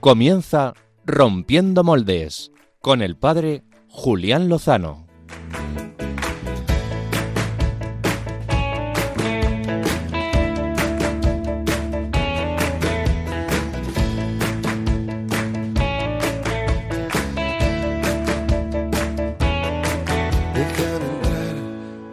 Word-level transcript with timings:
Comienza 0.00 0.72
Rompiendo 1.04 1.84
Moldes 1.84 2.52
con 2.80 3.02
el 3.02 3.18
padre 3.18 3.64
Julián 3.90 4.48
Lozano. 4.48 5.06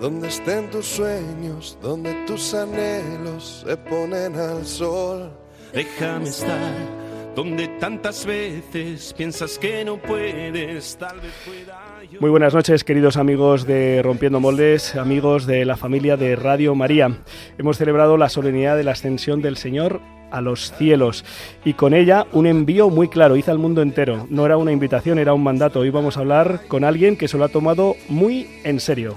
Donde 0.01 0.27
estén 0.27 0.69
tus 0.71 0.85
sueños, 0.85 1.77
donde 1.81 2.13
tus 2.25 2.53
anhelos 2.53 3.63
se 3.65 3.77
ponen 3.77 4.35
al 4.35 4.65
sol. 4.65 5.31
Déjame 5.73 6.27
estar 6.27 6.96
donde 7.37 7.67
tantas 7.67 8.25
veces 8.25 9.13
piensas 9.15 9.59
que 9.59 9.85
no 9.85 9.97
puedes, 9.97 10.97
tal 10.97 11.19
vez 11.19 11.31
pueda 11.45 12.03
yo. 12.11 12.19
Muy 12.19 12.31
buenas 12.31 12.55
noches, 12.55 12.83
queridos 12.83 13.15
amigos 13.15 13.67
de 13.67 14.01
Rompiendo 14.01 14.39
Moldes, 14.39 14.95
amigos 14.95 15.45
de 15.45 15.63
la 15.63 15.77
familia 15.77 16.17
de 16.17 16.35
Radio 16.35 16.73
María. 16.73 17.15
Hemos 17.59 17.77
celebrado 17.77 18.17
la 18.17 18.29
solemnidad 18.29 18.75
de 18.75 18.83
la 18.83 18.93
ascensión 18.93 19.43
del 19.43 19.55
Señor 19.55 20.01
a 20.31 20.41
los 20.41 20.71
cielos 20.79 21.23
y 21.63 21.73
con 21.73 21.93
ella 21.93 22.25
un 22.33 22.47
envío 22.47 22.89
muy 22.89 23.07
claro, 23.07 23.35
hizo 23.35 23.51
al 23.51 23.59
mundo 23.59 23.83
entero. 23.83 24.25
No 24.31 24.43
era 24.43 24.57
una 24.57 24.71
invitación, 24.71 25.19
era 25.19 25.35
un 25.35 25.43
mandato. 25.43 25.81
Hoy 25.81 25.91
vamos 25.91 26.17
a 26.17 26.21
hablar 26.21 26.61
con 26.67 26.83
alguien 26.83 27.17
que 27.17 27.27
se 27.27 27.37
lo 27.37 27.45
ha 27.45 27.49
tomado 27.49 27.95
muy 28.09 28.49
en 28.63 28.79
serio. 28.79 29.13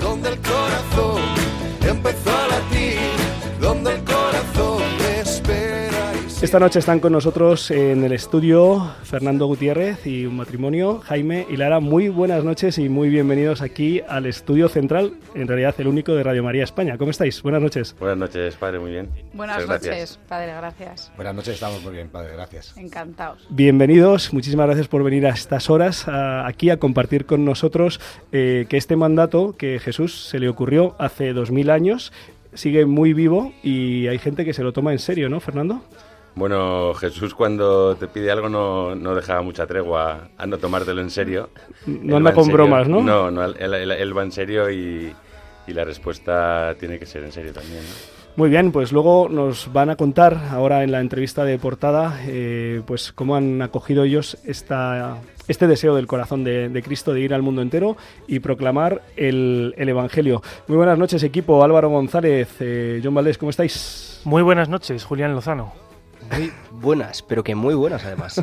Donde 0.00 0.30
el 0.30 0.38
corazón 0.38 1.20
empezó 1.86 2.30
a 2.30 2.55
Esta 6.42 6.60
noche 6.60 6.78
están 6.78 7.00
con 7.00 7.12
nosotros 7.12 7.70
en 7.70 8.04
el 8.04 8.12
estudio 8.12 8.92
Fernando 9.04 9.46
Gutiérrez 9.46 10.06
y 10.06 10.26
un 10.26 10.36
matrimonio, 10.36 11.00
Jaime 11.00 11.46
y 11.50 11.56
Lara. 11.56 11.80
Muy 11.80 12.08
buenas 12.10 12.44
noches 12.44 12.78
y 12.78 12.88
muy 12.90 13.08
bienvenidos 13.08 13.62
aquí 13.62 14.02
al 14.06 14.26
estudio 14.26 14.68
central, 14.68 15.14
en 15.34 15.48
realidad 15.48 15.74
el 15.78 15.88
único 15.88 16.14
de 16.14 16.22
Radio 16.22 16.44
María 16.44 16.62
España. 16.62 16.98
¿Cómo 16.98 17.10
estáis? 17.10 17.42
Buenas 17.42 17.62
noches. 17.62 17.96
Buenas 17.98 18.18
noches, 18.18 18.54
padre, 18.56 18.78
muy 18.78 18.90
bien. 18.92 19.08
Buenas 19.32 19.56
Muchas 19.56 19.68
noches, 19.70 19.86
gracias. 19.86 20.18
padre, 20.28 20.52
gracias. 20.54 21.10
Buenas 21.16 21.34
noches, 21.34 21.54
estamos 21.54 21.82
muy 21.82 21.94
bien, 21.94 22.08
padre, 22.08 22.34
gracias. 22.34 22.76
Encantados. 22.76 23.44
Bienvenidos, 23.48 24.32
muchísimas 24.34 24.66
gracias 24.66 24.88
por 24.88 25.02
venir 25.02 25.26
a 25.26 25.30
estas 25.30 25.70
horas 25.70 26.06
a- 26.06 26.46
aquí 26.46 26.68
a 26.70 26.76
compartir 26.78 27.24
con 27.24 27.44
nosotros 27.46 27.98
eh, 28.30 28.66
que 28.68 28.76
este 28.76 28.94
mandato 28.94 29.56
que 29.56 29.78
Jesús 29.80 30.26
se 30.28 30.38
le 30.38 30.48
ocurrió 30.50 30.94
hace 30.98 31.32
dos 31.32 31.50
mil 31.50 31.70
años 31.70 32.12
sigue 32.52 32.84
muy 32.86 33.14
vivo 33.14 33.52
y 33.62 34.06
hay 34.06 34.18
gente 34.18 34.44
que 34.44 34.52
se 34.52 34.62
lo 34.62 34.72
toma 34.72 34.92
en 34.92 34.98
serio, 34.98 35.28
¿no, 35.30 35.40
Fernando? 35.40 35.82
Bueno, 36.36 36.92
Jesús 36.94 37.34
cuando 37.34 37.96
te 37.96 38.08
pide 38.08 38.30
algo 38.30 38.48
no, 38.50 38.94
no 38.94 39.14
deja 39.14 39.40
mucha 39.40 39.66
tregua 39.66 40.28
a 40.36 40.46
no 40.46 40.58
tomártelo 40.58 41.00
en 41.00 41.10
serio. 41.10 41.48
No 41.86 42.10
Él 42.10 42.14
anda 42.18 42.34
con 42.34 42.44
serio. 42.44 42.58
bromas, 42.58 42.86
¿no? 42.88 43.00
No, 43.02 43.30
no, 43.30 43.42
él, 43.44 43.56
él- 43.58 43.90
él 43.90 44.16
va 44.16 44.22
en 44.22 44.32
serio 44.32 44.70
y, 44.70 45.12
y 45.66 45.72
la 45.72 45.84
respuesta 45.84 46.74
tiene 46.78 46.98
que 46.98 47.06
ser 47.06 47.24
en 47.24 47.32
serio 47.32 47.54
también. 47.54 47.78
¿no? 47.82 48.16
Muy 48.36 48.50
bien, 48.50 48.70
pues 48.70 48.92
luego 48.92 49.30
nos 49.30 49.72
van 49.72 49.88
a 49.88 49.96
contar 49.96 50.36
ahora 50.50 50.84
en 50.84 50.92
la 50.92 51.00
entrevista 51.00 51.42
de 51.46 51.58
portada, 51.58 52.20
eh, 52.26 52.82
pues 52.86 53.12
cómo 53.12 53.34
han 53.34 53.62
acogido 53.62 54.04
ellos 54.04 54.36
esta, 54.44 55.16
este 55.48 55.66
deseo 55.66 55.94
del 55.94 56.06
corazón 56.06 56.44
de, 56.44 56.68
de 56.68 56.82
Cristo 56.82 57.14
de 57.14 57.20
ir 57.22 57.32
al 57.32 57.40
mundo 57.40 57.62
entero 57.62 57.96
y 58.28 58.40
proclamar 58.40 59.00
el, 59.16 59.74
el 59.78 59.88
Evangelio. 59.88 60.42
Muy 60.68 60.76
buenas 60.76 60.98
noches, 60.98 61.22
equipo. 61.22 61.64
Álvaro 61.64 61.88
González, 61.88 62.56
eh, 62.60 63.00
John 63.02 63.14
Valdés, 63.14 63.38
¿cómo 63.38 63.48
estáis? 63.48 64.20
Muy 64.24 64.42
buenas 64.42 64.68
noches, 64.68 65.02
Julián 65.02 65.32
Lozano. 65.34 65.85
Muy 66.30 66.52
buenas, 66.80 67.22
pero 67.22 67.42
que 67.44 67.54
muy 67.54 67.74
buenas 67.74 68.04
además. 68.04 68.42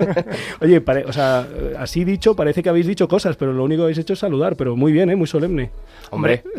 Oye, 0.60 0.80
pare- 0.80 1.04
o 1.06 1.12
sea, 1.12 1.46
así 1.78 2.04
dicho, 2.04 2.34
parece 2.36 2.62
que 2.62 2.68
habéis 2.68 2.86
dicho 2.86 3.08
cosas, 3.08 3.36
pero 3.36 3.52
lo 3.52 3.64
único 3.64 3.80
que 3.80 3.84
habéis 3.84 3.98
hecho 3.98 4.12
es 4.12 4.18
saludar, 4.18 4.56
pero 4.56 4.76
muy 4.76 4.92
bien, 4.92 5.10
¿eh? 5.10 5.16
muy 5.16 5.26
solemne. 5.26 5.70
Hombre, 6.10 6.42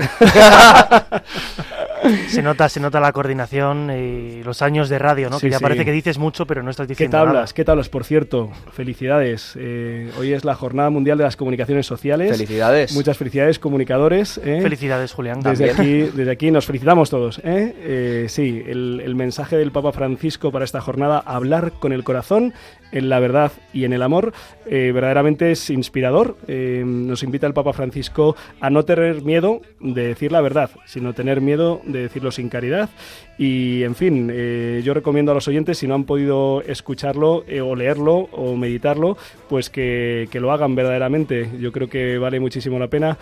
Se 2.27 2.41
nota, 2.41 2.67
se 2.67 2.81
nota 2.81 2.99
la 2.99 3.13
coordinación 3.13 3.89
y 3.89 4.43
los 4.43 4.61
años 4.61 4.89
de 4.89 4.99
radio, 4.99 5.29
¿no? 5.29 5.39
Sí, 5.39 5.45
que 5.47 5.51
ya 5.51 5.59
sí. 5.59 5.63
parece 5.63 5.85
que 5.85 5.91
dices 5.93 6.17
mucho, 6.17 6.45
pero 6.45 6.61
no 6.61 6.69
estás 6.69 6.85
¿Qué 6.85 6.91
diciendo 6.93 7.17
tablas? 7.17 7.33
nada. 7.33 7.45
¿Qué 7.55 7.63
tablas? 7.63 7.87
Por 7.87 8.03
cierto, 8.03 8.51
felicidades. 8.73 9.53
Eh, 9.57 10.11
hoy 10.19 10.33
es 10.33 10.43
la 10.43 10.53
Jornada 10.53 10.89
Mundial 10.89 11.17
de 11.17 11.23
las 11.23 11.37
Comunicaciones 11.37 11.85
Sociales. 11.85 12.29
felicidades. 12.31 12.93
Muchas 12.93 13.17
felicidades, 13.17 13.57
comunicadores. 13.57 14.37
¿eh? 14.43 14.59
Felicidades, 14.61 15.13
Julián. 15.13 15.39
Desde 15.39 15.71
aquí, 15.71 16.01
desde 16.13 16.29
aquí 16.31 16.51
nos 16.51 16.65
felicitamos 16.65 17.09
todos. 17.09 17.39
¿eh? 17.45 17.73
Eh, 17.79 18.25
sí, 18.27 18.61
el, 18.67 19.01
el 19.05 19.15
mensaje 19.15 19.55
del 19.55 19.71
Papa 19.71 19.93
Francisco 19.93 20.51
para 20.51 20.65
esta 20.65 20.81
jornada, 20.81 21.12
hablar 21.19 21.73
con 21.79 21.91
el 21.93 22.03
corazón, 22.03 22.53
en 22.93 23.09
la 23.09 23.19
verdad 23.19 23.51
y 23.73 23.83
en 23.85 23.93
el 23.93 24.03
amor, 24.03 24.33
eh, 24.65 24.91
verdaderamente 24.93 25.51
es 25.51 25.69
inspirador. 25.69 26.37
Eh, 26.47 26.83
nos 26.85 27.23
invita 27.23 27.47
el 27.47 27.53
Papa 27.53 27.73
Francisco 27.73 28.35
a 28.61 28.69
no 28.69 28.85
tener 28.85 29.23
miedo 29.23 29.61
de 29.79 30.07
decir 30.07 30.31
la 30.31 30.41
verdad, 30.41 30.69
sino 30.85 31.13
tener 31.13 31.41
miedo 31.41 31.81
de 31.85 32.03
decirlo 32.03 32.31
sin 32.31 32.49
caridad. 32.49 32.89
Y, 33.37 33.83
en 33.83 33.95
fin, 33.95 34.29
eh, 34.31 34.81
yo 34.85 34.93
recomiendo 34.93 35.31
a 35.31 35.35
los 35.35 35.47
oyentes, 35.47 35.79
si 35.79 35.87
no 35.87 35.95
han 35.95 36.03
podido 36.03 36.61
escucharlo 36.61 37.43
o 37.63 37.75
leerlo 37.75 38.29
o 38.31 38.55
meditarlo, 38.55 39.17
pues 39.49 39.71
que, 39.71 40.27
que 40.31 40.39
lo 40.39 40.51
hagan 40.51 40.75
verdaderamente. 40.75 41.49
Yo 41.59 41.71
creo 41.71 41.89
que 41.89 42.19
vale 42.19 42.39
muchísimo 42.39 42.77
la 42.77 42.89
pena. 42.89 43.17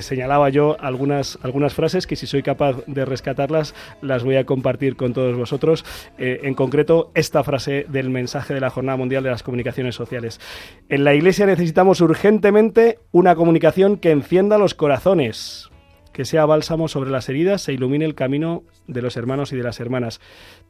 Señalaba 0.00 0.48
yo 0.50 0.76
algunas, 0.80 1.38
algunas 1.42 1.74
frases 1.74 2.08
que 2.08 2.16
si 2.16 2.26
soy 2.26 2.42
capaz 2.42 2.84
de 2.86 3.04
rescatarlas, 3.04 3.74
las 4.02 4.24
voy 4.24 4.36
a 4.36 4.44
compartir 4.44 4.96
con 4.96 5.12
todos 5.12 5.36
vosotros. 5.36 5.84
En 6.18 6.54
concreto, 6.54 7.12
esta 7.14 7.44
frase 7.44 7.86
del 7.88 8.10
mensaje 8.10 8.52
de 8.52 8.60
la 8.60 8.70
Jornada 8.70 8.95
Mundial 8.96 9.22
de 9.22 9.30
las 9.30 9.42
Comunicaciones 9.42 9.94
Sociales. 9.94 10.40
En 10.88 11.04
la 11.04 11.14
Iglesia 11.14 11.46
necesitamos 11.46 12.00
urgentemente 12.00 12.98
una 13.12 13.34
comunicación 13.34 13.96
que 13.96 14.10
encienda 14.10 14.58
los 14.58 14.74
corazones 14.74 15.70
que 16.16 16.24
sea 16.24 16.46
bálsamo 16.46 16.88
sobre 16.88 17.10
las 17.10 17.28
heridas 17.28 17.68
e 17.68 17.74
ilumine 17.74 18.06
el 18.06 18.14
camino 18.14 18.64
de 18.86 19.02
los 19.02 19.18
hermanos 19.18 19.52
y 19.52 19.56
de 19.56 19.62
las 19.62 19.80
hermanas. 19.80 20.18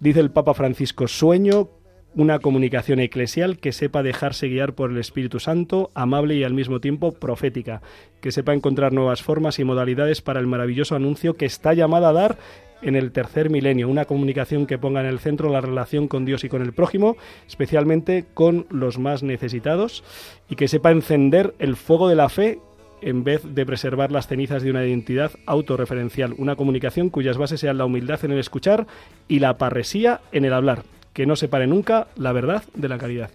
Dice 0.00 0.18
el 0.18 0.32
Papa 0.32 0.54
Francisco, 0.54 1.06
sueño 1.06 1.68
una 2.16 2.38
comunicación 2.38 2.98
eclesial 2.98 3.58
que 3.58 3.72
sepa 3.72 4.02
dejarse 4.02 4.48
guiar 4.48 4.72
por 4.72 4.90
el 4.90 4.96
Espíritu 4.96 5.38
Santo, 5.38 5.90
amable 5.94 6.34
y 6.34 6.44
al 6.44 6.54
mismo 6.54 6.80
tiempo 6.80 7.12
profética, 7.12 7.82
que 8.22 8.32
sepa 8.32 8.54
encontrar 8.54 8.92
nuevas 8.92 9.22
formas 9.22 9.58
y 9.58 9.64
modalidades 9.64 10.22
para 10.22 10.40
el 10.40 10.46
maravilloso 10.46 10.96
anuncio 10.96 11.34
que 11.34 11.44
está 11.44 11.74
llamada 11.74 12.08
a 12.08 12.14
dar 12.14 12.38
en 12.80 12.96
el 12.96 13.12
tercer 13.12 13.50
milenio, 13.50 13.88
una 13.88 14.06
comunicación 14.06 14.66
que 14.66 14.78
ponga 14.78 15.00
en 15.00 15.06
el 15.06 15.18
centro 15.18 15.50
la 15.50 15.60
relación 15.60 16.08
con 16.08 16.24
Dios 16.24 16.42
y 16.44 16.48
con 16.48 16.62
el 16.62 16.72
prójimo, 16.72 17.16
especialmente 17.46 18.24
con 18.32 18.66
los 18.70 18.98
más 18.98 19.22
necesitados, 19.22 20.02
y 20.48 20.56
que 20.56 20.68
sepa 20.68 20.92
encender 20.92 21.54
el 21.58 21.76
fuego 21.76 22.08
de 22.08 22.16
la 22.16 22.30
fe 22.30 22.60
en 23.02 23.24
vez 23.24 23.42
de 23.44 23.66
preservar 23.66 24.10
las 24.10 24.26
cenizas 24.26 24.62
de 24.62 24.70
una 24.70 24.86
identidad 24.86 25.32
autorreferencial, 25.44 26.34
una 26.38 26.56
comunicación 26.56 27.10
cuyas 27.10 27.36
bases 27.36 27.60
sean 27.60 27.76
la 27.76 27.84
humildad 27.84 28.24
en 28.24 28.32
el 28.32 28.38
escuchar 28.38 28.86
y 29.28 29.38
la 29.38 29.58
parresía 29.58 30.22
en 30.32 30.46
el 30.46 30.54
hablar, 30.54 30.82
que 31.16 31.24
no 31.24 31.34
separe 31.34 31.66
nunca 31.66 32.08
la 32.16 32.30
verdad 32.32 32.62
de 32.74 32.88
la 32.90 32.98
caridad. 32.98 33.30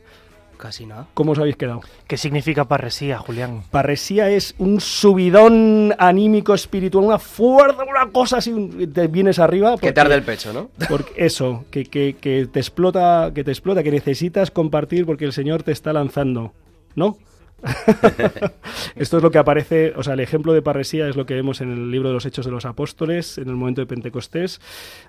Casi 0.56 0.86
nada. 0.86 1.08
¿Cómo 1.16 1.32
os 1.32 1.40
habéis 1.40 1.56
quedado? 1.56 1.82
¿Qué 2.06 2.16
significa 2.18 2.66
parresía, 2.66 3.18
Julián? 3.18 3.64
Parresía 3.72 4.30
es 4.30 4.54
un 4.60 4.80
subidón 4.80 5.96
anímico 5.98 6.54
espiritual, 6.54 7.04
una 7.06 7.18
fuerza, 7.18 7.84
una 7.84 8.12
cosa 8.12 8.38
así, 8.38 8.52
un- 8.52 8.94
te 8.94 9.08
vienes 9.08 9.40
arriba. 9.40 9.72
Que 9.72 9.78
porque- 9.78 9.94
tarde 9.94 10.14
el 10.14 10.22
pecho, 10.22 10.54
¿no? 10.54 10.70
porque 10.88 11.14
eso, 11.26 11.66
que, 11.72 11.86
que- 11.86 12.16
que 12.22 12.46
te 12.46 12.60
explota, 12.60 13.32
que 13.34 13.44
te 13.44 13.50
explota, 13.50 13.82
que 13.82 13.90
necesitas 13.90 14.52
compartir 14.52 15.08
porque 15.08 15.26
el 15.26 15.34
Señor 15.34 15.64
te 15.64 15.72
está 15.72 15.92
lanzando, 15.94 16.54
¿no? 16.94 17.18
Esto 18.96 19.18
es 19.18 19.24
lo 19.24 19.32
que 19.32 19.38
aparece, 19.38 19.94
o 19.96 20.04
sea, 20.04 20.14
el 20.14 20.20
ejemplo 20.20 20.54
de 20.54 20.62
parresía 20.62 21.08
es 21.08 21.16
lo 21.16 21.26
que 21.26 21.34
vemos 21.34 21.62
en 21.62 21.72
el 21.72 21.92
libro 21.92 22.10
de 22.10 22.14
los 22.14 22.26
Hechos 22.26 22.46
de 22.46 22.52
los 22.52 22.66
Apóstoles, 22.66 23.38
en 23.38 23.50
el 23.50 23.56
momento 23.56 23.82
de 23.82 23.88
Pentecostés. 23.88 24.60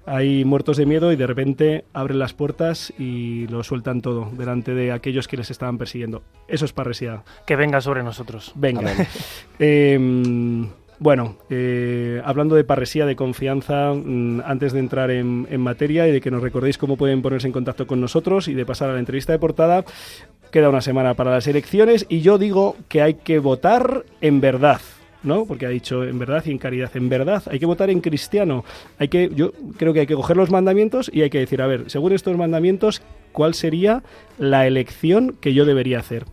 Hay 0.07 0.45
muertos 0.45 0.77
de 0.77 0.87
miedo 0.87 1.13
y 1.13 1.17
de 1.17 1.27
repente 1.27 1.85
abren 1.93 2.19
las 2.19 2.35
puertas 2.35 2.93
y 2.99 3.47
lo 3.49 3.63
sueltan 3.63 4.01
todo 4.03 4.31
delante 4.33 4.75
de 4.75 4.93
aquellos 4.93 5.29
que 5.29 5.37
les 5.37 5.51
estaban 5.51 5.79
persiguiendo. 5.79 6.23
Eso 6.49 6.65
es 6.65 6.73
parresía. 6.73 7.23
Que 7.47 7.57
venga 7.57 7.81
sobre 7.81 8.03
nosotros. 8.03 8.53
Venga. 8.55 8.93
Eh, 9.65 9.99
bueno, 11.03 11.37
eh, 11.51 12.23
hablando 12.25 12.55
de 12.55 12.63
parresía, 12.63 13.07
de 13.07 13.17
confianza, 13.17 13.93
mm, 13.93 14.43
antes 14.45 14.73
de 14.73 14.79
entrar 14.79 15.11
en, 15.11 15.49
en 15.51 15.61
materia 15.61 16.07
y 16.07 16.13
de 16.13 16.21
que 16.21 16.31
nos 16.31 16.43
recordéis 16.43 16.79
cómo 16.79 16.97
pueden 16.97 17.23
ponerse 17.23 17.49
en 17.49 17.53
contacto 17.53 17.89
con 17.89 18.01
nosotros 18.01 18.47
y 18.47 18.55
de 18.55 18.65
pasar 18.65 18.89
a 18.89 18.93
la 18.93 19.01
entrevista 19.01 19.33
de 19.33 19.41
portada, 19.41 19.85
queda 20.53 20.69
una 20.69 20.81
semana 20.81 21.15
para 21.15 21.33
las 21.33 21.49
elecciones 21.49 22.07
y 22.09 22.21
yo 22.21 22.39
digo 22.39 22.77
que 22.89 23.03
hay 23.03 23.15
que 23.15 23.41
votar 23.41 24.05
en 24.21 24.41
verdad. 24.41 24.81
¿no? 25.25 25.45
Porque 25.45 25.67
ha 25.67 25.71
dicho 25.71 26.05
en 26.05 26.19
verdad 26.19 26.43
y 26.47 26.51
en 26.51 26.59
caridad. 26.59 26.91
En 26.95 27.09
verdad, 27.09 27.43
hay 27.47 27.59
que 27.59 27.67
votar 27.67 27.91
en 27.91 28.01
cristiano. 28.01 28.65
Hay 28.99 29.09
que, 29.09 29.31
yo 29.35 29.53
creo 29.77 29.93
que 29.93 30.01
hay 30.01 30.07
que 30.07 30.15
coger 30.17 30.37
los 30.37 30.51
mandamientos 30.51 31.11
y 31.13 31.23
hay 31.23 31.31
que 31.31 31.39
decir, 31.39 31.63
a 31.63 31.67
ver, 31.67 31.91
según 31.91 32.13
estos 32.13 32.37
mandamientos, 32.37 33.03
¿cuál 33.31 33.55
sería 33.55 34.03
la 34.39 34.67
elección 34.67 35.37
que 35.41 35.55
yo 35.55 35.65
debería 35.65 36.01
hacer? 36.01 36.25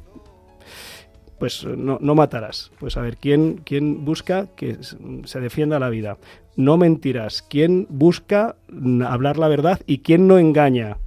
Pues 1.39 1.65
no, 1.65 1.97
no 2.01 2.15
matarás. 2.15 2.71
Pues 2.79 2.97
a 2.97 3.01
ver, 3.01 3.17
¿quién, 3.17 3.61
quién 3.63 4.05
busca 4.05 4.47
que 4.55 4.77
se 5.23 5.39
defienda 5.39 5.79
la 5.79 5.89
vida? 5.89 6.17
No 6.55 6.77
mentirás. 6.77 7.41
¿Quién 7.41 7.87
busca 7.89 8.55
mm, 8.69 9.03
hablar 9.03 9.37
la 9.37 9.47
verdad 9.47 9.79
y 9.85 9.99
quién 9.99 10.27
no 10.27 10.37
engaña? 10.37 10.97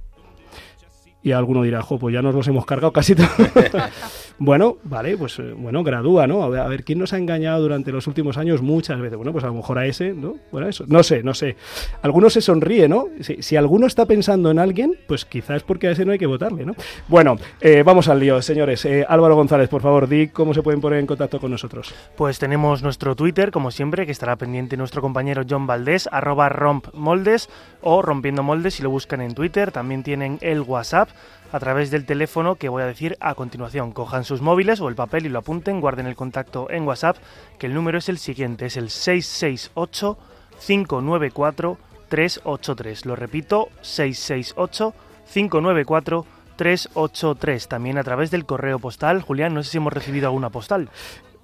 Y 1.21 1.31
alguno 1.31 1.63
dirá, 1.63 1.81
jo, 1.81 1.99
pues 1.99 2.13
ya 2.13 2.21
nos 2.21 2.35
los 2.35 2.47
hemos 2.47 2.65
cargado 2.65 2.91
casi 2.91 3.15
todos. 3.15 3.29
bueno, 4.39 4.77
vale, 4.83 5.17
pues 5.17 5.39
eh, 5.39 5.53
bueno, 5.55 5.83
gradúa, 5.83 6.27
¿no? 6.27 6.43
A 6.43 6.67
ver, 6.67 6.83
¿quién 6.83 6.99
nos 6.99 7.13
ha 7.13 7.17
engañado 7.17 7.61
durante 7.61 7.91
los 7.91 8.07
últimos 8.07 8.37
años 8.37 8.61
muchas 8.61 8.99
veces? 8.99 9.17
Bueno, 9.17 9.31
pues 9.31 9.43
a 9.43 9.47
lo 9.47 9.53
mejor 9.53 9.79
a 9.79 9.85
ese, 9.85 10.13
¿no? 10.13 10.35
Bueno, 10.51 10.67
eso, 10.67 10.85
no 10.87 11.03
sé, 11.03 11.23
no 11.23 11.33
sé. 11.33 11.55
Alguno 12.01 12.29
se 12.29 12.41
sonríe, 12.41 12.87
¿no? 12.87 13.07
Si, 13.21 13.41
si 13.41 13.55
alguno 13.55 13.87
está 13.87 14.05
pensando 14.05 14.51
en 14.51 14.59
alguien, 14.59 14.95
pues 15.07 15.25
quizás 15.25 15.57
es 15.57 15.63
porque 15.63 15.87
a 15.87 15.91
ese 15.91 16.05
no 16.05 16.11
hay 16.11 16.19
que 16.19 16.25
votarle, 16.25 16.65
¿no? 16.65 16.75
Bueno, 17.07 17.37
eh, 17.61 17.83
vamos 17.83 18.07
al 18.07 18.19
lío, 18.19 18.41
señores. 18.41 18.85
Eh, 18.85 19.05
Álvaro 19.07 19.35
González, 19.35 19.69
por 19.69 19.81
favor, 19.81 20.07
di 20.07 20.27
cómo 20.27 20.53
se 20.53 20.61
pueden 20.61 20.81
poner 20.81 20.99
en 20.99 21.07
contacto 21.07 21.39
con 21.39 21.51
nosotros. 21.51 21.93
Pues 22.15 22.39
tenemos 22.39 22.83
nuestro 22.83 23.15
Twitter, 23.15 23.51
como 23.51 23.71
siempre, 23.71 24.05
que 24.05 24.11
estará 24.11 24.35
pendiente 24.35 24.77
nuestro 24.77 25.01
compañero 25.01 25.43
John 25.49 25.67
Valdés, 25.67 26.09
arroba 26.11 26.49
rompmoldes 26.49 27.49
o 27.81 28.01
rompiendo 28.01 28.43
moldes 28.43 28.75
si 28.75 28.83
lo 28.83 28.89
buscan 28.89 29.21
en 29.21 29.33
Twitter. 29.33 29.71
También 29.71 30.03
tienen 30.03 30.37
el 30.41 30.61
WhatsApp 30.61 31.09
a 31.53 31.59
través 31.59 31.91
del 31.91 32.05
teléfono 32.05 32.55
que 32.55 32.67
voy 32.67 32.81
a 32.81 32.87
decir 32.87 33.15
a 33.21 33.35
continuación. 33.35 33.91
Cojan 33.91 34.25
sus 34.25 34.41
móviles 34.41 34.81
o 34.81 34.89
el 34.89 34.95
papel 34.95 35.27
y 35.27 35.29
lo 35.29 35.39
apunten, 35.39 35.79
guarden 35.79 36.07
el 36.07 36.15
contacto 36.15 36.69
en 36.69 36.85
WhatsApp, 36.85 37.17
que 37.59 37.67
el 37.67 37.75
número 37.75 37.99
es 37.99 38.09
el 38.09 38.17
siguiente, 38.17 38.65
es 38.65 38.75
el 38.75 38.89
668 38.89 40.17
594 40.65 41.77
383. 42.09 43.05
Lo 43.05 43.15
repito, 43.15 43.69
668 43.81 44.93
594 45.31 46.25
383. 46.55 47.67
También 47.67 47.99
a 47.99 48.03
través 48.03 48.31
del 48.31 48.45
correo 48.45 48.79
postal. 48.79 49.21
Julián, 49.21 49.53
no 49.53 49.61
sé 49.61 49.71
si 49.71 49.77
hemos 49.77 49.93
recibido 49.93 50.27
alguna 50.27 50.49
postal. 50.49 50.89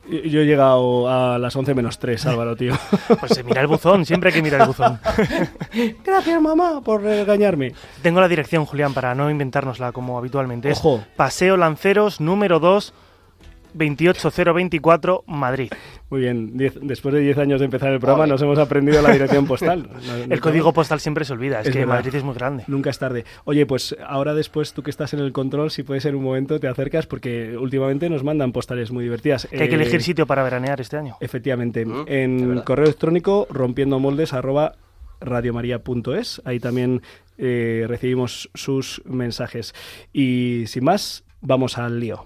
Yo 0.09 0.41
he 0.41 0.45
llegado 0.45 1.07
a 1.09 1.37
las 1.37 1.55
11 1.55 1.73
menos 1.73 1.99
3, 1.99 2.25
Álvaro, 2.27 2.55
tío. 2.55 2.73
Pues 3.19 3.33
se 3.33 3.43
mira 3.43 3.61
el 3.61 3.67
buzón, 3.67 4.05
siempre 4.05 4.29
hay 4.29 4.35
que 4.35 4.41
mirar 4.41 4.61
el 4.61 4.67
buzón. 4.67 4.99
Gracias, 6.03 6.41
mamá, 6.41 6.81
por 6.81 7.01
regañarme. 7.01 7.73
Tengo 8.01 8.19
la 8.19 8.27
dirección, 8.27 8.65
Julián, 8.65 8.93
para 8.93 9.13
no 9.15 9.29
inventárnosla 9.29 9.91
como 9.91 10.17
habitualmente. 10.17 10.69
Es 10.69 10.79
Ojo. 10.79 11.03
Paseo 11.15 11.57
Lanceros, 11.57 12.19
número 12.21 12.59
2, 12.59 12.93
28024, 13.75 15.23
Madrid. 15.27 15.71
Muy 16.09 16.21
bien, 16.21 16.57
diez- 16.57 16.79
después 16.81 17.13
de 17.13 17.21
10 17.21 17.37
años 17.37 17.59
de 17.59 17.65
empezar 17.65 17.91
el 17.93 17.99
programa 17.99 18.25
nos 18.25 18.41
hemos 18.41 18.57
aprendido 18.57 19.01
la 19.01 19.11
dirección 19.11 19.45
postal. 19.45 19.89
No- 20.07 20.17
no- 20.27 20.33
El 20.33 20.41
código 20.41 20.73
postal 20.73 20.99
siempre 20.99 21.25
se 21.25 21.33
olvida, 21.33 21.61
es, 21.61 21.67
Es 21.67 21.73
que 21.73 21.79
verdad. 21.79 21.95
Madrid 21.95 22.15
es 22.15 22.23
muy 22.23 22.33
grande. 22.33 22.63
Nunca 22.67 22.89
es 22.89 22.97
tarde. 22.99 23.25
Oye, 23.45 23.65
pues 23.65 23.95
ahora 24.07 24.33
después 24.33 24.73
tú 24.73 24.81
que 24.83 24.89
estás 24.89 25.13
en 25.13 25.19
el 25.19 25.31
control, 25.31 25.69
si 25.71 25.83
puede 25.83 26.01
ser 26.01 26.15
un 26.15 26.23
momento, 26.23 26.59
te 26.59 26.67
acercas 26.67 27.05
porque 27.05 27.55
últimamente 27.57 28.09
nos 28.09 28.23
mandan 28.23 28.51
postales 28.51 28.91
muy 28.91 29.03
divertidas. 29.03 29.47
Que 29.49 29.63
hay 29.63 29.69
que 29.69 29.75
Eh, 29.75 29.81
elegir 29.81 30.01
sitio 30.01 30.25
para 30.25 30.43
veranear 30.43 30.81
este 30.81 30.97
año. 30.97 31.15
Efectivamente. 31.19 31.85
Mm, 31.85 32.05
en 32.07 32.61
correo 32.61 32.85
electrónico 32.85 33.47
rompiendo 33.51 33.99
moldes 33.99 34.33
arroba 34.33 34.73
radiomaria.es. 35.21 36.41
Ahí 36.45 36.59
también 36.59 37.01
eh, 37.37 37.85
recibimos 37.87 38.49
sus 38.53 39.01
mensajes. 39.05 39.73
Y 40.13 40.63
sin 40.67 40.83
más, 40.85 41.23
vamos 41.41 41.77
al 41.77 41.99
lío. 41.99 42.25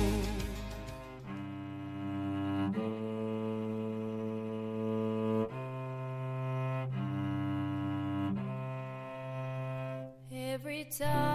So. 10.91 11.30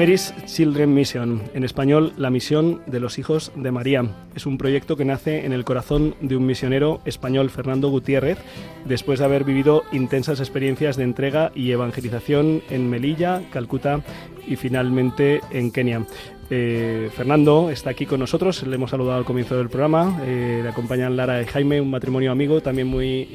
Mary's 0.00 0.32
Children 0.46 0.94
Mission, 0.94 1.42
en 1.52 1.62
español, 1.62 2.14
la 2.16 2.30
misión 2.30 2.80
de 2.86 3.00
los 3.00 3.18
hijos 3.18 3.52
de 3.54 3.70
María. 3.70 4.02
Es 4.34 4.46
un 4.46 4.56
proyecto 4.56 4.96
que 4.96 5.04
nace 5.04 5.44
en 5.44 5.52
el 5.52 5.66
corazón 5.66 6.14
de 6.22 6.36
un 6.36 6.46
misionero 6.46 7.02
español, 7.04 7.50
Fernando 7.50 7.90
Gutiérrez, 7.90 8.38
después 8.86 9.18
de 9.18 9.26
haber 9.26 9.44
vivido 9.44 9.82
intensas 9.92 10.40
experiencias 10.40 10.96
de 10.96 11.04
entrega 11.04 11.52
y 11.54 11.72
evangelización 11.72 12.62
en 12.70 12.88
Melilla, 12.88 13.42
Calcuta 13.52 14.00
y 14.48 14.56
finalmente 14.56 15.42
en 15.50 15.70
Kenia. 15.70 16.06
Eh, 16.48 17.10
Fernando 17.14 17.68
está 17.70 17.90
aquí 17.90 18.06
con 18.06 18.20
nosotros, 18.20 18.62
le 18.62 18.76
hemos 18.76 18.92
saludado 18.92 19.18
al 19.18 19.26
comienzo 19.26 19.58
del 19.58 19.68
programa, 19.68 20.18
eh, 20.24 20.60
le 20.62 20.68
acompañan 20.70 21.14
Lara 21.14 21.42
y 21.42 21.44
Jaime, 21.44 21.78
un 21.78 21.90
matrimonio 21.90 22.32
amigo, 22.32 22.62
también 22.62 22.86
muy 22.86 23.28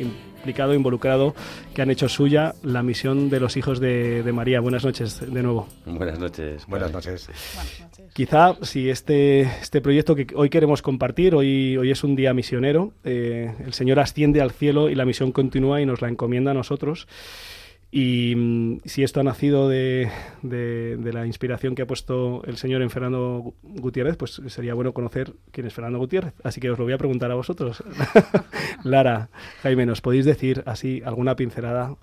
implicado, 0.46 0.76
involucrado, 0.76 1.34
que 1.74 1.82
han 1.82 1.90
hecho 1.90 2.08
suya 2.08 2.54
la 2.62 2.84
misión 2.84 3.32
de 3.32 3.40
los 3.40 3.58
hijos 3.58 3.80
de, 3.80 4.22
de 4.22 4.32
María. 4.32 4.60
Buenas 4.60 4.86
noches 4.86 5.20
de 5.20 5.42
nuevo. 5.42 5.68
Buenas 5.88 6.20
noches. 6.20 6.68
Buenas 6.68 6.92
padre. 6.92 7.14
noches. 7.14 7.30
Quizá 8.14 8.56
si 8.62 8.92
este, 8.92 9.42
este 9.42 9.82
proyecto 9.82 10.16
que 10.16 10.28
hoy 10.36 10.50
queremos 10.52 10.84
compartir, 10.84 11.34
hoy, 11.34 11.78
hoy 11.78 11.90
es 11.90 12.04
un 12.04 12.16
día 12.16 12.32
misionero, 12.36 12.94
eh, 13.04 13.56
el 13.66 13.74
Señor 13.74 14.00
asciende 14.00 14.40
al 14.40 14.52
cielo 14.52 14.90
y 14.90 14.96
la 14.96 15.04
misión 15.04 15.32
continúa 15.32 15.82
y 15.82 15.88
nos 15.88 16.04
la 16.04 16.10
encomienda 16.10 16.52
a 16.52 16.54
nosotros. 16.54 17.08
Y 17.92 18.34
mm, 18.36 18.78
si 18.86 19.04
esto 19.04 19.22
ha 19.22 19.24
nacido 19.24 19.70
de, 19.70 20.10
de- 20.42 20.98
de 20.98 21.14
la 21.14 21.26
inspiración 21.26 21.76
que 21.76 21.84
ha 21.84 21.88
puesto 21.88 22.44
el 22.46 22.58
Señor 22.58 22.82
en 22.82 22.90
Fernando 22.90 23.42
Gu- 23.42 23.54
Gutiérrez, 23.82 24.18
pues 24.18 24.42
sería 24.48 24.74
bueno 24.74 24.94
conocer 24.94 25.34
quién 25.52 25.66
es 25.68 25.74
Fernando 25.74 26.00
Gutiérrez. 26.00 26.34
Así 26.44 26.60
que 26.60 26.70
os 26.70 26.78
lo 26.78 26.84
voy 26.86 26.94
a 26.94 26.98
preguntar 26.98 27.32
a 27.32 27.36
vosotros. 27.36 27.84
Lara, 28.84 29.30
Jaime, 29.64 29.86
¿nos 29.86 30.02
podéis 30.02 30.26
decir 30.26 30.64
así 30.66 31.02
alguna 31.06 31.36
pincelada? 31.36 31.96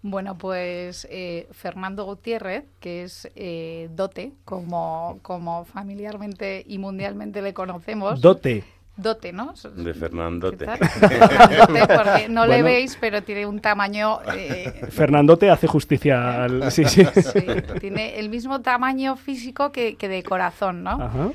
Bueno, 0.00 0.38
pues 0.38 1.08
eh, 1.10 1.48
Fernando 1.50 2.04
Gutiérrez, 2.04 2.64
que 2.78 3.02
es 3.02 3.28
eh, 3.34 3.88
Dote, 3.96 4.32
como, 4.44 5.18
como 5.22 5.64
familiarmente 5.64 6.64
y 6.66 6.78
mundialmente 6.78 7.42
le 7.42 7.52
conocemos. 7.52 8.20
Dote. 8.20 8.62
Dote, 8.98 9.32
¿no? 9.32 9.54
De 9.76 9.94
Fernandote. 9.94 10.66
Porque 10.66 12.28
no 12.28 12.46
le 12.46 12.62
veis, 12.62 12.98
pero 13.00 13.22
tiene 13.22 13.46
un 13.46 13.60
tamaño... 13.60 14.18
eh, 14.34 14.86
Fernandote 14.90 15.48
hace 15.50 15.66
justicia 15.66 16.44
al... 16.44 16.70
Sí, 16.78 16.84
sí. 16.84 17.04
sí, 17.04 17.46
tiene 17.80 18.18
el 18.18 18.28
mismo 18.28 18.60
tamaño 18.60 19.16
físico 19.16 19.72
que, 19.72 19.96
que 19.96 20.08
de 20.08 20.22
corazón, 20.22 20.82
¿no? 20.82 20.90
Ajá. 20.90 21.30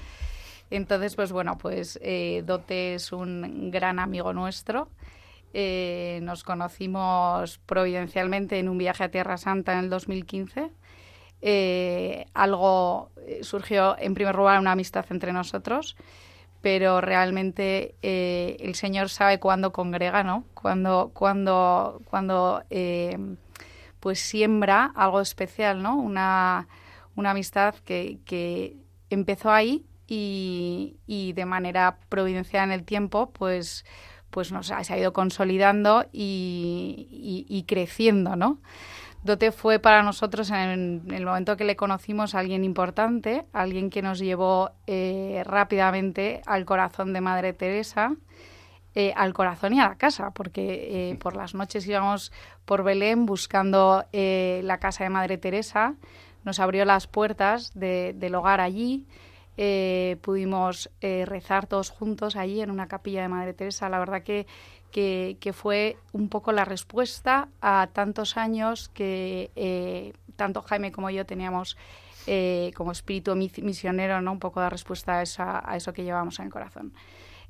Entonces, 0.69 1.15
pues 1.15 1.31
bueno, 1.31 1.57
pues 1.57 1.99
eh, 2.01 2.43
Dote 2.45 2.95
es 2.95 3.11
un 3.11 3.71
gran 3.71 3.99
amigo 3.99 4.33
nuestro. 4.33 4.89
Eh, 5.53 6.19
nos 6.23 6.43
conocimos 6.43 7.59
providencialmente 7.59 8.57
en 8.59 8.67
un 8.67 8.77
viaje 8.77 9.03
a 9.03 9.09
Tierra 9.09 9.37
Santa 9.37 9.73
en 9.73 9.79
el 9.79 9.89
2015. 9.89 10.71
Eh, 11.41 12.25
algo 12.33 13.11
eh, 13.27 13.39
surgió, 13.43 13.95
en 13.99 14.13
primer 14.13 14.35
lugar, 14.35 14.59
una 14.59 14.71
amistad 14.71 15.05
entre 15.09 15.31
nosotros, 15.33 15.95
pero 16.63 17.01
realmente 17.01 17.95
eh, 18.01 18.57
el 18.61 18.75
Señor 18.75 19.09
sabe 19.09 19.39
cuándo 19.41 19.73
congrega, 19.73 20.23
¿no? 20.23 20.45
Cuando, 20.55 21.11
cuando, 21.13 22.01
cuando 22.09 22.63
eh, 22.71 23.17
pues 23.99 24.19
siembra 24.19 24.91
algo 24.95 25.21
especial, 25.21 25.83
¿no? 25.83 25.97
Una, 25.97 26.69
una 27.15 27.31
amistad 27.31 27.75
que, 27.85 28.19
que 28.25 28.77
empezó 29.11 29.51
ahí 29.51 29.85
y, 30.07 30.95
y 31.05 31.33
de 31.33 31.45
manera 31.45 31.99
providencial 32.09 32.63
en 32.65 32.71
el 32.71 32.85
tiempo, 32.85 33.31
pues, 33.31 33.85
pues 34.29 34.53
nos 34.53 34.71
ha, 34.71 34.83
se 34.85 34.93
ha 34.93 34.97
ido 34.97 35.13
consolidando 35.13 36.05
y, 36.13 37.07
y- 37.11 37.45
y 37.57 37.63
creciendo, 37.63 38.37
¿no? 38.37 38.61
Dote 39.23 39.53
fue 39.53 39.79
para 39.79 40.03
nosotros 40.03 40.49
en 40.51 41.03
el 41.09 41.25
momento 41.25 41.55
que 41.55 41.63
le 41.63 41.77
conocimos 41.77 42.35
alguien 42.35 42.65
importante, 42.65 43.45
alguien 43.53 43.89
que 43.89 44.01
nos 44.01 44.19
llevó 44.19 44.71
eh, 44.85 45.43
rápidamente 45.45 46.41
al 46.45 46.65
corazón 46.65 47.13
de 47.13 47.21
Madre 47.21 47.53
Teresa, 47.53 48.15
eh, 48.95 49.13
al 49.15 49.33
corazón 49.33 49.73
y 49.73 49.79
a 49.79 49.87
la 49.87 49.95
casa, 49.95 50.31
porque 50.31 51.11
eh, 51.11 51.15
por 51.15 51.37
las 51.37 51.55
noches 51.55 51.87
íbamos 51.87 52.33
por 52.65 52.83
Belén 52.83 53.25
buscando 53.25 54.05
la 54.11 54.77
casa 54.79 55.05
de 55.05 55.09
Madre 55.09 55.37
Teresa, 55.37 55.95
nos 56.43 56.59
abrió 56.59 56.83
las 56.83 57.07
puertas 57.07 57.71
de- 57.73 58.13
del 58.17 58.35
hogar 58.35 58.59
allí, 58.59 59.05
pudimos 60.21 60.89
rezar 61.01 61.65
todos 61.67 61.91
juntos 61.91 62.35
allí 62.35 62.61
en 62.61 62.71
una 62.71 62.87
capilla 62.87 63.21
de 63.21 63.29
Madre 63.29 63.53
Teresa. 63.53 63.87
La 63.87 63.99
verdad 63.99 64.23
que, 64.23 64.47
que, 64.93 65.35
que 65.41 65.51
fue 65.51 65.97
un 66.13 66.29
poco 66.29 66.51
la 66.53 66.63
respuesta 66.63 67.49
a 67.61 67.89
tantos 67.91 68.37
años 68.37 68.87
que 68.93 69.51
eh, 69.57 70.13
tanto 70.37 70.61
Jaime 70.61 70.91
como 70.93 71.09
yo 71.09 71.25
teníamos 71.25 71.75
eh, 72.27 72.71
como 72.75 72.91
espíritu 72.93 73.35
mis- 73.35 73.61
misionero, 73.61 74.21
¿no? 74.21 74.31
un 74.31 74.39
poco 74.39 74.61
la 74.61 74.69
respuesta 74.69 75.19
a, 75.19 75.21
esa- 75.23 75.61
a 75.69 75.75
eso 75.75 75.91
que 75.91 76.03
llevamos 76.05 76.39
en 76.39 76.45
el 76.45 76.51
corazón. 76.51 76.93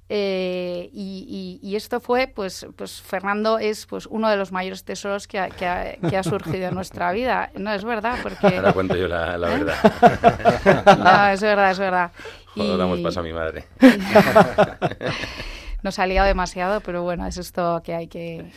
Eh, 0.10 0.90
y, 0.94 1.60
y- 1.62 1.68
y 1.70 1.76
esto 1.76 2.00
fue, 2.00 2.28
pues, 2.28 2.68
pues 2.76 3.02
Fernando 3.02 3.58
es 3.60 3.86
pues 3.86 4.06
uno 4.06 4.30
de 4.30 4.36
los 4.36 4.52
mayores 4.52 4.84
tesoros 4.84 5.28
que 5.28 5.40
ha, 5.40 5.50
que 5.50 5.66
ha- 5.66 5.96
que 6.10 6.18
ha 6.18 6.24
surgido 6.24 6.68
en 6.68 6.76
nuestra 6.76 7.12
vida. 7.14 7.52
No, 7.56 7.72
es 7.74 7.84
verdad, 7.86 8.18
porque... 8.24 8.58
Ahora 8.58 8.74
cuento 8.74 8.96
yo 8.96 9.08
la, 9.08 9.38
la 9.38 9.48
verdad. 9.50 9.76
No, 10.98 11.28
es 11.30 11.42
verdad, 11.42 11.72
es 11.72 11.80
verdad. 11.80 12.12
Joder, 12.56 12.74
Y- 12.76 12.78
damos 12.78 13.00
paso 13.00 13.20
a 13.20 13.24
mi 13.24 13.34
madre. 13.34 13.66
Nos 15.84 16.00
ha 16.00 16.08
liado 16.08 16.28
demasiado, 16.28 16.82
pero 16.82 17.04
bueno, 17.04 17.28
es 17.28 17.38
esto 17.38 17.82
que 17.84 17.94
hay 17.94 18.08
que... 18.08 18.52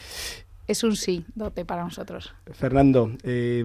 Es 0.67 0.83
un 0.83 0.97
sí, 0.97 1.25
dote 1.35 1.65
para 1.65 1.85
nosotros. 1.85 2.35
Fernando, 2.53 3.13
eh, 3.23 3.63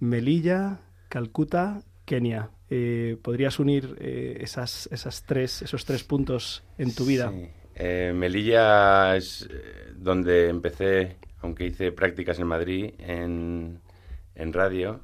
Melilla, 0.00 0.80
Calcuta, 1.08 1.82
Kenia. 2.04 2.50
Eh, 2.68 3.16
¿Podrías 3.22 3.58
unir 3.58 3.96
eh, 4.00 4.38
esas, 4.40 4.88
esas 4.92 5.22
tres, 5.24 5.62
esos 5.62 5.84
tres 5.84 6.02
puntos 6.04 6.64
en 6.78 6.94
tu 6.94 7.04
vida? 7.04 7.30
Sí. 7.30 7.48
Eh, 7.74 8.12
Melilla 8.14 9.16
es 9.16 9.48
donde 9.96 10.48
empecé, 10.48 11.16
aunque 11.40 11.66
hice 11.66 11.92
prácticas 11.92 12.38
en 12.38 12.46
Madrid, 12.46 12.94
en, 12.98 13.80
en 14.34 14.52
radio. 14.52 15.00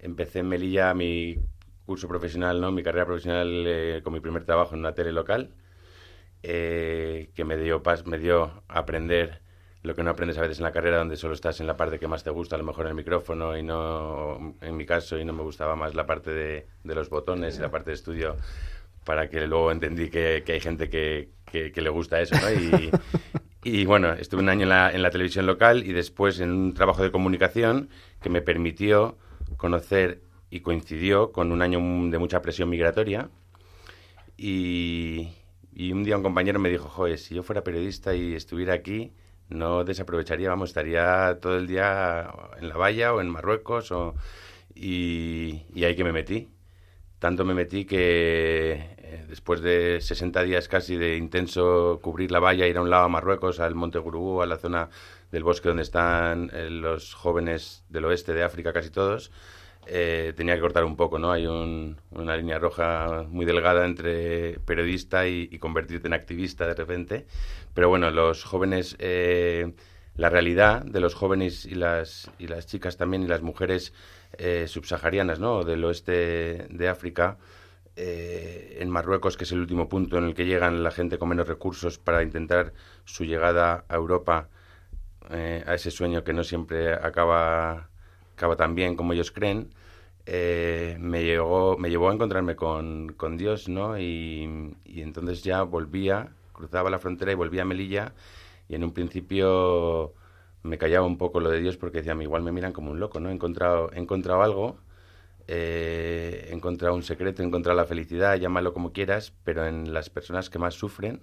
Empecé 0.00 0.40
en 0.40 0.48
Melilla 0.48 0.94
mi 0.94 1.38
curso 1.90 2.06
profesional, 2.06 2.60
¿no? 2.60 2.70
mi 2.70 2.84
carrera 2.84 3.04
profesional 3.04 3.64
eh, 3.66 4.00
con 4.04 4.12
mi 4.12 4.20
primer 4.20 4.44
trabajo 4.44 4.74
en 4.74 4.80
una 4.80 4.94
tele 4.94 5.10
local, 5.10 5.50
eh, 6.42 7.30
que 7.34 7.44
me 7.44 7.56
dio, 7.56 7.82
pas, 7.82 8.06
me 8.06 8.18
dio 8.18 8.62
aprender 8.68 9.40
lo 9.82 9.94
que 9.94 10.02
no 10.02 10.10
aprendes 10.10 10.36
a 10.36 10.42
veces 10.42 10.58
en 10.58 10.64
la 10.64 10.72
carrera, 10.72 10.98
donde 10.98 11.16
solo 11.16 11.32
estás 11.32 11.58
en 11.60 11.66
la 11.66 11.76
parte 11.76 11.98
que 11.98 12.06
más 12.06 12.22
te 12.22 12.30
gusta, 12.30 12.54
a 12.56 12.58
lo 12.58 12.64
mejor 12.64 12.84
en 12.84 12.90
el 12.90 12.94
micrófono, 12.96 13.56
y 13.56 13.62
no, 13.62 14.54
en 14.60 14.76
mi 14.76 14.84
caso, 14.84 15.18
y 15.18 15.24
no 15.24 15.32
me 15.32 15.42
gustaba 15.42 15.74
más 15.74 15.94
la 15.94 16.04
parte 16.04 16.30
de, 16.30 16.66
de 16.84 16.94
los 16.94 17.08
botones 17.08 17.56
y 17.58 17.62
la 17.62 17.70
parte 17.70 17.90
de 17.90 17.94
estudio, 17.94 18.36
para 19.04 19.30
que 19.30 19.46
luego 19.46 19.72
entendí 19.72 20.10
que, 20.10 20.42
que 20.44 20.52
hay 20.52 20.60
gente 20.60 20.90
que, 20.90 21.30
que- 21.50 21.72
que 21.72 21.80
le 21.80 21.88
gusta 21.88 22.20
eso, 22.20 22.34
¿no? 22.36 22.52
Y, 22.52 22.90
y, 23.64 23.84
bueno, 23.86 24.12
estuve 24.12 24.42
un 24.42 24.50
año 24.50 24.64
en 24.64 24.68
la, 24.68 24.90
en 24.90 25.00
la 25.02 25.10
televisión 25.10 25.46
local 25.46 25.82
y 25.86 25.92
después 25.94 26.40
en 26.40 26.50
un 26.52 26.74
trabajo 26.74 27.02
de 27.02 27.10
comunicación 27.10 27.88
que 28.22 28.28
me 28.28 28.42
permitió 28.42 29.16
conocer 29.56 30.20
y 30.50 30.60
coincidió 30.60 31.32
con 31.32 31.52
un 31.52 31.62
año 31.62 31.78
de 32.10 32.18
mucha 32.18 32.42
presión 32.42 32.68
migratoria. 32.68 33.30
Y, 34.36 35.28
y 35.80 35.92
un 35.92 36.04
día 36.04 36.18
un 36.18 36.22
compañero 36.22 36.58
me 36.60 36.68
dijo, 36.68 36.90
joder, 36.90 37.18
si 37.18 37.34
yo 37.34 37.42
fuera 37.42 37.64
periodista 37.64 38.14
y 38.14 38.34
estuviera 38.34 38.74
aquí, 38.74 39.14
no 39.48 39.82
desaprovecharía, 39.82 40.50
vamos, 40.50 40.68
estaría 40.70 41.38
todo 41.40 41.56
el 41.56 41.66
día 41.66 42.30
en 42.58 42.68
la 42.68 42.76
valla 42.76 43.14
o 43.14 43.20
en 43.22 43.30
Marruecos. 43.30 43.90
Y, 44.74 45.62
y 45.74 45.84
ahí 45.84 45.96
que 45.96 46.04
me 46.04 46.12
metí. 46.12 46.50
Tanto 47.18 47.46
me 47.46 47.54
metí 47.54 47.86
que 47.86 48.72
eh, 48.98 49.24
después 49.26 49.62
de 49.62 50.02
60 50.02 50.42
días 50.42 50.68
casi 50.68 50.96
de 50.96 51.16
intenso 51.16 51.98
cubrir 52.02 52.30
la 52.30 52.40
valla, 52.40 52.66
ir 52.66 52.76
a 52.76 52.82
un 52.82 52.90
lado 52.90 53.04
a 53.04 53.08
Marruecos, 53.08 53.58
al 53.58 53.74
Monte 53.74 53.98
Gurugú, 54.00 54.42
a 54.42 54.46
la 54.46 54.58
zona 54.58 54.90
del 55.32 55.44
bosque 55.44 55.68
donde 55.68 55.84
están 55.84 56.50
eh, 56.52 56.68
los 56.68 57.14
jóvenes 57.14 57.84
del 57.88 58.04
oeste 58.04 58.34
de 58.34 58.42
África, 58.42 58.74
casi 58.74 58.90
todos, 58.90 59.32
eh, 59.86 60.32
tenía 60.36 60.54
que 60.54 60.60
cortar 60.60 60.84
un 60.84 60.96
poco, 60.96 61.18
¿no? 61.18 61.32
Hay 61.32 61.46
un- 61.46 61.96
una 62.10 62.36
línea 62.36 62.58
roja 62.58 63.24
muy 63.28 63.44
delgada 63.46 63.84
entre 63.86 64.58
periodista 64.60 65.26
y, 65.26 65.58
convertirte 65.58 66.06
en 66.08 66.14
activista 66.14 66.66
de 66.66 66.74
repente. 66.74 67.26
Pero 67.74 67.88
bueno, 67.88 68.10
los 68.10 68.44
jóvenes, 68.44 68.96
eh, 68.98 69.72
la 70.16 70.28
realidad 70.30 70.84
de 70.84 71.00
los 71.00 71.14
jóvenes 71.14 71.64
y 71.66 71.74
las, 71.74 72.30
y 72.38 72.46
las 72.48 72.66
chicas 72.66 72.96
también 72.96 73.22
y 73.22 73.26
las 73.26 73.42
mujeres 73.42 73.92
eh, 74.38 74.66
subsaharianas, 74.68 75.38
¿no? 75.40 75.64
Del 75.64 75.84
oeste 75.84 76.66
de 76.70 76.88
África, 76.88 77.38
eh, 77.96 78.78
en 78.80 78.90
Marruecos, 78.90 79.36
que 79.36 79.44
es 79.44 79.52
el 79.52 79.60
último 79.60 79.88
punto 79.88 80.18
en 80.18 80.24
el 80.24 80.34
que 80.34 80.46
llegan 80.46 80.82
la 80.82 80.90
gente 80.90 81.18
con 81.18 81.28
menos 81.28 81.48
recursos 81.48 81.98
para 81.98 82.22
intentar 82.22 82.72
su 83.04 83.24
llegada 83.24 83.84
a 83.88 83.94
Europa, 83.96 84.48
eh, 85.30 85.64
a 85.66 85.74
ese 85.74 85.90
sueño 85.90 86.24
que 86.24 86.32
no 86.32 86.44
siempre 86.44 86.94
acaba, 86.94 87.89
acaba 88.40 88.56
tan 88.56 88.74
bien 88.74 88.96
como 88.96 89.12
ellos 89.12 89.30
creen, 89.32 89.68
eh, 90.24 90.96
me, 90.98 91.22
llegó, 91.24 91.76
me 91.76 91.90
llevó 91.90 92.08
a 92.08 92.14
encontrarme 92.14 92.56
con, 92.56 93.12
con 93.12 93.36
Dios, 93.36 93.68
¿no? 93.68 93.98
Y, 93.98 94.74
y 94.86 95.02
entonces 95.02 95.44
ya 95.44 95.62
volvía, 95.62 96.30
cruzaba 96.54 96.88
la 96.88 96.98
frontera 96.98 97.32
y 97.32 97.34
volvía 97.34 97.62
a 97.62 97.64
Melilla 97.66 98.14
y 98.66 98.76
en 98.76 98.84
un 98.84 98.92
principio 98.92 100.14
me 100.62 100.78
callaba 100.78 101.06
un 101.06 101.18
poco 101.18 101.40
lo 101.40 101.50
de 101.50 101.60
Dios 101.60 101.76
porque 101.76 101.98
decía, 101.98 102.14
igual 102.14 102.42
me 102.42 102.50
miran 102.52 102.72
como 102.72 102.92
un 102.92 102.98
loco, 103.00 103.20
¿no? 103.20 103.28
He 103.28 103.32
encontrado, 103.34 103.90
he 103.92 103.98
encontrado 103.98 104.42
algo, 104.42 104.78
eh, 105.46 106.48
he 106.50 106.54
encontrado 106.54 106.94
un 106.94 107.02
secreto, 107.02 107.42
he 107.42 107.46
encontrado 107.46 107.76
la 107.76 107.84
felicidad, 107.84 108.36
llámalo 108.36 108.72
como 108.72 108.92
quieras, 108.92 109.34
pero 109.44 109.66
en 109.66 109.92
las 109.92 110.08
personas 110.08 110.48
que 110.48 110.58
más 110.58 110.74
sufren, 110.74 111.20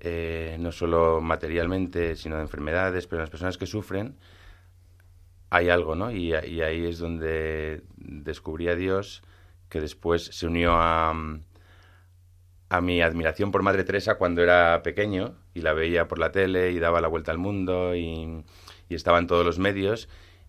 eh, 0.00 0.56
no 0.60 0.70
solo 0.70 1.20
materialmente, 1.20 2.14
sino 2.14 2.36
de 2.36 2.42
enfermedades, 2.42 3.08
pero 3.08 3.18
en 3.18 3.24
las 3.24 3.30
personas 3.30 3.58
que 3.58 3.66
sufren, 3.66 4.16
hay 5.50 5.68
algo, 5.68 5.94
¿no? 5.96 6.10
Y, 6.12 6.28
y 6.34 6.62
ahí 6.62 6.86
es 6.86 6.98
donde 6.98 7.82
descubrí 7.96 8.68
a 8.68 8.76
Dios, 8.76 9.22
que 9.68 9.80
después 9.80 10.24
se 10.24 10.46
unió 10.46 10.72
a, 10.74 11.12
a 12.68 12.80
mi 12.80 13.02
admiración 13.02 13.50
por 13.50 13.62
Madre 13.62 13.84
Teresa 13.84 14.14
cuando 14.16 14.42
era 14.42 14.82
pequeño 14.82 15.34
y 15.54 15.60
la 15.62 15.72
veía 15.72 16.06
por 16.08 16.18
la 16.18 16.30
tele 16.32 16.70
y 16.72 16.78
daba 16.78 17.00
la 17.00 17.08
vuelta 17.08 17.32
al 17.32 17.38
mundo 17.38 17.94
y, 17.96 18.44
y 18.88 18.94
estaba 18.94 19.18
en 19.18 19.26
todos 19.26 19.44
los 19.44 19.58
medios. 19.58 20.08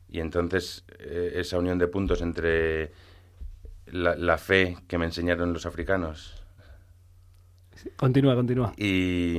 Y 0.09 0.19
entonces 0.19 0.83
eh, 0.99 1.33
esa 1.35 1.57
unión 1.57 1.77
de 1.79 1.87
puntos 1.87 2.21
entre 2.21 2.91
la, 3.87 4.15
la 4.15 4.37
fe 4.37 4.77
que 4.87 4.97
me 4.97 5.05
enseñaron 5.05 5.53
los 5.53 5.65
africanos 5.65 6.37
Continúa, 7.95 8.35
continúa. 8.35 8.73
y, 8.77 9.37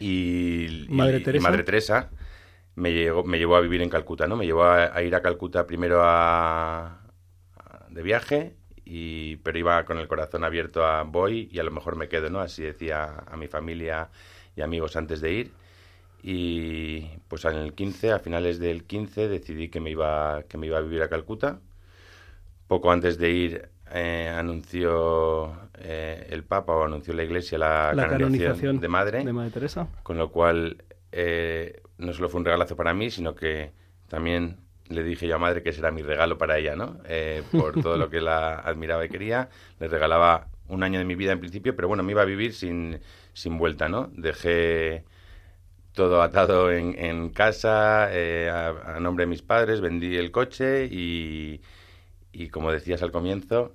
y, 0.00 0.86
Madre 0.88 1.18
y- 1.18 1.22
Teresa. 1.22 1.42
Madre 1.50 1.62
Teresa 1.64 2.10
me, 2.76 2.92
llegó, 2.94 3.24
me 3.24 3.38
llevó 3.38 3.56
a 3.56 3.60
vivir 3.60 3.82
en 3.82 3.90
Calcuta, 3.90 4.26
¿no? 4.28 4.36
Me 4.36 4.46
llevó 4.46 4.64
a, 4.64 4.96
a 4.96 5.02
ir 5.02 5.14
a 5.16 5.22
Calcuta 5.22 5.66
primero 5.66 6.02
a, 6.04 6.86
a- 7.56 7.86
de 7.90 8.02
viaje, 8.02 8.56
y, 8.84 9.36
pero 9.38 9.58
iba 9.58 9.84
con 9.84 9.98
el 9.98 10.08
corazón 10.08 10.44
abierto 10.44 10.84
a 10.86 11.02
voy 11.04 11.48
y 11.52 11.58
a 11.60 11.64
lo 11.64 11.72
mejor 11.72 11.96
me 11.96 12.08
quedo, 12.08 12.30
¿no? 12.30 12.40
Así 12.40 12.62
decía 12.64 13.24
a 13.26 13.36
mi 13.36 13.48
familia 13.48 14.10
y 14.56 14.62
amigos 14.62 14.96
antes 14.96 15.20
de 15.20 15.32
ir. 15.32 15.52
Y 16.22 17.02
pues 17.28 17.44
en 17.46 17.56
el 17.56 17.74
15, 17.74 18.12
a 18.12 18.18
finales 18.20 18.58
del 18.60 18.84
15, 18.84 19.28
decidí 19.28 19.68
que 19.70 19.80
me 19.80 19.90
iba, 19.90 20.44
que 20.48 20.58
me 20.58 20.66
iba 20.68 20.78
a 20.78 20.82
vivir 20.82 21.02
a 21.02 21.08
Calcuta. 21.10 21.60
Poco 22.66 22.90
antes 22.90 23.18
de 23.18 23.30
ir 23.30 23.68
eh, 23.92 24.28
anunció 24.36 25.70
eh, 25.78 26.26
el 26.30 26.44
Papa 26.44 26.74
o 26.74 26.84
anunció 26.84 27.14
la 27.14 27.22
Iglesia 27.22 27.58
la, 27.58 27.94
La 27.94 28.08
canonización 28.08 28.56
canonización 28.58 28.80
de 28.80 28.88
madre, 28.88 29.24
de 29.24 29.32
Madre 29.32 29.50
Teresa. 29.50 29.88
con 30.02 30.18
lo 30.18 30.32
cual 30.32 30.84
eh, 31.12 31.82
no 31.98 32.12
solo 32.12 32.28
fue 32.28 32.40
un 32.40 32.44
regalazo 32.44 32.76
para 32.76 32.94
mí, 32.94 33.10
sino 33.10 33.34
que 33.34 33.72
también 34.08 34.58
le 34.88 35.02
dije 35.02 35.26
yo 35.26 35.36
a 35.36 35.38
madre 35.38 35.62
que 35.62 35.70
ese 35.70 35.80
era 35.80 35.90
mi 35.90 36.02
regalo 36.02 36.38
para 36.38 36.58
ella, 36.58 36.76
¿no? 36.76 36.98
Eh, 37.06 37.44
por 37.54 37.78
todo 37.78 37.96
lo 37.96 38.08
que 38.10 38.20
la 38.20 38.56
admiraba 38.56 39.04
y 39.04 39.08
quería. 39.08 39.48
Le 39.80 39.88
regalaba 39.88 40.48
un 40.68 40.82
año 40.82 40.98
de 40.98 41.04
mi 41.04 41.14
vida 41.14 41.32
en 41.32 41.40
principio, 41.40 41.74
pero 41.76 41.88
bueno, 41.88 42.02
me 42.02 42.12
iba 42.12 42.22
a 42.22 42.24
vivir 42.26 42.54
sin, 42.54 43.00
sin 43.32 43.58
vuelta, 43.58 43.88
¿no? 43.88 44.10
Dejé 44.14 45.04
todo 45.92 46.22
atado 46.22 46.70
en, 46.72 46.98
en 46.98 47.30
casa, 47.30 48.08
eh, 48.12 48.50
a, 48.50 48.96
a 48.96 49.00
nombre 49.00 49.24
de 49.24 49.30
mis 49.30 49.42
padres, 49.42 49.80
vendí 49.80 50.16
el 50.16 50.30
coche 50.30 50.86
y, 50.90 51.62
y 52.32 52.48
como 52.50 52.72
decías 52.72 53.02
al 53.02 53.12
comienzo, 53.12 53.74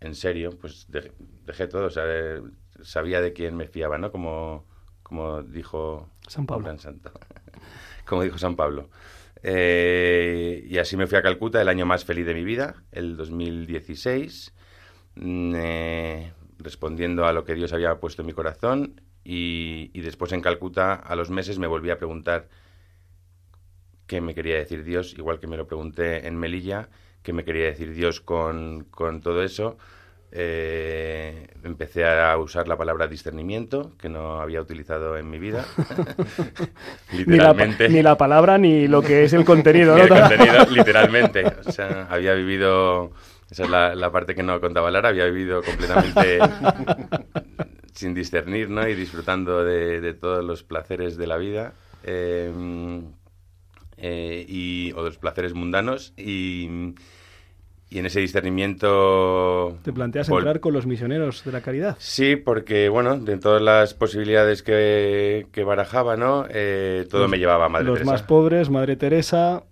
en 0.00 0.14
serio, 0.14 0.58
pues 0.60 0.86
dejé, 0.90 1.12
dejé 1.46 1.68
todo, 1.68 1.86
o 1.86 1.90
sea, 1.90 2.04
sabía 2.82 3.20
de 3.20 3.32
quién 3.32 3.56
me 3.56 3.68
fiaba, 3.68 3.98
¿no? 3.98 4.12
Como, 4.12 4.66
como 5.02 5.42
dijo 5.42 6.10
San 6.28 6.46
Pablo. 6.46 6.64
gran 6.64 6.78
santo. 6.78 7.12
Como 8.06 8.22
dijo 8.22 8.38
San 8.38 8.56
Pablo. 8.56 8.90
Eh, 9.42 10.64
y 10.68 10.78
así 10.78 10.96
me 10.96 11.06
fui 11.06 11.18
a 11.18 11.22
Calcuta, 11.22 11.60
el 11.60 11.68
año 11.68 11.86
más 11.86 12.04
feliz 12.04 12.26
de 12.26 12.34
mi 12.34 12.44
vida, 12.44 12.84
el 12.92 13.16
2016, 13.16 14.54
mm, 15.16 15.54
eh, 15.56 16.32
respondiendo 16.58 17.26
a 17.26 17.32
lo 17.32 17.44
que 17.44 17.54
Dios 17.54 17.72
había 17.72 17.98
puesto 18.00 18.22
en 18.22 18.26
mi 18.26 18.32
corazón 18.34 19.00
Y, 19.24 19.90
y 19.94 20.00
después 20.02 20.32
en 20.32 20.40
Calcuta, 20.42 20.94
a 20.94 21.16
los 21.16 21.30
meses, 21.30 21.58
me 21.58 21.66
volví 21.68 21.90
a 21.90 21.98
preguntar 21.98 22.48
qué 24.06 24.20
me 24.20 24.34
quería 24.34 24.56
decir 24.56 24.84
Dios, 24.84 25.14
igual 25.16 25.40
que 25.40 25.46
me 25.46 25.56
lo 25.56 25.66
pregunté 25.66 26.26
en 26.26 26.36
Melilla, 26.36 26.90
qué 27.22 27.32
me 27.32 27.44
quería 27.44 27.66
decir 27.66 27.92
Dios 27.94 28.20
con, 28.20 28.84
con 28.90 29.20
todo 29.20 29.42
eso. 29.42 29.78
Eh, 30.34 31.46
empecé 31.62 32.06
a 32.06 32.36
usar 32.38 32.66
la 32.66 32.76
palabra 32.78 33.06
discernimiento, 33.06 33.92
que 33.98 34.08
no 34.08 34.40
había 34.40 34.60
utilizado 34.62 35.18
en 35.18 35.28
mi 35.28 35.38
vida. 35.38 35.64
Ni 37.12 37.36
la, 37.36 37.54
pa- 37.54 37.64
literalmente. 37.66 37.88
ni 37.90 38.02
la 38.02 38.16
palabra 38.16 38.56
ni 38.58 38.88
lo 38.88 39.02
que 39.02 39.24
es 39.24 39.32
el 39.34 39.44
contenido, 39.44 39.94
Ni 39.98 40.02
¿no? 40.08 40.14
el 40.14 40.20
contenido, 40.20 40.66
literalmente. 40.70 41.44
O 41.66 41.70
sea, 41.70 42.06
había 42.10 42.32
vivido, 42.34 43.12
esa 43.50 43.64
es 43.64 43.70
la, 43.70 43.94
la 43.94 44.10
parte 44.10 44.34
que 44.34 44.42
no 44.42 44.58
contaba 44.60 44.90
Lara, 44.90 45.10
había 45.10 45.26
vivido 45.26 45.62
completamente 45.62 46.38
sin 47.92 48.14
discernir, 48.14 48.70
¿no? 48.70 48.88
Y 48.88 48.94
disfrutando 48.94 49.64
de, 49.64 50.00
de 50.00 50.14
todos 50.14 50.42
los 50.44 50.62
placeres 50.62 51.16
de 51.18 51.26
la 51.26 51.36
vida. 51.36 51.74
eh, 52.04 52.50
eh, 53.98 54.44
y, 54.48 54.92
o 54.96 55.04
de 55.04 55.10
los 55.10 55.18
placeres 55.18 55.54
mundanos. 55.54 56.12
Y, 56.16 56.94
y 57.92 57.98
en 57.98 58.06
ese 58.06 58.20
discernimiento... 58.20 59.78
Te 59.82 59.92
planteas 59.92 60.28
entrar 60.28 60.60
con 60.60 60.72
los 60.72 60.86
misioneros 60.86 61.44
de 61.44 61.52
la 61.52 61.60
caridad. 61.60 61.96
Sí, 61.98 62.36
porque, 62.36 62.88
bueno, 62.88 63.18
de 63.18 63.36
todas 63.38 63.60
las 63.62 63.94
posibilidades 63.94 64.62
que, 64.62 65.46
que 65.52 65.64
barajaba, 65.64 66.16
¿no? 66.16 66.46
Eh, 66.48 67.06
todo 67.10 67.22
Los- 67.22 67.30
me 67.30 67.38
llevaba 67.38 67.66
a 67.66 67.68
Madre 67.68 67.86
Los 67.86 67.94
Teresa. 67.98 68.12
más 68.12 68.22
pobres, 68.22 68.70
Madre 68.70 68.96
Teresa. 68.96 69.64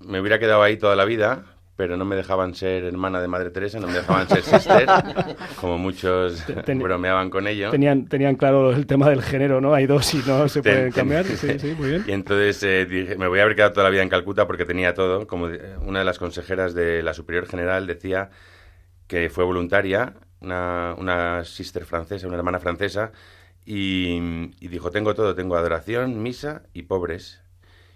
Me 0.00 0.20
hubiera 0.20 0.38
quedado 0.38 0.62
ahí 0.62 0.76
toda 0.76 0.96
la 0.96 1.04
vida, 1.04 1.44
pero 1.80 1.96
no 1.96 2.04
me 2.04 2.14
dejaban 2.14 2.54
ser 2.54 2.84
hermana 2.84 3.22
de 3.22 3.26
Madre 3.26 3.48
Teresa, 3.50 3.80
no 3.80 3.86
me 3.86 3.94
dejaban 3.94 4.28
ser 4.28 4.42
sister, 4.42 4.86
como 5.62 5.78
muchos 5.78 6.44
ten- 6.66 6.78
bromeaban 6.78 7.30
con 7.30 7.46
ello. 7.46 7.70
Tenían, 7.70 8.04
tenían 8.06 8.36
claro 8.36 8.70
el 8.70 8.84
tema 8.86 9.08
del 9.08 9.22
género, 9.22 9.62
¿no? 9.62 9.72
Hay 9.72 9.86
dos 9.86 10.12
y 10.12 10.18
no 10.26 10.46
se 10.46 10.60
Ten- 10.60 10.72
pueden 10.74 10.84
ten- 10.92 10.92
cambiar. 10.92 11.24
Sí, 11.24 11.58
sí, 11.58 11.74
muy 11.78 11.88
bien. 11.88 12.04
Y 12.06 12.12
entonces 12.12 12.62
eh, 12.64 12.84
dije, 12.84 13.16
me 13.16 13.28
voy 13.28 13.38
a 13.38 13.44
haber 13.44 13.56
quedado 13.56 13.72
toda 13.72 13.84
la 13.84 13.90
vida 13.90 14.02
en 14.02 14.10
Calcuta 14.10 14.46
porque 14.46 14.66
tenía 14.66 14.92
todo. 14.92 15.26
Como 15.26 15.48
de- 15.48 15.78
una 15.78 16.00
de 16.00 16.04
las 16.04 16.18
consejeras 16.18 16.74
de 16.74 17.02
la 17.02 17.14
Superior 17.14 17.46
General 17.46 17.86
decía 17.86 18.28
que 19.06 19.30
fue 19.30 19.44
voluntaria, 19.44 20.12
una, 20.40 20.94
una 20.98 21.44
sister 21.44 21.86
francesa, 21.86 22.26
una 22.26 22.36
hermana 22.36 22.58
francesa, 22.58 23.10
y, 23.64 24.18
y 24.60 24.68
dijo, 24.68 24.90
tengo 24.90 25.14
todo, 25.14 25.34
tengo 25.34 25.56
adoración, 25.56 26.22
misa 26.22 26.64
y 26.74 26.82
pobres. 26.82 27.40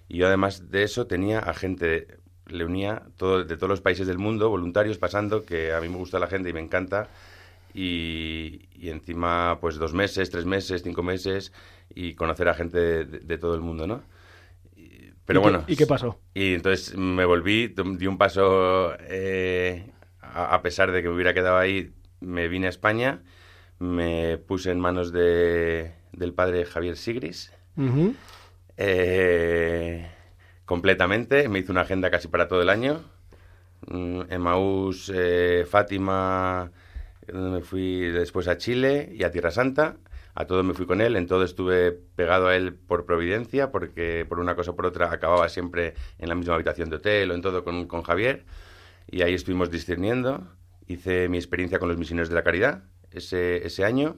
Y 0.08 0.16
yo 0.18 0.26
además 0.26 0.70
de 0.70 0.84
eso 0.84 1.06
tenía 1.06 1.38
a 1.40 1.52
gente, 1.52 2.06
le 2.46 2.64
unía 2.64 3.02
todo, 3.16 3.44
de 3.44 3.56
todos 3.56 3.68
los 3.70 3.80
países 3.80 4.06
del 4.06 4.18
mundo, 4.18 4.48
voluntarios 4.50 4.98
pasando, 4.98 5.44
que 5.44 5.72
a 5.72 5.80
mí 5.80 5.88
me 5.88 5.96
gusta 5.96 6.18
la 6.18 6.26
gente 6.26 6.48
y 6.50 6.52
me 6.52 6.60
encanta. 6.60 7.08
Y, 7.72 8.68
y 8.74 8.90
encima, 8.90 9.58
pues 9.60 9.76
dos 9.76 9.94
meses, 9.94 10.30
tres 10.30 10.44
meses, 10.44 10.82
cinco 10.82 11.02
meses, 11.02 11.52
y 11.94 12.14
conocer 12.14 12.48
a 12.48 12.54
gente 12.54 12.78
de, 12.78 13.04
de- 13.04 13.18
de 13.20 13.38
todo 13.38 13.54
el 13.54 13.60
mundo, 13.62 13.86
¿no? 13.86 14.02
Y- 14.76 15.10
Pero 15.24 15.40
¿Y 15.40 15.42
qué- 15.42 15.50
bueno. 15.50 15.64
¿Y 15.66 15.76
qué 15.76 15.86
pasó? 15.86 16.20
Y 16.34 16.54
entonces 16.54 16.96
me 16.96 17.24
volví, 17.24 17.68
di 17.98 18.06
un 18.06 18.18
paso, 18.18 18.94
eh, 19.00 19.90
a, 20.20 20.54
a 20.54 20.62
pesar 20.62 20.92
de 20.92 21.02
que 21.02 21.08
me 21.08 21.14
hubiera 21.14 21.34
quedado 21.34 21.58
ahí, 21.58 21.92
me 22.20 22.48
vine 22.48 22.66
a 22.66 22.70
España, 22.70 23.22
me 23.80 24.38
puse 24.38 24.70
en 24.70 24.80
manos 24.80 25.12
de, 25.12 25.92
del 26.12 26.32
padre 26.34 26.64
Javier 26.64 26.96
Sigris, 26.96 27.52
eh, 28.76 30.08
completamente, 30.64 31.48
me 31.48 31.58
hizo 31.58 31.72
una 31.72 31.82
agenda 31.82 32.10
casi 32.10 32.28
para 32.28 32.48
todo 32.48 32.62
el 32.62 32.70
año. 32.70 33.02
Mm, 33.86 34.22
Emaús, 34.30 35.10
eh, 35.14 35.66
Fátima, 35.68 36.72
donde 37.26 37.50
me 37.50 37.62
fui 37.62 38.00
después 38.10 38.48
a 38.48 38.56
Chile 38.58 39.10
y 39.12 39.24
a 39.24 39.30
Tierra 39.30 39.50
Santa. 39.50 39.96
A 40.34 40.46
todo 40.46 40.64
me 40.64 40.74
fui 40.74 40.86
con 40.86 41.00
él, 41.00 41.16
en 41.16 41.26
todo 41.28 41.44
estuve 41.44 41.92
pegado 41.92 42.48
a 42.48 42.56
él 42.56 42.74
por 42.74 43.06
providencia, 43.06 43.70
porque 43.70 44.26
por 44.28 44.40
una 44.40 44.56
cosa 44.56 44.72
o 44.72 44.76
por 44.76 44.86
otra 44.86 45.12
acababa 45.12 45.48
siempre 45.48 45.94
en 46.18 46.28
la 46.28 46.34
misma 46.34 46.54
habitación 46.54 46.90
de 46.90 46.96
hotel 46.96 47.30
o 47.30 47.34
en 47.34 47.42
todo 47.42 47.62
con, 47.64 47.86
con 47.86 48.02
Javier. 48.02 48.44
Y 49.06 49.22
ahí 49.22 49.34
estuvimos 49.34 49.70
discerniendo. 49.70 50.48
Hice 50.86 51.28
mi 51.28 51.38
experiencia 51.38 51.78
con 51.78 51.88
los 51.88 51.98
misioneros 51.98 52.28
de 52.28 52.34
la 52.34 52.42
caridad 52.42 52.84
ese, 53.14 53.64
ese 53.66 53.84
año. 53.84 54.16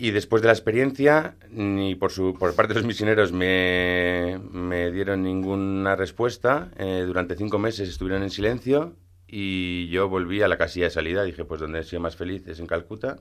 Y 0.00 0.12
después 0.12 0.42
de 0.42 0.46
la 0.46 0.52
experiencia, 0.52 1.36
ni 1.50 1.96
por, 1.96 2.12
su, 2.12 2.34
por 2.34 2.54
parte 2.54 2.72
de 2.72 2.80
los 2.80 2.86
misioneros 2.86 3.32
me, 3.32 4.40
me 4.52 4.92
dieron 4.92 5.24
ninguna 5.24 5.96
respuesta. 5.96 6.70
Eh, 6.78 7.02
durante 7.04 7.34
cinco 7.34 7.58
meses 7.58 7.88
estuvieron 7.88 8.22
en 8.22 8.30
silencio 8.30 8.94
y 9.26 9.88
yo 9.88 10.08
volví 10.08 10.40
a 10.40 10.46
la 10.48 10.56
casilla 10.56 10.86
de 10.86 10.90
salida. 10.90 11.24
Dije, 11.24 11.44
pues 11.44 11.60
donde 11.60 11.80
he 11.80 11.82
sido 11.82 12.00
más 12.00 12.14
feliz 12.14 12.46
es 12.46 12.60
en 12.60 12.68
Calcuta. 12.68 13.18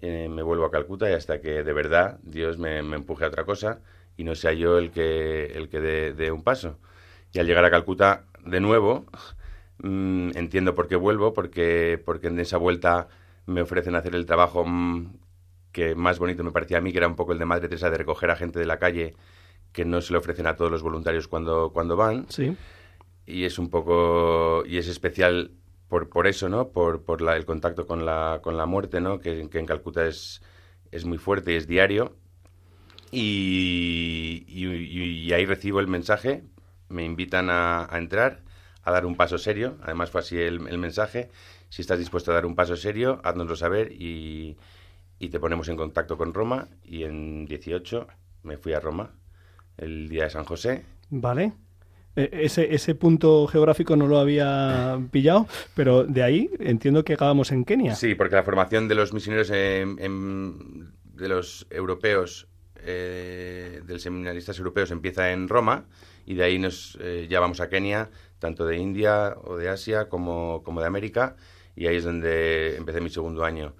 Eh, 0.00 0.28
me 0.30 0.42
vuelvo 0.42 0.64
a 0.64 0.70
Calcuta 0.70 1.10
y 1.10 1.12
hasta 1.12 1.42
que 1.42 1.62
de 1.62 1.72
verdad 1.74 2.18
Dios 2.22 2.58
me, 2.58 2.82
me 2.82 2.96
empuje 2.96 3.24
a 3.26 3.28
otra 3.28 3.44
cosa 3.44 3.80
y 4.16 4.24
no 4.24 4.34
sea 4.34 4.52
yo 4.54 4.78
el 4.78 4.90
que, 4.92 5.46
el 5.46 5.68
que 5.68 5.80
dé 5.80 6.12
dé 6.14 6.32
un 6.32 6.42
paso. 6.42 6.78
Y 7.32 7.38
al 7.38 7.46
llegar 7.46 7.64
a 7.66 7.70
Calcuta 7.70 8.24
de 8.44 8.60
nuevo, 8.60 9.06
mm, 9.78 10.30
entiendo 10.36 10.74
por 10.74 10.88
qué 10.88 10.96
vuelvo, 10.96 11.32
porque, 11.34 12.00
porque 12.04 12.28
en 12.28 12.40
esa 12.40 12.56
vuelta 12.56 13.08
me 13.46 13.62
ofrecen 13.62 13.94
hacer 13.94 14.14
el 14.14 14.26
trabajo 14.26 14.64
mm, 14.66 15.12
que 15.72 15.94
más 15.94 16.18
bonito 16.18 16.44
me 16.44 16.52
parecía 16.52 16.78
a 16.78 16.80
mí, 16.80 16.92
que 16.92 16.98
era 16.98 17.08
un 17.08 17.16
poco 17.16 17.32
el 17.32 17.38
de 17.38 17.44
Madre 17.46 17.68
Teresa, 17.68 17.90
de 17.90 17.98
recoger 17.98 18.30
a 18.30 18.36
gente 18.36 18.58
de 18.58 18.66
la 18.66 18.78
calle 18.78 19.14
que 19.72 19.84
no 19.84 20.00
se 20.02 20.12
le 20.12 20.18
ofrecen 20.18 20.46
a 20.46 20.54
todos 20.56 20.70
los 20.70 20.82
voluntarios 20.82 21.28
cuando, 21.28 21.70
cuando 21.72 21.96
van. 21.96 22.26
Sí. 22.28 22.54
Y 23.26 23.44
es 23.44 23.58
un 23.58 23.70
poco, 23.70 24.64
y 24.66 24.76
es 24.78 24.88
especial 24.88 25.52
por, 25.88 26.08
por 26.10 26.26
eso, 26.26 26.48
¿no? 26.48 26.68
Por, 26.68 27.02
por 27.04 27.22
la- 27.22 27.36
el 27.36 27.44
contacto 27.46 27.86
con 27.86 28.04
la, 28.04 28.40
con 28.42 28.56
la 28.56 28.66
muerte, 28.66 29.00
¿no? 29.00 29.18
Que, 29.18 29.48
que 29.48 29.58
en 29.58 29.66
Calcuta 29.66 30.06
es, 30.06 30.42
es 30.90 31.04
muy 31.04 31.18
fuerte 31.18 31.52
y 31.52 31.56
es 31.56 31.66
diario. 31.66 32.16
Y, 33.10 34.44
y- 34.48 35.32
ahí 35.32 35.46
recibo 35.46 35.80
el 35.80 35.86
mensaje, 35.86 36.44
me 36.88 37.04
invitan 37.04 37.48
a, 37.50 37.86
a 37.92 37.98
entrar, 37.98 38.40
a 38.82 38.90
dar 38.90 39.06
un 39.06 39.16
paso 39.16 39.38
serio. 39.38 39.76
Además 39.82 40.10
fue 40.10 40.20
así 40.20 40.38
el, 40.38 40.66
el 40.68 40.78
mensaje. 40.78 41.30
Si 41.68 41.82
estás 41.82 41.98
dispuesto 41.98 42.30
a 42.30 42.34
dar 42.34 42.46
un 42.46 42.54
paso 42.54 42.76
serio, 42.76 43.20
háznoslo 43.24 43.56
saber 43.56 43.92
y, 43.92 44.56
y 45.22 45.28
te 45.28 45.38
ponemos 45.38 45.68
en 45.68 45.76
contacto 45.76 46.18
con 46.18 46.34
Roma. 46.34 46.66
Y 46.84 47.04
en 47.04 47.46
18 47.46 48.08
me 48.42 48.58
fui 48.58 48.72
a 48.72 48.80
Roma, 48.80 49.12
el 49.78 50.08
día 50.08 50.24
de 50.24 50.30
San 50.30 50.44
José. 50.44 50.82
Vale. 51.10 51.52
Eh, 52.16 52.28
Ese, 52.32 52.74
ese 52.74 52.96
punto 52.96 53.46
geográfico 53.46 53.94
no 53.94 54.08
lo 54.08 54.18
había 54.18 54.98
pillado, 55.12 55.46
pero 55.76 56.02
de 56.04 56.24
ahí 56.24 56.50
entiendo 56.58 57.04
que 57.04 57.12
acabamos 57.14 57.52
en 57.52 57.64
Kenia. 57.64 57.94
Sí, 57.94 58.16
porque 58.16 58.34
la 58.34 58.42
formación 58.42 58.88
de 58.88 58.96
los 58.96 59.12
misioneros 59.12 59.48
en- 59.50 59.96
en- 60.00 60.92
de 61.14 61.28
los 61.28 61.68
europeos, 61.70 62.48
eh, 62.84 63.80
de 63.86 63.92
los 63.92 64.02
seminaristas 64.02 64.58
europeos, 64.58 64.90
empieza 64.90 65.30
en 65.30 65.48
Roma 65.48 65.84
y 66.26 66.34
de 66.34 66.42
ahí 66.42 66.58
nos 66.58 66.98
eh, 67.00 67.28
ya 67.30 67.38
vamos 67.38 67.60
a 67.60 67.68
Kenia, 67.68 68.10
tanto 68.40 68.66
de 68.66 68.76
India 68.76 69.36
o 69.44 69.56
de 69.56 69.68
Asia 69.68 70.08
como, 70.08 70.62
como 70.64 70.80
de 70.80 70.88
América, 70.88 71.36
y 71.76 71.86
ahí 71.86 71.96
es 71.96 72.04
donde 72.04 72.74
empecé 72.76 73.00
mi 73.00 73.08
segundo 73.08 73.44
año. 73.44 73.74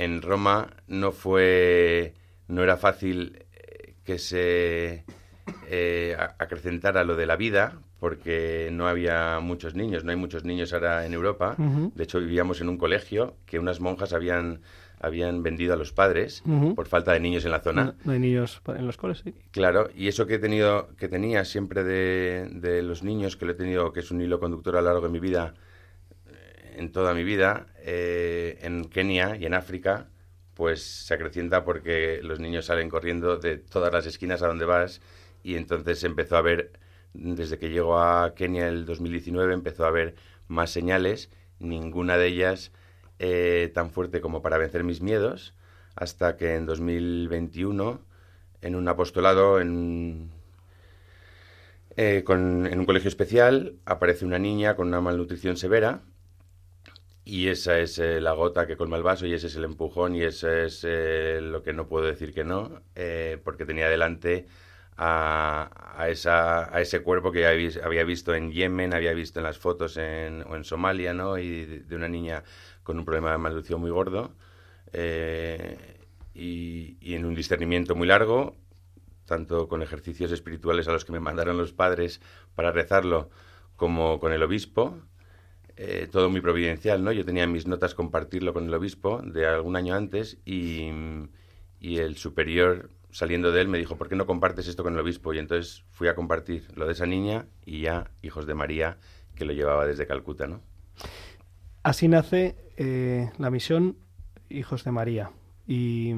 En 0.00 0.22
Roma 0.22 0.70
no 0.88 1.12
fue, 1.12 2.14
no 2.48 2.62
era 2.62 2.78
fácil 2.78 3.44
eh, 3.52 3.96
que 4.02 4.18
se 4.18 5.04
eh, 5.68 6.16
acrecentara 6.38 7.04
lo 7.04 7.16
de 7.16 7.26
la 7.26 7.36
vida, 7.36 7.82
porque 7.98 8.70
no 8.72 8.88
había 8.88 9.40
muchos 9.40 9.74
niños, 9.74 10.02
no 10.02 10.10
hay 10.10 10.16
muchos 10.16 10.42
niños 10.42 10.72
ahora 10.72 11.04
en 11.04 11.12
Europa. 11.12 11.54
De 11.94 12.02
hecho, 12.02 12.18
vivíamos 12.18 12.62
en 12.62 12.70
un 12.70 12.78
colegio 12.78 13.36
que 13.44 13.58
unas 13.58 13.80
monjas 13.80 14.14
habían, 14.14 14.62
habían 15.00 15.42
vendido 15.42 15.74
a 15.74 15.76
los 15.76 15.92
padres 15.92 16.42
por 16.74 16.86
falta 16.88 17.12
de 17.12 17.20
niños 17.20 17.44
en 17.44 17.50
la 17.50 17.60
zona. 17.60 17.84
No, 17.84 17.94
no 18.04 18.12
hay 18.12 18.20
niños 18.20 18.62
en 18.74 18.86
los 18.86 18.96
coles, 18.96 19.18
sí. 19.22 19.34
Claro, 19.50 19.90
y 19.94 20.08
eso 20.08 20.26
que 20.26 20.36
he 20.36 20.38
tenido, 20.38 20.96
que 20.96 21.08
tenía 21.08 21.44
siempre 21.44 21.84
de, 21.84 22.48
de 22.54 22.82
los 22.82 23.02
niños, 23.02 23.36
que 23.36 23.44
lo 23.44 23.52
he 23.52 23.54
tenido, 23.54 23.92
que 23.92 24.00
es 24.00 24.10
un 24.10 24.22
hilo 24.22 24.40
conductor 24.40 24.76
a 24.76 24.80
lo 24.80 24.86
largo 24.86 25.08
de 25.08 25.12
mi 25.12 25.20
vida, 25.20 25.52
en 26.80 26.92
toda 26.92 27.14
mi 27.14 27.24
vida, 27.24 27.66
eh, 27.84 28.58
en 28.62 28.84
Kenia 28.86 29.36
y 29.36 29.46
en 29.46 29.54
África, 29.54 30.08
pues 30.54 30.82
se 31.06 31.14
acrecienta 31.14 31.64
porque 31.64 32.20
los 32.22 32.40
niños 32.40 32.66
salen 32.66 32.88
corriendo 32.90 33.36
de 33.38 33.58
todas 33.58 33.92
las 33.92 34.06
esquinas 34.06 34.42
a 34.42 34.48
donde 34.48 34.64
vas 34.64 35.00
y 35.42 35.56
entonces 35.56 36.04
empezó 36.04 36.36
a 36.36 36.40
haber, 36.40 36.72
desde 37.14 37.58
que 37.58 37.70
llego 37.70 37.98
a 38.00 38.34
Kenia 38.34 38.68
el 38.68 38.84
2019, 38.86 39.54
empezó 39.54 39.84
a 39.84 39.88
haber 39.88 40.14
más 40.48 40.70
señales, 40.70 41.30
ninguna 41.58 42.16
de 42.18 42.26
ellas 42.28 42.72
eh, 43.18 43.70
tan 43.74 43.90
fuerte 43.90 44.20
como 44.20 44.42
para 44.42 44.58
vencer 44.58 44.84
mis 44.84 45.00
miedos, 45.02 45.54
hasta 45.96 46.36
que 46.36 46.54
en 46.54 46.66
2021, 46.66 48.00
en 48.62 48.74
un 48.76 48.88
apostolado, 48.88 49.60
en, 49.60 50.30
eh, 51.96 52.22
con- 52.24 52.66
en 52.66 52.78
un 52.78 52.86
colegio 52.86 53.08
especial, 53.08 53.76
aparece 53.84 54.24
una 54.24 54.38
niña 54.38 54.76
con 54.76 54.88
una 54.88 55.00
malnutrición 55.00 55.56
severa 55.56 56.02
y 57.24 57.48
esa 57.48 57.78
es 57.78 57.98
eh, 57.98 58.20
la 58.20 58.32
gota 58.32 58.66
que 58.66 58.76
colma 58.76 58.96
el 58.96 59.02
vaso 59.02 59.26
y 59.26 59.34
ese 59.34 59.46
es 59.48 59.56
el 59.56 59.64
empujón 59.64 60.14
y 60.16 60.22
eso 60.22 60.50
es 60.50 60.84
eh, 60.88 61.40
lo 61.42 61.62
que 61.62 61.72
no 61.72 61.86
puedo 61.88 62.06
decir 62.06 62.32
que 62.34 62.44
no, 62.44 62.82
eh, 62.94 63.38
porque 63.44 63.66
tenía 63.66 63.88
delante 63.88 64.46
a, 64.96 65.94
a 65.96 66.08
esa, 66.08 66.74
a 66.74 66.80
ese 66.80 67.02
cuerpo 67.02 67.30
que 67.32 67.46
había, 67.46 67.58
vis- 67.68 67.80
había 67.82 68.04
visto 68.04 68.34
en 68.34 68.52
Yemen, 68.52 68.94
había 68.94 69.12
visto 69.14 69.38
en 69.40 69.44
las 69.44 69.58
fotos 69.58 69.96
en, 69.96 70.42
o 70.48 70.56
en 70.56 70.64
Somalia, 70.64 71.14
¿no? 71.14 71.38
Y 71.38 71.64
de, 71.66 71.96
una 71.96 72.08
niña 72.08 72.42
con 72.82 72.98
un 72.98 73.04
problema 73.04 73.32
de 73.32 73.38
malnutrición 73.38 73.80
muy 73.80 73.90
gordo, 73.90 74.34
eh, 74.92 75.98
y 76.34 77.14
en 77.14 77.24
un 77.24 77.34
discernimiento 77.34 77.94
muy 77.94 78.06
largo, 78.08 78.56
tanto 79.26 79.68
con 79.68 79.82
ejercicios 79.82 80.32
espirituales 80.32 80.88
a 80.88 80.92
los 80.92 81.04
que 81.04 81.12
me 81.12 81.20
mandaron 81.20 81.56
los 81.58 81.72
padres 81.72 82.20
para 82.54 82.72
rezarlo, 82.72 83.30
como 83.76 84.18
con 84.20 84.32
el 84.32 84.42
obispo, 84.42 84.98
eh, 85.82 86.08
todo 86.12 86.28
muy 86.28 86.42
providencial, 86.42 87.02
¿no? 87.02 87.10
Yo 87.10 87.24
tenía 87.24 87.44
en 87.44 87.52
mis 87.52 87.66
notas 87.66 87.94
compartirlo 87.94 88.52
con 88.52 88.66
el 88.66 88.74
obispo 88.74 89.22
de 89.22 89.46
algún 89.46 89.76
año 89.76 89.94
antes 89.94 90.36
y, 90.44 90.90
y 91.80 91.96
el 91.96 92.18
superior, 92.18 92.90
saliendo 93.10 93.50
de 93.50 93.62
él, 93.62 93.68
me 93.68 93.78
dijo, 93.78 93.96
¿por 93.96 94.10
qué 94.10 94.14
no 94.14 94.26
compartes 94.26 94.68
esto 94.68 94.82
con 94.82 94.92
el 94.92 95.00
obispo? 95.00 95.32
Y 95.32 95.38
entonces 95.38 95.84
fui 95.88 96.08
a 96.08 96.14
compartir 96.14 96.66
lo 96.76 96.84
de 96.84 96.92
esa 96.92 97.06
niña 97.06 97.46
y 97.64 97.80
ya 97.80 98.10
Hijos 98.20 98.46
de 98.46 98.52
María, 98.52 98.98
que 99.34 99.46
lo 99.46 99.54
llevaba 99.54 99.86
desde 99.86 100.06
Calcuta, 100.06 100.46
¿no? 100.46 100.60
Así 101.82 102.08
nace 102.08 102.56
eh, 102.76 103.30
la 103.38 103.50
misión 103.50 103.96
Hijos 104.50 104.84
de 104.84 104.90
María. 104.90 105.30
Y, 105.66 106.12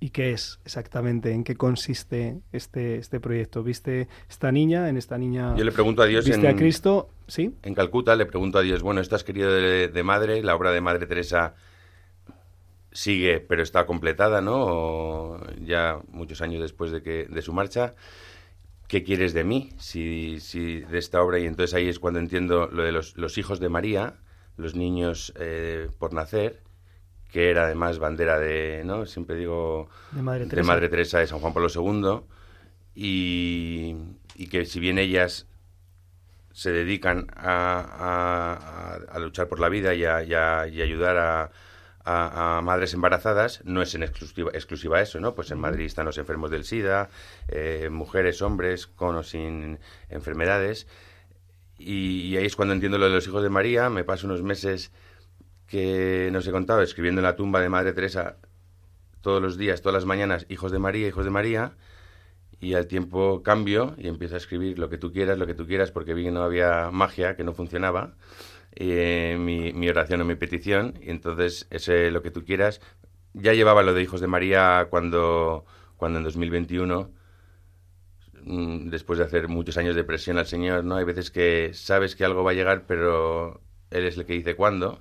¿Y 0.00 0.10
qué 0.10 0.30
es 0.32 0.60
exactamente? 0.64 1.32
¿En 1.32 1.42
qué 1.42 1.56
consiste 1.56 2.40
este, 2.52 2.96
este 2.96 3.18
proyecto? 3.18 3.62
¿Viste 3.62 4.08
esta 4.28 4.52
niña? 4.52 4.88
En 4.88 4.96
esta 4.96 5.18
niña. 5.18 5.56
Yo 5.56 5.64
le 5.64 5.72
pregunto 5.72 6.02
a 6.02 6.06
Dios 6.06 6.24
¿Viste 6.24 6.46
en, 6.46 6.54
a 6.54 6.56
Cristo? 6.56 7.10
¿Sí? 7.26 7.54
en 7.62 7.74
Calcuta, 7.74 8.14
le 8.14 8.26
pregunto 8.26 8.58
a 8.58 8.62
Dios, 8.62 8.82
bueno, 8.82 9.00
esto 9.00 9.16
has 9.16 9.24
querido 9.24 9.52
de, 9.52 9.88
de 9.88 10.02
madre, 10.02 10.42
la 10.42 10.54
obra 10.54 10.70
de 10.70 10.80
Madre 10.80 11.06
Teresa 11.06 11.54
sigue, 12.92 13.40
pero 13.40 13.62
está 13.62 13.86
completada, 13.86 14.40
¿no? 14.40 14.56
O 14.66 15.40
ya 15.60 15.98
muchos 16.10 16.40
años 16.40 16.60
después 16.60 16.90
de, 16.90 17.02
que, 17.02 17.26
de 17.26 17.42
su 17.42 17.52
marcha. 17.52 17.94
¿Qué 18.86 19.04
quieres 19.04 19.34
de 19.34 19.44
mí? 19.44 19.70
Si, 19.78 20.40
si 20.40 20.80
de 20.80 20.98
esta 20.98 21.22
obra, 21.22 21.38
y 21.38 21.46
entonces 21.46 21.74
ahí 21.74 21.88
es 21.88 21.98
cuando 21.98 22.20
entiendo 22.20 22.68
lo 22.68 22.82
de 22.82 22.92
los, 22.92 23.16
los 23.16 23.36
hijos 23.36 23.60
de 23.60 23.68
María, 23.68 24.14
los 24.56 24.74
niños 24.74 25.32
eh, 25.38 25.88
por 25.98 26.14
nacer, 26.14 26.62
que 27.30 27.50
era 27.50 27.64
además 27.64 27.98
bandera 27.98 28.38
de, 28.38 28.82
¿no? 28.84 29.06
Siempre 29.06 29.36
digo, 29.36 29.88
De 30.12 30.22
Madre 30.22 30.44
de 30.44 30.50
Teresa. 30.50 30.66
Madre 30.66 30.88
Teresa 30.88 31.18
de 31.18 31.26
San 31.26 31.40
Juan 31.40 31.52
Pablo 31.54 31.68
II, 31.68 32.20
y, 32.94 33.94
y 34.34 34.46
que 34.48 34.64
si 34.64 34.80
bien 34.80 34.98
ellas 34.98 35.46
se 36.52 36.72
dedican 36.72 37.28
a, 37.36 38.98
a- 39.12 39.18
luchar 39.20 39.48
por 39.48 39.60
la 39.60 39.68
vida 39.68 39.94
y 39.94 40.04
a, 40.04 40.22
y 40.66 40.82
ayudar 40.82 41.16
a, 41.18 41.50
a- 42.04 42.58
a 42.58 42.62
madres 42.62 42.94
embarazadas, 42.94 43.60
no 43.64 43.82
es 43.82 43.94
en 43.94 44.02
exclusiva, 44.02 44.50
exclusiva 44.54 45.00
eso, 45.00 45.20
¿no? 45.20 45.34
Pues 45.34 45.50
en 45.50 45.58
Madrid 45.58 45.84
están 45.86 46.06
los 46.06 46.18
enfermos 46.18 46.50
del 46.50 46.64
SIDA, 46.64 47.10
eh, 47.48 47.88
mujeres, 47.92 48.42
hombres 48.42 48.86
con 48.86 49.14
o 49.16 49.22
sin 49.22 49.78
enfermedades, 50.08 50.86
y, 51.78 52.22
y 52.22 52.36
ahí 52.36 52.46
es 52.46 52.56
cuando 52.56 52.74
entiendo 52.74 52.98
lo 52.98 53.06
de 53.08 53.14
los 53.14 53.26
hijos 53.28 53.42
de 53.42 53.50
María, 53.50 53.88
me 53.90 54.02
paso 54.04 54.26
unos 54.26 54.42
meses 54.42 54.90
que 55.68 56.30
nos 56.32 56.46
he 56.46 56.50
contado 56.50 56.82
escribiendo 56.82 57.20
en 57.20 57.24
la 57.24 57.36
tumba 57.36 57.60
de 57.60 57.68
Madre 57.68 57.92
Teresa 57.92 58.36
todos 59.20 59.42
los 59.42 59.58
días, 59.58 59.82
todas 59.82 59.94
las 59.94 60.06
mañanas, 60.06 60.46
hijos 60.48 60.72
de 60.72 60.78
María, 60.78 61.06
hijos 61.06 61.24
de 61.24 61.30
María, 61.30 61.76
y 62.60 62.74
al 62.74 62.86
tiempo 62.86 63.42
cambio 63.42 63.94
y 63.98 64.08
empiezo 64.08 64.34
a 64.34 64.38
escribir 64.38 64.78
lo 64.78 64.88
que 64.88 64.98
tú 64.98 65.12
quieras, 65.12 65.38
lo 65.38 65.46
que 65.46 65.54
tú 65.54 65.66
quieras, 65.66 65.92
porque 65.92 66.14
vi 66.14 66.24
que 66.24 66.30
no 66.30 66.42
había 66.42 66.90
magia, 66.90 67.36
que 67.36 67.44
no 67.44 67.52
funcionaba, 67.52 68.16
eh, 68.74 69.36
mi, 69.38 69.88
oración 69.88 70.20
o 70.22 70.24
mi 70.24 70.34
petición, 70.34 70.94
y 71.02 71.10
entonces 71.10 71.66
ese 71.70 72.10
lo 72.10 72.22
que 72.22 72.30
tú 72.30 72.44
quieras, 72.44 72.80
ya 73.34 73.52
llevaba 73.52 73.82
lo 73.82 73.94
de 73.94 74.02
hijos 74.02 74.20
de 74.20 74.26
María 74.26 74.88
cuando, 74.90 75.66
cuando 75.96 76.18
en 76.18 76.24
2021 76.24 77.10
mm, 78.44 78.88
después 78.90 79.18
de 79.18 79.24
hacer 79.26 79.48
muchos 79.48 79.76
años 79.76 79.94
de 79.96 80.04
presión 80.04 80.38
al 80.38 80.46
Señor, 80.46 80.84
¿no? 80.84 80.96
Hay 80.96 81.04
veces 81.04 81.30
que 81.30 81.70
sabes 81.74 82.16
que 82.16 82.24
algo 82.24 82.44
va 82.44 82.52
a 82.52 82.54
llegar, 82.54 82.86
pero 82.86 83.60
Él 83.90 84.04
es 84.06 84.16
el 84.16 84.24
que 84.26 84.34
dice 84.34 84.56
cuándo. 84.56 85.00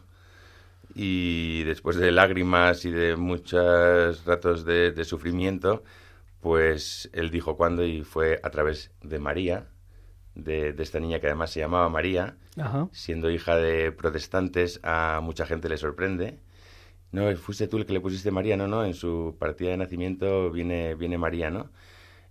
Y 1.00 1.64
después 1.64 1.96
de 1.98 2.12
lágrimas 2.12 2.84
y 2.84 2.92
de 2.92 3.16
muchos 3.16 4.26
ratos 4.26 4.66
de, 4.66 4.92
de 4.92 5.06
sufrimiento, 5.06 5.84
pues 6.42 7.10
Él 7.14 7.30
dijo 7.30 7.56
cuándo 7.56 7.86
y 7.86 8.04
fue 8.04 8.40
a 8.44 8.50
través 8.50 8.92
de 9.04 9.20
María, 9.20 9.68
de, 10.36 10.74
de 10.74 10.84
esta 10.84 11.00
niña 11.00 11.20
que 11.20 11.28
además 11.28 11.52
se 11.52 11.60
llamaba 11.60 11.88
María, 11.90 12.38
Ajá. 12.58 12.90
siendo 12.92 13.30
hija 13.30 13.56
de 13.58 13.92
protestantes, 13.92 14.80
a 14.84 15.20
mucha 15.22 15.46
gente 15.46 15.70
le 15.70 15.78
sorprende. 15.78 16.40
No, 17.12 17.36
fuiste 17.38 17.68
tú 17.68 17.78
el 17.78 17.86
que 17.86 17.94
le 17.94 18.02
pusiste 18.02 18.32
María, 18.32 18.58
no, 18.58 18.68
no, 18.68 18.84
en 18.86 18.94
su 18.94 19.36
partida 19.40 19.72
de 19.72 19.78
nacimiento 19.78 20.52
viene, 20.52 20.96
viene 20.96 21.18
María, 21.18 21.50
¿no? 21.52 21.72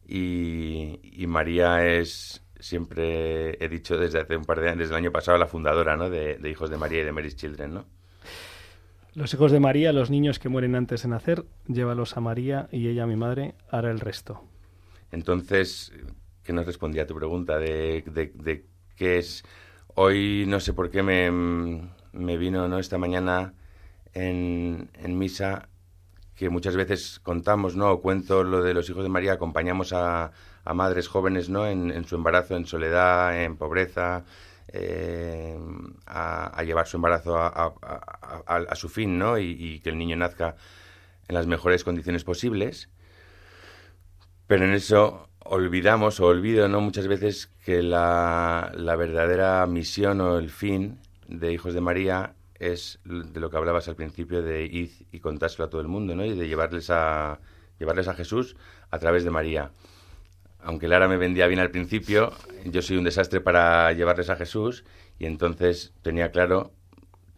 Y, 0.07 1.01
y 1.03 1.27
María 1.27 1.87
es, 1.87 2.43
siempre 2.61 3.63
he 3.65 3.69
dicho 3.69 3.97
desde 3.99 4.21
hace 4.21 4.37
un 4.37 4.45
par 4.45 4.61
de 4.61 4.69
años, 4.69 4.79
desde 4.81 4.93
el 4.93 4.99
año 4.99 5.13
pasado, 5.13 5.39
la 5.39 5.47
fundadora, 5.47 5.97
¿no? 5.97 6.11
De, 6.11 6.37
de 6.39 6.51
Hijos 6.51 6.71
de 6.71 6.77
María 6.79 7.03
y 7.03 7.05
de 7.05 7.13
Mary's 7.13 7.37
Children, 7.37 7.75
¿no? 7.75 7.87
Los 9.17 9.33
hijos 9.33 9.51
de 9.51 9.61
María, 9.61 9.95
los 9.95 10.11
niños 10.11 10.39
que 10.39 10.51
mueren 10.51 10.75
antes 10.75 11.01
de 11.03 11.09
nacer, 11.09 11.47
llévalos 11.69 12.19
a 12.19 12.21
María 12.21 12.69
y 12.71 12.89
ella, 12.89 13.07
mi 13.07 13.17
madre, 13.17 13.55
hará 13.71 13.91
el 13.91 13.99
resto. 13.99 14.45
Entonces, 15.11 15.91
¿qué 16.43 16.53
nos 16.53 16.67
respondía 16.67 17.05
a 17.05 17.07
tu 17.07 17.15
pregunta 17.15 17.59
de, 17.59 18.05
de, 18.07 18.31
de 18.35 18.67
qué 18.95 19.17
es? 19.17 19.43
Hoy 19.95 20.45
no 20.47 20.61
sé 20.61 20.75
por 20.75 20.91
qué 20.91 21.03
me, 21.03 21.31
me 22.13 22.37
vino 22.37 22.69
¿no? 22.69 22.79
esta 22.79 22.99
mañana 22.99 23.55
en, 24.13 24.91
en 25.03 25.19
misa 25.19 25.71
que 26.35 26.51
muchas 26.51 26.77
veces 26.77 27.19
contamos, 27.23 27.75
¿no? 27.75 27.91
O 27.93 28.03
cuento 28.03 28.45
lo 28.45 28.63
de 28.63 28.75
los 28.75 28.91
hijos 28.91 29.03
de 29.03 29.09
María, 29.09 29.33
acompañamos 29.33 29.95
a, 29.95 30.33
a 30.63 30.75
madres 30.75 31.09
jóvenes, 31.09 31.49
¿no? 31.49 31.67
En, 31.67 31.91
en, 31.91 32.05
su 32.05 32.17
embarazo, 32.17 32.55
en 32.55 32.67
soledad, 32.67 33.43
en 33.43 33.57
pobreza, 33.57 34.27
eh, 34.69 35.59
a, 36.07 36.63
llevar 36.65 36.87
su 36.87 36.97
embarazo 36.97 37.37
a, 37.39 38.75
su 38.75 38.89
fin, 38.89 39.19
¿no? 39.19 39.39
Y, 39.39 39.57
y, 39.59 39.81
que 39.81 39.91
el 39.91 39.99
niño 39.99 40.17
nazca 40.17 40.57
en 41.29 41.35
las 41.35 41.47
mejores 41.47 41.85
condiciones 41.85 42.25
posibles. 42.25 42.91
Pero 44.47 44.65
en 44.65 44.75
eso 44.75 45.29
olvidamos 45.41 46.21
o 46.21 46.27
olvido, 46.27 46.69
¿no? 46.69 46.81
Muchas 46.81 47.09
veces 47.09 47.49
que 47.65 47.83
la, 47.83 48.73
la 48.75 48.97
verdadera 48.97 49.67
misión 49.67 50.21
o 50.21 50.39
el 50.39 50.51
fin 50.51 51.01
de 51.29 51.53
Hijos 51.53 51.75
de 51.75 51.81
María 51.81 52.35
es 52.59 53.01
de 53.05 53.41
lo 53.41 53.51
que 53.51 53.57
hablabas 53.57 53.89
al 53.89 53.97
principio 53.97 54.43
de 54.43 54.65
ir 54.65 55.07
y 55.13 55.21
contárselo 55.21 55.65
a 55.65 55.71
todo 55.71 55.81
el 55.81 55.89
mundo, 55.89 56.15
¿no? 56.15 56.25
Y 56.25 56.37
de 56.37 56.49
llevarles 56.49 56.91
a 56.91 57.41
llevarles 57.79 58.09
a 58.09 58.15
Jesús 58.15 58.57
a 58.91 58.99
través 58.99 59.25
de 59.25 59.31
María. 59.31 59.71
Aunque 60.67 60.89
Lara 60.89 61.07
me 61.07 61.17
vendía 61.17 61.47
bien 61.47 61.61
al 61.61 61.71
principio, 61.71 62.33
yo 62.65 62.83
soy 62.83 62.97
un 62.97 63.05
desastre 63.05 63.41
para 63.41 63.93
llevarles 63.93 64.31
a 64.31 64.37
Jesús 64.37 64.85
y 65.17 65.27
entonces 65.27 65.95
tenía 66.03 66.33
claro 66.33 66.73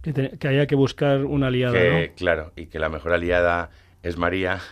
que, 0.01 0.15
te, 0.15 0.39
que 0.39 0.49
había 0.49 0.67
que 0.67 0.75
buscar 0.75 1.27
una 1.27 1.49
aliada, 1.49 1.75
que, 1.75 2.09
¿no? 2.09 2.15
Claro, 2.17 2.53
y 2.57 2.67
que 2.67 2.79
la 2.79 2.89
mejor 2.89 3.13
aliada 3.13 3.71
es 4.03 4.17
María. 4.17 4.59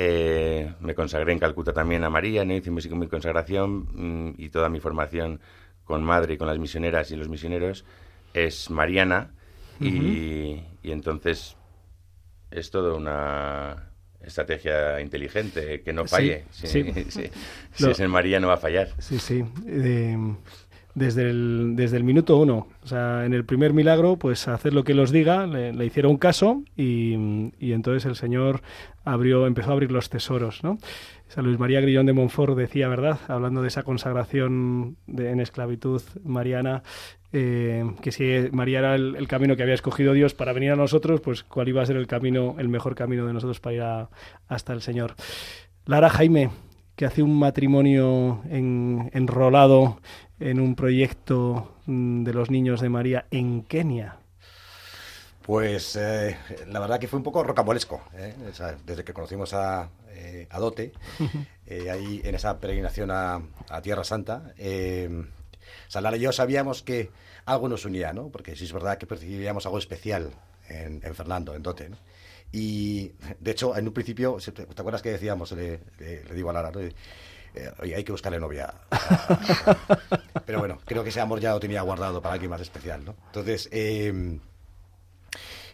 Eh, 0.00 0.74
me 0.80 0.94
consagré 0.94 1.32
en 1.32 1.38
Calcuta 1.38 1.72
también 1.72 2.04
a 2.04 2.10
María, 2.10 2.44
¿no? 2.44 2.54
hice 2.54 2.70
mi, 2.70 2.82
mi 2.82 3.06
consagración 3.06 3.88
mmm, 3.90 4.34
y 4.36 4.50
toda 4.50 4.68
mi 4.68 4.80
formación 4.80 5.40
con 5.84 6.04
madre 6.04 6.34
y 6.34 6.36
con 6.36 6.46
las 6.46 6.58
misioneras 6.58 7.10
y 7.10 7.16
los 7.16 7.30
misioneros 7.30 7.86
es 8.34 8.68
mariana 8.68 9.30
uh 9.80 9.84
-huh. 9.84 9.88
y, 9.88 10.62
y, 10.82 10.92
entonces 10.92 11.56
es 12.50 12.70
toda 12.70 12.94
una 12.94 13.87
estrategia 14.22 15.00
inteligente 15.00 15.80
que 15.82 15.92
no 15.92 16.06
falle. 16.06 16.44
Sí, 16.50 16.66
si, 16.66 16.92
sí. 17.10 17.30
si, 17.72 17.90
es 17.90 18.00
en 18.00 18.10
María 18.10 18.40
no 18.40 18.48
va 18.48 18.54
a 18.54 18.58
fallar. 18.58 18.88
Sí, 18.98 19.18
sí. 19.18 19.44
Eh, 19.66 20.16
desde, 20.98 21.30
el, 21.30 21.74
desde 21.76 21.96
el 21.96 22.04
minuto 22.04 22.36
uno. 22.36 22.66
O 22.82 22.86
sea, 22.86 23.24
en 23.24 23.32
el 23.32 23.44
primer 23.44 23.72
milagro, 23.72 24.16
pues 24.16 24.48
hacer 24.48 24.74
lo 24.74 24.84
que 24.84 24.94
los 24.94 25.10
diga, 25.12 25.46
le, 25.46 25.72
le 25.72 25.86
hicieron 25.86 26.16
caso 26.16 26.62
y, 26.76 27.52
y, 27.58 27.72
entonces 27.72 28.04
el 28.04 28.16
Señor 28.16 28.62
abrió, 29.04 29.46
empezó 29.46 29.70
a 29.70 29.72
abrir 29.74 29.92
los 29.92 30.10
tesoros, 30.10 30.62
¿no? 30.64 30.78
San 31.28 31.44
Luis 31.44 31.58
María 31.58 31.80
Grillón 31.80 32.06
de 32.06 32.14
Montfort 32.14 32.56
decía, 32.56 32.88
¿verdad? 32.88 33.18
Hablando 33.28 33.62
de 33.62 33.68
esa 33.68 33.82
consagración 33.82 34.96
de, 35.06 35.30
en 35.30 35.40
esclavitud 35.40 36.02
mariana, 36.24 36.82
eh, 37.32 37.84
que 38.00 38.10
si 38.10 38.48
María 38.52 38.78
era 38.78 38.94
el, 38.94 39.16
el, 39.16 39.28
camino 39.28 39.54
que 39.56 39.62
había 39.62 39.74
escogido 39.74 40.14
Dios 40.14 40.34
para 40.34 40.52
venir 40.52 40.72
a 40.72 40.76
nosotros, 40.76 41.20
pues 41.20 41.42
cuál 41.42 41.68
iba 41.68 41.82
a 41.82 41.86
ser 41.86 41.96
el 41.96 42.06
camino, 42.06 42.56
el 42.58 42.68
mejor 42.68 42.94
camino 42.94 43.26
de 43.26 43.34
nosotros 43.34 43.60
para 43.60 43.74
ir 43.74 43.82
a, 43.82 44.10
hasta 44.48 44.72
el 44.72 44.80
Señor. 44.80 45.14
Lara 45.84 46.08
Jaime, 46.08 46.50
que 46.96 47.06
hace 47.06 47.22
un 47.22 47.38
matrimonio 47.38 48.42
en, 48.50 49.10
enrolado 49.12 50.00
en 50.40 50.60
un 50.60 50.74
proyecto 50.74 51.76
mm, 51.86 52.24
de 52.24 52.32
los 52.32 52.50
niños 52.50 52.80
de 52.80 52.88
María 52.88 53.26
en 53.30 53.62
Kenia. 53.62 54.16
Pues 55.42 55.96
eh, 55.96 56.36
la 56.66 56.80
verdad 56.80 56.98
que 56.98 57.08
fue 57.08 57.18
un 57.18 57.22
poco 57.22 57.42
rocambolesco, 57.42 58.02
¿eh? 58.14 58.34
o 58.50 58.54
sea, 58.54 58.76
desde 58.84 59.02
que 59.02 59.14
conocimos 59.14 59.54
a, 59.54 59.88
eh, 60.10 60.46
a 60.50 60.58
Dote, 60.58 60.92
ahí 61.90 62.20
en 62.22 62.34
esa 62.34 62.58
peregrinación 62.58 63.10
a, 63.10 63.40
a 63.68 63.80
Tierra 63.80 64.04
Santa. 64.04 64.52
Salara 65.88 66.16
y 66.16 66.20
yo 66.20 66.32
sabíamos 66.32 66.82
que 66.82 67.10
algo 67.44 67.68
nos 67.68 67.84
unía, 67.84 68.12
¿no? 68.12 68.28
porque 68.28 68.56
sí 68.56 68.64
es 68.64 68.72
verdad 68.72 68.98
que 68.98 69.06
percibíamos 69.06 69.64
algo 69.66 69.78
especial 69.78 70.30
en, 70.68 71.00
en 71.02 71.14
Fernando, 71.14 71.54
en 71.54 71.62
Dote. 71.62 71.88
¿no? 71.88 71.96
Y 72.52 73.12
de 73.40 73.50
hecho, 73.50 73.76
en 73.76 73.86
un 73.88 73.94
principio, 73.94 74.38
¿te, 74.54 74.62
acuerdas 74.62 75.02
que 75.02 75.10
decíamos? 75.10 75.52
Le, 75.52 75.80
le, 75.98 76.24
le 76.24 76.34
digo 76.34 76.50
a 76.50 76.52
Lara, 76.52 76.70
¿no? 76.70 76.80
Eh, 76.80 77.72
oye, 77.80 77.94
hay 77.94 78.04
que 78.04 78.12
buscarle 78.12 78.38
novia. 78.38 78.72
Pero 80.46 80.58
bueno, 80.58 80.78
creo 80.84 81.02
que 81.02 81.10
ese 81.10 81.20
amor 81.20 81.40
ya 81.40 81.52
lo 81.52 81.60
tenía 81.60 81.82
guardado 81.82 82.22
para 82.22 82.34
alguien 82.34 82.50
más 82.50 82.60
especial, 82.60 83.04
¿no? 83.04 83.16
Entonces, 83.26 83.68
eh, 83.72 84.38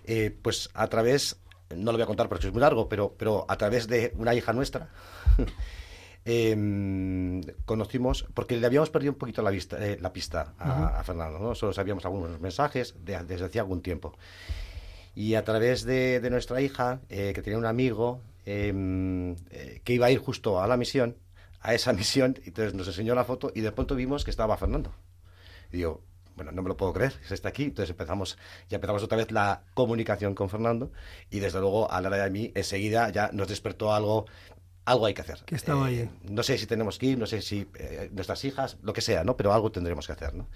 eh, 0.05 0.37
pues 0.43 0.71
a 0.75 0.87
través 0.89 1.37
no 1.71 1.93
lo 1.93 1.99
voy 1.99 2.03
a 2.03 2.07
contar 2.07 2.29
porque 2.29 2.47
es 2.47 2.53
muy 2.53 2.61
largo, 2.61 2.89
pero, 2.89 3.15
pero 3.17 3.47
a 3.49 3.57
través 3.57 3.89
de 3.89 4.13
una 4.17 4.35
hija 4.35 4.53
nuestra, 4.53 4.91
em, 6.25 7.43
conocimos, 7.65 8.27
porque 8.35 8.57
le 8.57 8.67
habíamos 8.67 8.91
perdido 8.91 9.13
un 9.13 9.19
poquito 9.19 9.43
la, 9.43 9.51
vista, 9.51 9.77
eh, 9.85 9.99
la 10.01 10.13
pista 10.13 10.55
a, 10.59 11.01
a 11.01 11.05
Fernando, 11.05 11.39
¿no? 11.39 11.55
Solo 11.55 11.73
sabíamos 11.73 12.05
algunos 12.05 12.41
mensajes 12.41 12.95
de- 13.05 13.23
desde 13.25 13.47
hacía 13.47 13.63
algún 13.63 13.83
tiempo. 13.83 14.17
Y 15.15 15.35
a 15.35 15.45
través 15.45 15.85
de, 15.85 16.21
de 16.21 16.31
nuestra 16.31 16.61
hija, 16.61 17.01
eh, 17.09 17.33
que 17.35 17.43
tenía 17.43 17.59
un 17.59 17.67
amigo 17.67 18.21
em, 18.47 19.37
eh, 19.51 19.81
que 19.85 19.93
iba 19.95 20.07
a 20.07 20.11
ir 20.11 20.19
justo 20.19 20.61
a 20.61 20.67
la 20.67 20.77
misión, 20.77 21.17
a 21.61 21.75
esa 21.75 21.93
misión, 22.01 22.37
y 22.45 22.49
entonces 22.49 22.75
nos 22.75 22.89
enseñó 22.89 23.15
la 23.15 23.25
foto 23.25 23.53
y 23.55 23.61
de 23.61 23.73
pronto 23.73 23.95
vimos 23.95 24.25
que 24.25 24.31
estaba 24.31 24.57
Fernando. 24.57 24.93
Y 25.73 25.77
digo, 25.79 26.03
bueno, 26.37 26.51
no 26.51 26.63
me 26.63 26.69
lo 26.69 26.77
puedo 26.77 26.93
creer, 26.93 27.13
se 27.27 27.35
está 27.35 27.51
aquí. 27.51 27.63
Entonces 27.65 27.91
empezamos, 27.91 28.37
ya 28.69 28.77
empezamos 28.77 29.03
otra 29.05 29.17
vez 29.17 29.31
la 29.31 29.63
comunicación 29.75 30.35
con 30.35 30.49
Fernando 30.51 30.91
y 31.31 31.39
desde 31.39 31.61
luego 31.61 31.91
a 31.91 32.01
Lara 32.01 32.19
y 32.19 32.21
a 32.23 32.31
mí 32.31 32.53
enseguida 32.57 33.09
ya 33.11 33.31
nos 33.33 33.47
despertó 33.47 33.95
algo, 33.95 34.27
algo 34.85 35.07
hay 35.07 35.15
que 35.15 35.23
hacer. 35.23 35.41
Que 35.45 35.55
estaba 35.55 35.91
Eh. 35.91 36.09
No 36.29 36.43
sé 36.43 36.59
si 36.59 36.67
tenemos 36.67 36.99
que 36.99 37.07
ir, 37.07 37.19
no 37.19 37.27
sé 37.27 37.43
si 37.43 37.67
eh, 37.79 38.11
nuestras 38.13 38.45
hijas, 38.45 38.77
lo 38.83 38.93
que 38.93 39.01
sea, 39.01 39.25
¿no? 39.25 39.37
Pero 39.37 39.53
algo 39.53 39.71
tendremos 39.71 40.07
que 40.07 40.13
hacer, 40.13 40.35
¿no? 40.35 40.49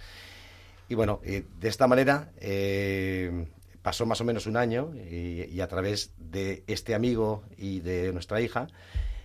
Y 0.88 0.94
bueno, 0.94 1.20
eh, 1.22 1.44
de 1.60 1.68
esta 1.68 1.86
manera 1.86 2.32
eh, 2.38 3.46
pasó 3.82 4.06
más 4.06 4.20
o 4.20 4.24
menos 4.24 4.46
un 4.46 4.56
año 4.56 4.92
y, 4.94 5.44
y 5.44 5.60
a 5.60 5.68
través 5.68 6.12
de 6.18 6.64
este 6.66 6.94
amigo 6.94 7.44
y 7.56 7.80
de 7.80 8.12
nuestra 8.12 8.40
hija, 8.40 8.68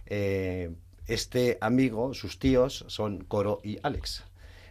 eh, 0.05 0.71
este 1.07 1.57
amigo, 1.61 2.13
sus 2.13 2.37
tíos 2.37 2.85
son 2.87 3.23
Coro 3.23 3.61
y 3.63 3.79
Alex. 3.81 4.23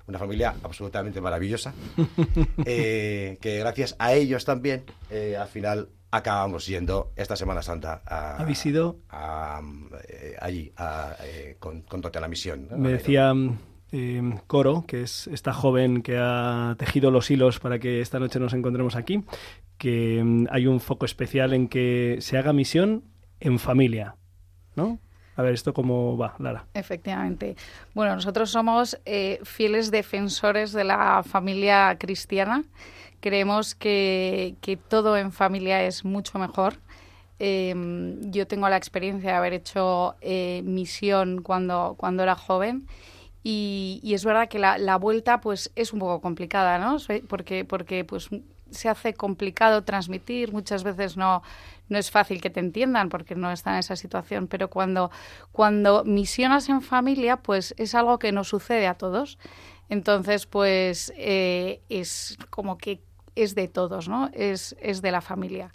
Una 0.07 0.18
familia 0.18 0.57
absolutamente 0.64 1.21
maravillosa, 1.21 1.73
que 2.64 3.38
gracias 3.40 3.95
a 4.01 4.14
ellos 4.14 4.45
también, 4.45 4.85
al 5.38 5.47
final 5.47 5.90
acabamos 6.12 6.66
yendo 6.66 7.12
esta 7.16 7.35
Semana 7.35 7.62
Santa 7.62 8.03
a, 8.07 8.37
¿Habéis 8.37 8.64
ido? 8.66 9.01
a, 9.09 9.61
eh, 10.09 10.37
allí 10.40 10.70
a, 10.77 11.16
eh, 11.25 11.57
con, 11.59 11.83
con 11.83 12.01
Tote 12.01 12.18
a 12.18 12.20
la 12.20 12.29
misión. 12.29 12.68
¿no? 12.70 12.77
Me 12.77 12.90
decía 12.90 13.35
eh, 13.90 14.35
Coro, 14.46 14.85
que 14.87 15.03
es 15.03 15.27
esta 15.29 15.55
joven 15.55 16.03
que 16.03 16.18
ha 16.18 16.77
tejido 16.79 17.11
los 17.11 17.31
hilos 17.31 17.59
para 17.59 17.79
que 17.79 18.01
esta 18.01 18.20
noche 18.20 18.38
nos 18.38 18.53
encontremos 18.53 18.94
aquí, 18.94 19.25
que 19.79 20.22
mm, 20.22 20.46
hay 20.51 20.66
un 20.66 20.81
foco 20.81 21.07
especial 21.07 21.55
en 21.55 21.68
que 21.68 22.18
se 22.20 22.37
haga 22.37 22.53
misión 22.53 23.05
en 23.40 23.59
familia, 23.59 24.16
¿no? 24.77 25.01
A 25.37 25.42
ver, 25.42 25.55
¿esto 25.55 25.73
cómo 25.73 26.16
va, 26.16 26.35
Lara? 26.38 26.66
Efectivamente. 26.75 27.57
Bueno, 27.95 28.14
nosotros 28.14 28.51
somos 28.51 28.99
eh, 29.07 29.40
fieles 29.45 29.90
defensores 29.90 30.73
de 30.73 30.85
la 30.85 31.23
familia 31.23 31.97
cristiana. 31.99 32.64
Creemos 33.21 33.75
que, 33.75 34.57
que 34.61 34.77
todo 34.77 35.16
en 35.16 35.33
familia 35.33 35.85
es 35.85 36.05
mucho 36.05 36.38
mejor. 36.38 36.75
Eh, 37.38 37.75
yo 38.31 38.47
tengo 38.47 38.68
la 38.68 38.77
experiencia 38.77 39.31
de 39.31 39.37
haber 39.37 39.53
hecho 39.55 40.16
eh, 40.21 40.62
misión 40.64 41.42
cuando, 41.42 41.95
cuando 41.99 42.23
era 42.23 42.37
joven 42.37 42.87
y, 43.42 44.01
es 44.05 44.25
verdad 44.25 44.49
que 44.49 44.59
la, 44.59 44.79
la 44.79 44.97
vuelta 44.97 45.40
pues 45.40 45.73
es 45.75 45.92
un 45.92 45.99
poco 45.99 46.21
complicada, 46.21 46.79
¿no? 46.79 46.99
Porque, 47.29 47.64
porque 47.64 48.05
pues 48.05 48.29
se 48.73 48.89
hace 48.89 49.15
complicado 49.15 49.85
transmitir, 49.85 50.53
muchas 50.53 50.85
veces 50.85 51.17
no, 51.17 51.43
no 51.89 51.99
es 51.99 52.11
fácil 52.11 52.41
que 52.41 52.51
te 52.51 52.61
entiendan 52.61 53.09
porque 53.09 53.35
no 53.35 53.51
están 53.51 53.75
en 53.75 53.81
esa 53.81 53.97
situación, 53.97 54.49
pero 54.49 54.69
cuando, 54.69 55.11
cuando 55.53 56.05
misionas 56.05 56.69
en 56.69 56.83
familia, 56.83 57.37
pues 57.37 57.75
es 57.79 57.95
algo 57.95 58.19
que 58.19 58.33
nos 58.33 58.49
sucede 58.49 58.87
a 58.87 58.95
todos. 58.95 59.39
Entonces, 59.89 60.47
pues 60.47 61.13
eh, 61.17 61.81
es 61.89 62.39
como 62.51 62.79
que 62.79 63.01
es 63.35 63.55
de 63.55 63.69
todos, 63.69 64.09
¿no? 64.09 64.31
Es, 64.33 64.77
es 64.81 65.03
de 65.03 65.11
la 65.11 65.21
familia. 65.21 65.71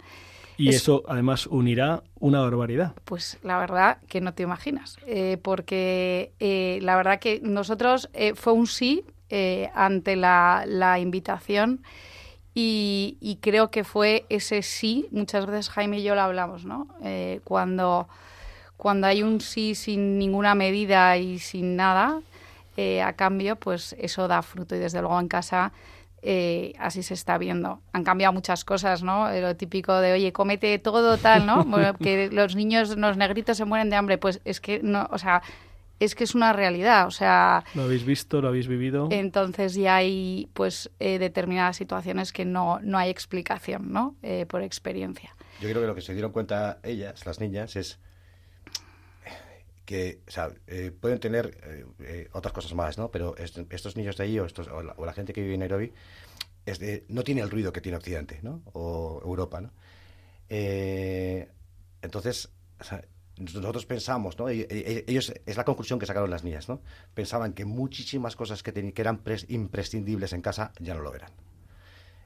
Y 0.56 0.70
Es- 0.70 0.76
eso 0.82 1.04
además 1.08 1.46
unirá 1.46 2.02
una 2.18 2.40
barbaridad. 2.40 2.94
Pues 3.04 3.38
la 3.42 3.58
verdad 3.58 3.98
que 4.08 4.20
no 4.20 4.34
te 4.34 4.42
imaginas, 4.42 4.96
eh, 5.06 5.38
porque 5.40 6.32
eh, 6.40 6.78
la 6.82 6.96
verdad 6.96 7.20
que 7.20 7.40
nosotros 7.42 8.10
eh, 8.12 8.34
fue 8.34 8.52
un 8.52 8.66
sí 8.66 9.04
ante 9.74 10.16
la, 10.16 10.64
la 10.66 10.98
invitación 10.98 11.82
y, 12.60 13.18
y 13.20 13.36
creo 13.36 13.70
que 13.70 13.84
fue 13.84 14.26
ese 14.30 14.62
sí, 14.62 15.06
muchas 15.12 15.46
veces 15.46 15.68
Jaime 15.68 16.00
y 16.00 16.02
yo 16.02 16.16
lo 16.16 16.22
hablamos, 16.22 16.64
¿no? 16.64 16.88
Eh, 17.04 17.40
cuando, 17.44 18.08
cuando 18.76 19.06
hay 19.06 19.22
un 19.22 19.40
sí 19.40 19.76
sin 19.76 20.18
ninguna 20.18 20.56
medida 20.56 21.16
y 21.18 21.38
sin 21.38 21.76
nada 21.76 22.20
eh, 22.76 23.00
a 23.00 23.12
cambio, 23.12 23.54
pues 23.54 23.94
eso 24.00 24.26
da 24.26 24.42
fruto 24.42 24.74
y 24.74 24.80
desde 24.80 25.00
luego 25.00 25.20
en 25.20 25.28
casa 25.28 25.70
eh, 26.22 26.72
así 26.80 27.04
se 27.04 27.14
está 27.14 27.38
viendo. 27.38 27.80
Han 27.92 28.02
cambiado 28.02 28.32
muchas 28.32 28.64
cosas, 28.64 29.04
¿no? 29.04 29.30
Lo 29.30 29.54
típico 29.54 29.94
de, 30.00 30.14
oye, 30.14 30.32
cómete 30.32 30.80
todo 30.80 31.16
tal, 31.16 31.46
¿no? 31.46 31.64
Bueno, 31.64 31.94
que 31.94 32.28
los 32.28 32.56
niños, 32.56 32.96
los 32.96 33.16
negritos 33.16 33.56
se 33.56 33.66
mueren 33.66 33.88
de 33.88 33.94
hambre, 33.94 34.18
pues 34.18 34.40
es 34.44 34.60
que 34.60 34.80
no, 34.82 35.06
o 35.12 35.18
sea, 35.18 35.42
es 36.00 36.14
que 36.14 36.24
es 36.24 36.34
una 36.34 36.52
realidad, 36.52 37.06
o 37.06 37.10
sea, 37.10 37.64
Lo 37.74 37.82
habéis 37.82 38.04
visto, 38.04 38.40
lo 38.40 38.48
habéis 38.48 38.68
vivido. 38.68 39.08
entonces 39.10 39.74
ya 39.74 39.96
hay 39.96 40.48
pues 40.54 40.90
eh, 41.00 41.18
determinadas 41.18 41.76
situaciones 41.76 42.32
que 42.32 42.44
no, 42.44 42.78
no 42.82 42.98
hay 42.98 43.10
explicación, 43.10 43.92
¿no? 43.92 44.16
Eh, 44.22 44.46
por 44.46 44.62
experiencia. 44.62 45.34
Yo 45.60 45.68
creo 45.68 45.80
que 45.82 45.86
lo 45.88 45.94
que 45.94 46.00
se 46.02 46.12
dieron 46.12 46.30
cuenta 46.32 46.78
ellas, 46.82 47.26
las 47.26 47.40
niñas, 47.40 47.74
es 47.76 47.98
que 49.84 50.20
o 50.28 50.30
sea, 50.30 50.50
eh, 50.66 50.92
pueden 50.98 51.18
tener 51.18 51.56
eh, 52.00 52.28
otras 52.32 52.52
cosas 52.52 52.74
más, 52.74 52.98
¿no? 52.98 53.10
Pero 53.10 53.36
est- 53.36 53.58
estos 53.72 53.96
niños 53.96 54.16
de 54.18 54.24
ahí 54.24 54.38
o, 54.38 54.44
estos, 54.44 54.68
o, 54.68 54.82
la, 54.82 54.92
o 54.98 55.06
la 55.06 55.14
gente 55.14 55.32
que 55.32 55.40
vive 55.40 55.54
en 55.54 55.60
Nairobi 55.60 55.92
es 56.66 56.78
de- 56.78 57.04
no 57.08 57.22
tiene 57.24 57.40
el 57.40 57.50
ruido 57.50 57.72
que 57.72 57.80
tiene 57.80 57.96
Occidente, 57.96 58.38
¿no? 58.42 58.60
O 58.74 59.20
Europa, 59.24 59.60
¿no? 59.62 59.70
Eh, 60.50 61.48
entonces, 62.02 62.50
o 62.80 62.84
sea, 62.84 63.02
nosotros 63.38 63.86
pensamos, 63.86 64.38
¿no? 64.38 64.50
Y- 64.50 64.66
Ellos, 65.06 65.32
es 65.46 65.56
la 65.56 65.64
conclusión 65.64 65.98
que 65.98 66.06
sacaron 66.06 66.30
las 66.30 66.44
niñas, 66.44 66.68
¿no? 66.68 66.80
Pensaban 67.14 67.52
que 67.52 67.64
muchísimas 67.64 68.36
cosas 68.36 68.62
que, 68.62 68.72
que 68.72 69.00
eran 69.00 69.22
pres- 69.24 69.46
imprescindibles 69.48 70.32
en 70.32 70.42
casa 70.42 70.72
ya 70.80 70.94
no 70.94 71.00
lo 71.02 71.14
eran. 71.14 71.30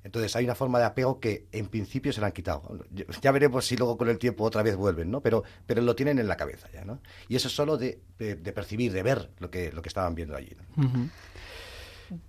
Entonces 0.04 0.34
hay 0.34 0.44
una 0.44 0.56
forma 0.56 0.80
de 0.80 0.84
apego 0.84 1.20
que 1.20 1.46
en 1.52 1.68
principio 1.68 2.12
se 2.12 2.20
la 2.20 2.26
han 2.26 2.32
quitado. 2.32 2.62
Ya 3.20 3.30
veremos 3.30 3.64
si 3.66 3.76
luego 3.76 3.96
con 3.96 4.08
el 4.08 4.18
tiempo 4.18 4.42
otra 4.42 4.62
vez 4.64 4.74
vuelven, 4.74 5.10
¿no? 5.12 5.20
Pero, 5.20 5.44
pero 5.64 5.80
lo 5.80 5.94
tienen 5.94 6.18
en 6.18 6.26
la 6.26 6.36
cabeza 6.36 6.68
ya, 6.72 6.84
¿no? 6.84 6.98
Y 7.28 7.36
eso 7.36 7.46
es 7.46 7.54
solo 7.54 7.76
de, 7.76 8.00
de- 8.18 8.34
de 8.34 8.52
percibir, 8.52 8.90
de 8.92 9.02
ver 9.04 9.30
lo 9.38 9.48
que, 9.50 9.70
lo 9.70 9.80
que 9.80 9.88
estaban 9.88 10.14
viendo 10.16 10.34
allí. 10.36 10.56
¿no? 10.76 11.10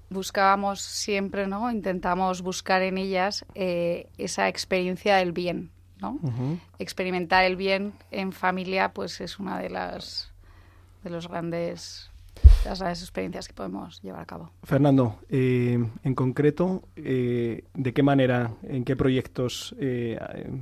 Buscábamos 0.09 0.81
siempre, 0.81 1.47
¿no? 1.47 1.69
Intentamos 1.71 2.41
buscar 2.41 2.83
en 2.83 2.97
ellas 2.97 3.43
eh, 3.55 4.07
esa 4.17 4.47
experiencia 4.47 5.15
del 5.17 5.31
bien, 5.33 5.71
experimentar 6.79 7.43
el 7.43 7.55
bien 7.55 7.93
en 8.11 8.31
familia 8.31 8.93
pues 8.93 9.21
es 9.21 9.39
una 9.39 9.59
de 9.59 9.69
las 9.69 10.31
de 11.03 11.09
los 11.09 11.27
grandes 11.27 12.09
de 12.63 12.69
las 12.69 12.79
grandes 12.79 13.01
experiencias 13.01 13.47
que 13.47 13.53
podemos 13.53 14.01
llevar 14.01 14.21
a 14.21 14.25
cabo. 14.25 14.51
Fernando, 14.63 15.19
eh, 15.29 15.77
en 16.03 16.15
concreto, 16.15 16.83
eh, 16.95 17.65
¿de 17.73 17.93
qué 17.93 18.03
manera, 18.03 18.53
en 18.63 18.83
qué 18.85 18.95
proyectos 18.95 19.75
eh, 19.79 20.17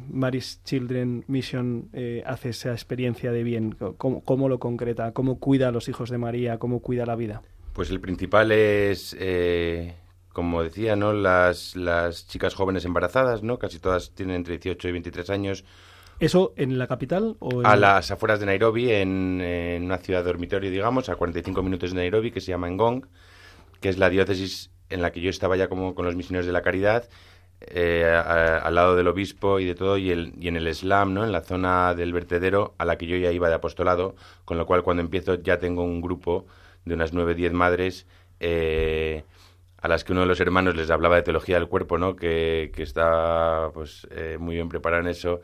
Mary's 0.10 0.62
Children 0.63 1.23
Mission 1.27 1.89
eh, 1.93 2.23
hace 2.25 2.49
esa 2.49 2.71
experiencia 2.71 3.32
de 3.32 3.43
bien? 3.43 3.75
¿Cómo, 3.97 4.21
cómo 4.21 4.49
lo 4.49 4.60
concreta? 4.60 5.12
¿Cómo 5.13 5.39
cuida 5.39 5.69
a 5.69 5.71
los 5.71 5.88
hijos 5.89 6.10
de 6.10 6.17
María? 6.17 6.58
¿Cómo 6.58 6.80
cuida 6.82 7.06
la 7.06 7.15
vida? 7.15 7.41
Pues 7.73 7.89
el 7.89 8.01
principal 8.01 8.51
es, 8.51 9.15
eh, 9.17 9.95
como 10.34 10.63
decía, 10.63 10.96
¿no? 10.96 11.13
Las, 11.13 11.76
las 11.76 12.28
chicas 12.28 12.54
jóvenes 12.56 12.86
embarazadas, 12.86 13.44
¿no? 13.44 13.60
Casi 13.60 13.80
todas 13.80 14.12
tienen 14.12 14.38
entre 14.38 14.54
18 14.58 14.88
y 14.88 14.91
23 14.91 15.30
años. 15.30 15.63
¿Eso 16.20 16.54
en 16.56 16.78
la 16.78 16.88
capital 16.88 17.36
o 17.39 17.62
en... 17.62 17.65
A 17.65 17.76
las 17.76 18.12
afueras 18.12 18.39
de 18.39 18.46
Nairobi, 18.46 18.91
en, 18.91 19.41
en 19.41 19.84
una 19.84 19.98
ciudad 19.98 20.24
dormitorio, 20.24 20.70
digamos, 20.70 21.10
a 21.10 21.15
45 21.15 21.63
minutos 21.63 21.91
de 21.91 21.96
Nairobi, 21.98 22.32
que 22.32 22.41
se 22.41 22.48
llama 22.52 22.70
Ngong, 22.70 23.06
que 23.80 23.89
es 23.89 23.98
la 23.98 24.10
diócesis 24.10 24.72
en 24.89 25.02
la 25.02 25.12
que 25.12 25.22
yo 25.22 25.30
estaba 25.30 25.58
ya 25.58 25.67
como 25.67 25.96
con 25.96 26.06
los 26.06 26.15
misioneros 26.15 26.46
de 26.46 26.52
la 26.52 26.62
caridad, 26.62 27.10
eh, 27.62 28.06
a- 28.06 28.58
al 28.60 28.76
lado 28.76 28.96
del 28.96 29.08
obispo 29.08 29.60
y 29.60 29.65
de 29.65 29.76
todo, 29.76 29.98
y, 29.98 30.12
el, 30.12 30.34
y 30.39 30.48
en 30.48 30.58
el 30.58 30.67
Islam, 30.67 31.13
¿no? 31.13 31.24
En 31.24 31.32
la 31.32 31.41
zona 31.41 31.94
del 31.96 32.13
vertedero, 32.13 32.76
a 32.78 32.86
la 32.86 32.98
que 32.98 33.08
yo 33.08 33.17
ya 33.17 33.32
iba 33.32 33.50
de 33.50 33.56
apostolado, 33.56 34.15
con 34.46 34.58
lo 34.58 34.65
cual 34.65 34.84
cuando 34.84 35.02
empiezo 35.02 35.36
ya 35.36 35.60
tengo 35.60 35.84
un 35.84 36.02
grupo 36.02 36.46
de 36.86 36.94
unas 36.96 37.13
9 37.13 37.36
10 37.36 37.54
madres 37.54 38.08
eh, 38.39 39.24
a 39.82 39.88
las 39.88 40.04
que 40.04 40.12
uno 40.12 40.22
de 40.22 40.28
los 40.28 40.39
hermanos 40.39 40.76
les 40.76 40.89
hablaba 40.91 41.15
de 41.15 41.24
teología 41.24 41.56
del 41.56 41.67
cuerpo, 41.67 41.98
¿no? 41.98 42.15
Que, 42.15 42.72
que 42.74 42.84
está 42.84 43.72
pues 43.74 44.08
eh, 44.12 44.38
muy 44.39 44.56
bien 44.56 44.70
preparado 44.70 45.02
en 45.02 45.10
eso, 45.10 45.41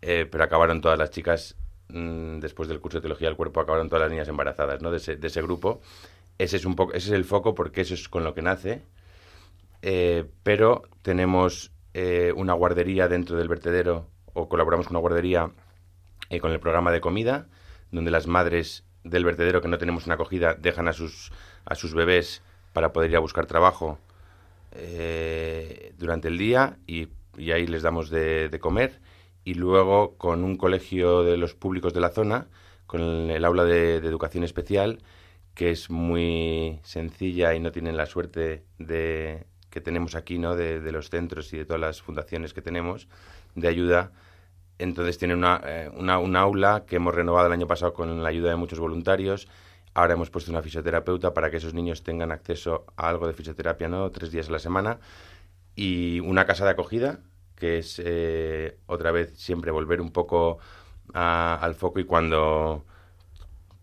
eh, 0.00 0.26
pero 0.30 0.44
acabaron 0.44 0.80
todas 0.80 0.96
las 0.98 1.10
chicas 1.10 1.56
mm, 1.88 2.38
después 2.38 2.68
del 2.68 2.80
curso 2.80 2.98
de 2.98 3.02
teología 3.02 3.28
del 3.28 3.36
cuerpo, 3.36 3.60
acabaron 3.60 3.88
todas 3.88 4.02
las 4.02 4.10
niñas 4.10 4.28
embarazadas, 4.28 4.80
¿no? 4.80 4.92
De 4.92 4.98
ese, 4.98 5.16
de 5.16 5.26
ese 5.26 5.42
grupo. 5.42 5.80
Ese 6.38 6.56
es 6.56 6.64
un 6.64 6.76
poco, 6.76 6.92
ese 6.92 7.08
es 7.08 7.14
el 7.14 7.24
foco 7.24 7.54
porque 7.54 7.82
eso 7.82 7.94
es 7.94 8.08
con 8.08 8.22
lo 8.24 8.32
que 8.32 8.42
nace. 8.42 8.84
Eh, 9.82 10.24
pero 10.42 10.82
tenemos 11.02 11.72
eh, 11.94 12.32
una 12.36 12.52
guardería 12.52 13.08
dentro 13.08 13.36
del 13.36 13.48
vertedero 13.48 14.08
o 14.34 14.48
colaboramos 14.48 14.86
con 14.86 14.96
una 14.96 15.00
guardería 15.00 15.50
con 16.40 16.52
el 16.52 16.60
programa 16.60 16.92
de 16.92 17.00
comida, 17.00 17.48
donde 17.90 18.12
las 18.12 18.28
madres 18.28 18.84
del 19.02 19.24
vertedero 19.24 19.60
que 19.60 19.66
no 19.66 19.78
tenemos 19.78 20.06
una 20.06 20.14
acogida 20.14 20.54
dejan 20.54 20.86
a 20.86 20.92
sus, 20.92 21.32
a 21.64 21.74
sus 21.74 21.92
bebés 21.92 22.42
para 22.72 22.92
poder 22.92 23.10
ir 23.10 23.16
a 23.16 23.20
buscar 23.20 23.46
trabajo 23.46 23.98
eh, 24.72 25.92
durante 25.98 26.28
el 26.28 26.38
día 26.38 26.78
y, 26.86 27.08
ahí 27.52 27.66
les 27.66 27.82
damos 27.82 28.10
de, 28.10 28.56
comer. 28.60 29.00
y 29.44 29.54
luego 29.54 30.16
con 30.18 30.44
un 30.44 30.56
colegio 30.56 31.22
de 31.22 31.36
los 31.36 31.54
públicos 31.54 31.94
de 31.94 32.00
la 32.00 32.10
zona, 32.10 32.48
con 32.86 33.00
el, 33.30 33.44
aula 33.44 33.64
de, 33.64 33.96
educación 33.96 34.44
especial, 34.44 34.98
que 35.54 35.70
es 35.70 35.90
muy 35.90 36.80
sencilla 36.82 37.54
y 37.54 37.60
no 37.60 37.72
tienen 37.72 37.96
la 37.96 38.06
suerte 38.06 38.64
de 38.78 39.46
que 39.70 39.80
tenemos 39.80 40.14
aquí, 40.14 40.38
¿no? 40.38 40.56
De, 40.56 40.80
de 40.80 40.92
los 40.92 41.10
centros 41.10 41.52
y 41.52 41.58
de 41.58 41.64
todas 41.64 41.80
las 41.80 42.02
fundaciones 42.02 42.52
que 42.52 42.62
tenemos 42.62 43.08
de 43.54 43.68
ayuda. 43.68 44.12
Entonces 44.78 45.18
tiene 45.18 45.34
una, 45.34 45.60
eh, 45.64 45.90
una, 45.94 46.18
un 46.18 46.36
aula 46.36 46.84
que 46.86 46.96
hemos 46.96 47.14
renovado 47.14 47.46
el 47.46 47.52
año 47.52 47.66
pasado 47.66 47.92
con 47.92 48.22
la 48.22 48.28
ayuda 48.28 48.50
de 48.50 48.56
muchos 48.56 48.80
voluntarios. 48.80 49.46
Ahora 49.94 50.14
hemos 50.14 50.30
puesto 50.30 50.50
una 50.50 50.62
fisioterapeuta 50.62 51.34
para 51.34 51.50
que 51.50 51.56
esos 51.58 51.74
niños 51.74 52.02
tengan 52.02 52.30
acceso 52.32 52.86
a 52.96 53.08
algo 53.08 53.26
de 53.26 53.32
fisioterapia, 53.34 53.88
¿no? 53.88 54.10
Tres 54.10 54.30
días 54.30 54.48
a 54.48 54.52
la 54.52 54.58
semana. 54.60 55.00
Y 55.76 56.20
una 56.20 56.46
casa 56.46 56.64
de 56.64 56.72
acogida, 56.72 57.20
que 57.56 57.78
es 57.78 58.00
eh, 58.04 58.78
otra 58.86 59.12
vez 59.12 59.38
siempre 59.38 59.70
volver 59.72 60.00
un 60.00 60.12
poco 60.12 60.58
a- 61.14 61.56
al 61.62 61.74
foco 61.74 62.00
y 62.00 62.04
cuando 62.04 62.84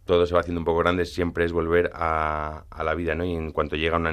todo 0.05 0.25
se 0.25 0.33
va 0.33 0.39
haciendo 0.39 0.61
un 0.61 0.65
poco 0.65 0.79
grande, 0.79 1.05
siempre 1.05 1.43
es 1.45 1.51
volver 1.51 1.91
a, 1.93 2.65
a 2.69 2.83
la 2.83 2.95
vida, 2.95 3.13
¿no? 3.15 3.25
Y 3.25 3.33
en 3.35 3.51
cuanto 3.51 3.75
llega 3.75 3.97
una 3.97 4.11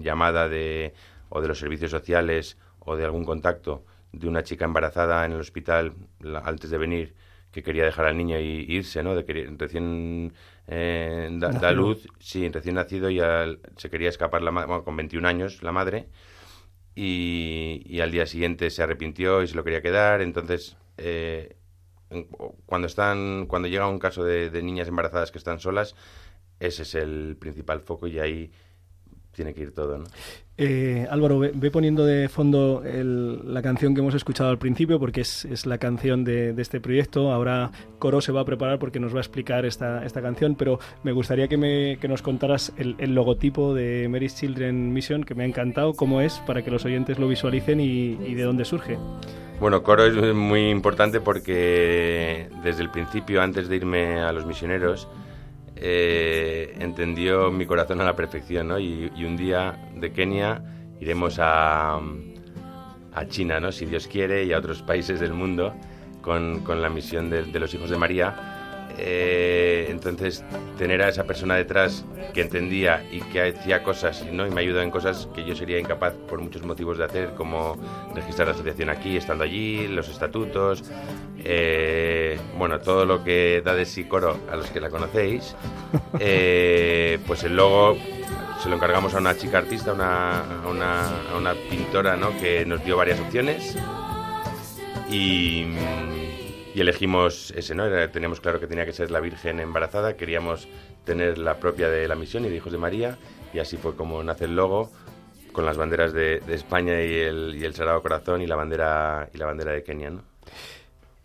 llamada 0.00 0.48
de, 0.48 0.94
o 1.28 1.40
de 1.40 1.48
los 1.48 1.58
servicios 1.58 1.90
sociales 1.90 2.56
o 2.80 2.94
de 2.96 3.04
algún 3.04 3.24
contacto 3.24 3.84
de 4.12 4.28
una 4.28 4.44
chica 4.44 4.64
embarazada 4.64 5.24
en 5.24 5.32
el 5.32 5.40
hospital 5.40 5.94
la- 6.20 6.40
antes 6.40 6.70
de 6.70 6.78
venir 6.78 7.14
que 7.50 7.62
quería 7.62 7.84
dejar 7.84 8.06
al 8.06 8.16
niño 8.16 8.38
y 8.38 8.64
irse, 8.68 9.02
¿no? 9.02 9.14
De 9.16 9.24
que 9.24 9.52
recién 9.58 10.34
eh, 10.68 11.28
da, 11.32 11.52
da 11.54 11.72
luz, 11.72 12.08
sí, 12.20 12.48
recién 12.48 12.76
nacido 12.76 13.10
y 13.10 13.20
al- 13.20 13.60
se 13.76 13.90
quería 13.90 14.08
escapar 14.08 14.42
la 14.42 14.50
bueno, 14.50 14.84
con 14.84 14.96
21 14.96 15.26
años 15.26 15.62
la 15.62 15.72
madre 15.72 16.08
y, 16.94 17.82
y 17.86 18.00
al 18.00 18.10
día 18.12 18.26
siguiente 18.26 18.70
se 18.70 18.82
arrepintió 18.82 19.42
y 19.42 19.48
se 19.48 19.56
lo 19.56 19.64
quería 19.64 19.82
quedar, 19.82 20.22
entonces 20.22 20.76
eh, 20.98 21.56
cuando 22.66 22.86
están 22.86 23.46
cuando 23.46 23.68
llega 23.68 23.88
un 23.88 23.98
caso 23.98 24.24
de, 24.24 24.50
de 24.50 24.62
niñas 24.62 24.88
embarazadas 24.88 25.30
que 25.30 25.38
están 25.38 25.60
solas 25.60 25.94
ese 26.60 26.82
es 26.82 26.94
el 26.94 27.36
principal 27.38 27.80
foco 27.80 28.06
y 28.06 28.18
ahí 28.18 28.52
tiene 29.34 29.52
que 29.54 29.62
ir 29.62 29.72
todo 29.74 29.98
¿no? 29.98 30.04
Eh, 30.56 31.04
Álvaro, 31.10 31.40
ve, 31.40 31.50
ve 31.52 31.70
poniendo 31.72 32.06
de 32.06 32.28
fondo 32.28 32.82
el- 32.84 33.52
la 33.52 33.60
canción 33.60 33.92
que 33.92 34.00
hemos 34.00 34.14
escuchado 34.14 34.50
al 34.50 34.58
principio, 34.58 35.00
porque 35.00 35.22
es, 35.22 35.44
es 35.46 35.66
la 35.66 35.78
canción 35.78 36.22
de, 36.22 36.52
de 36.52 36.62
este 36.62 36.80
proyecto. 36.80 37.32
Ahora 37.32 37.72
Coro 37.98 38.20
se 38.20 38.30
va 38.30 38.42
a 38.42 38.44
preparar 38.44 38.78
porque 38.78 39.00
nos 39.00 39.12
va 39.12 39.18
a 39.18 39.22
explicar 39.22 39.66
esta, 39.66 40.04
esta 40.06 40.22
canción, 40.22 40.54
pero 40.54 40.78
me 41.02 41.10
gustaría 41.10 41.48
que, 41.48 41.56
me, 41.56 41.98
que 42.00 42.06
nos 42.06 42.22
contaras 42.22 42.72
el, 42.76 42.94
el 42.98 43.16
logotipo 43.16 43.74
de 43.74 44.08
Mary's 44.08 44.36
Children 44.36 44.92
Mission, 44.92 45.24
que 45.24 45.34
me 45.34 45.42
ha 45.42 45.46
encantado, 45.46 45.92
cómo 45.92 46.20
es, 46.20 46.34
para 46.46 46.62
que 46.62 46.70
los 46.70 46.84
oyentes 46.84 47.18
lo 47.18 47.26
visualicen 47.26 47.80
y, 47.80 48.12
y 48.24 48.34
de 48.34 48.42
dónde 48.44 48.64
surge. 48.64 48.96
Bueno, 49.58 49.82
coro 49.82 50.04
es 50.06 50.34
muy 50.34 50.70
importante 50.70 51.20
porque 51.20 52.48
desde 52.62 52.82
el 52.82 52.90
principio, 52.90 53.42
antes 53.42 53.68
de 53.68 53.74
irme 53.76 54.20
a 54.20 54.30
los 54.32 54.46
misioneros, 54.46 55.08
eh, 55.76 56.74
entendió 56.78 57.50
mi 57.50 57.66
corazón 57.66 58.00
a 58.00 58.04
la 58.04 58.16
perfección, 58.16 58.68
¿no? 58.68 58.78
Y, 58.78 59.10
un 59.24 59.36
día 59.36 59.88
de 59.94 60.12
Kenia 60.12 60.62
iremos 61.00 61.38
a, 61.38 62.00
a 63.14 63.26
China, 63.28 63.60
¿no? 63.60 63.72
Si 63.72 63.86
Dios 63.86 64.06
quiere, 64.06 64.44
y 64.44 64.52
a 64.52 64.58
otros 64.58 64.82
países 64.82 65.20
del 65.20 65.32
mundo 65.32 65.74
con, 66.22 66.60
con 66.60 66.80
la 66.80 66.88
misión 66.88 67.30
de 67.30 67.60
los 67.60 67.74
hijos 67.74 67.90
de 67.90 67.98
María. 67.98 68.53
Eh, 68.98 69.86
entonces, 69.90 70.44
tener 70.78 71.02
a 71.02 71.08
esa 71.08 71.24
persona 71.24 71.56
detrás 71.56 72.04
que 72.32 72.42
entendía 72.42 73.04
y 73.10 73.20
que 73.20 73.48
hacía 73.48 73.82
cosas 73.82 74.24
¿no? 74.30 74.46
y 74.46 74.50
me 74.50 74.60
ayudó 74.60 74.82
en 74.82 74.90
cosas 74.90 75.28
que 75.34 75.44
yo 75.44 75.54
sería 75.54 75.78
incapaz 75.78 76.14
por 76.28 76.40
muchos 76.40 76.62
motivos 76.62 76.98
de 76.98 77.04
hacer, 77.04 77.34
como 77.34 77.76
registrar 78.14 78.48
la 78.48 78.54
asociación 78.54 78.90
aquí, 78.90 79.16
estando 79.16 79.44
allí, 79.44 79.86
los 79.88 80.08
estatutos, 80.08 80.84
eh, 81.44 82.38
bueno, 82.58 82.80
todo 82.80 83.04
lo 83.04 83.22
que 83.24 83.62
da 83.64 83.74
de 83.74 83.86
sí 83.86 84.04
coro 84.04 84.38
a 84.50 84.56
los 84.56 84.70
que 84.70 84.80
la 84.80 84.90
conocéis, 84.90 85.54
eh, 86.18 87.18
pues 87.26 87.44
el 87.44 87.56
logo 87.56 87.96
se 88.62 88.68
lo 88.68 88.76
encargamos 88.76 89.14
a 89.14 89.18
una 89.18 89.36
chica 89.36 89.58
artista, 89.58 89.92
una, 89.92 90.40
a, 90.40 90.68
una, 90.68 91.08
a 91.32 91.36
una 91.36 91.54
pintora 91.54 92.16
¿no? 92.16 92.36
que 92.38 92.64
nos 92.64 92.84
dio 92.84 92.96
varias 92.96 93.20
opciones 93.20 93.76
y, 95.10 95.66
y 96.74 96.80
elegimos 96.80 97.52
ese, 97.56 97.74
¿no? 97.74 97.84
Era- 97.86 98.10
teníamos 98.10 98.40
claro 98.40 98.60
que 98.60 98.66
tenía 98.66 98.84
que 98.84 98.92
ser 98.92 99.10
la 99.10 99.20
Virgen 99.20 99.60
embarazada, 99.60 100.16
queríamos 100.16 100.68
tener 101.04 101.38
la 101.38 101.56
propia 101.58 101.88
de 101.88 102.08
la 102.08 102.14
misión 102.14 102.44
y 102.44 102.48
de 102.48 102.56
Hijos 102.56 102.72
de 102.72 102.78
María, 102.78 103.16
y 103.52 103.58
así 103.60 103.76
fue 103.76 103.94
como 103.94 104.22
nace 104.22 104.46
el 104.46 104.56
logo, 104.56 104.90
con 105.52 105.64
las 105.64 105.76
banderas 105.76 106.12
de, 106.12 106.40
de 106.40 106.54
España 106.54 107.00
y 107.02 107.14
el, 107.14 107.54
y 107.56 107.64
el 107.64 107.74
Sagrado 107.74 108.02
Corazón 108.02 108.42
y 108.42 108.46
la 108.46 108.56
bandera, 108.56 109.28
y 109.32 109.38
la 109.38 109.46
bandera 109.46 109.70
de 109.72 109.82
Kenia, 109.84 110.10
¿no? 110.10 110.22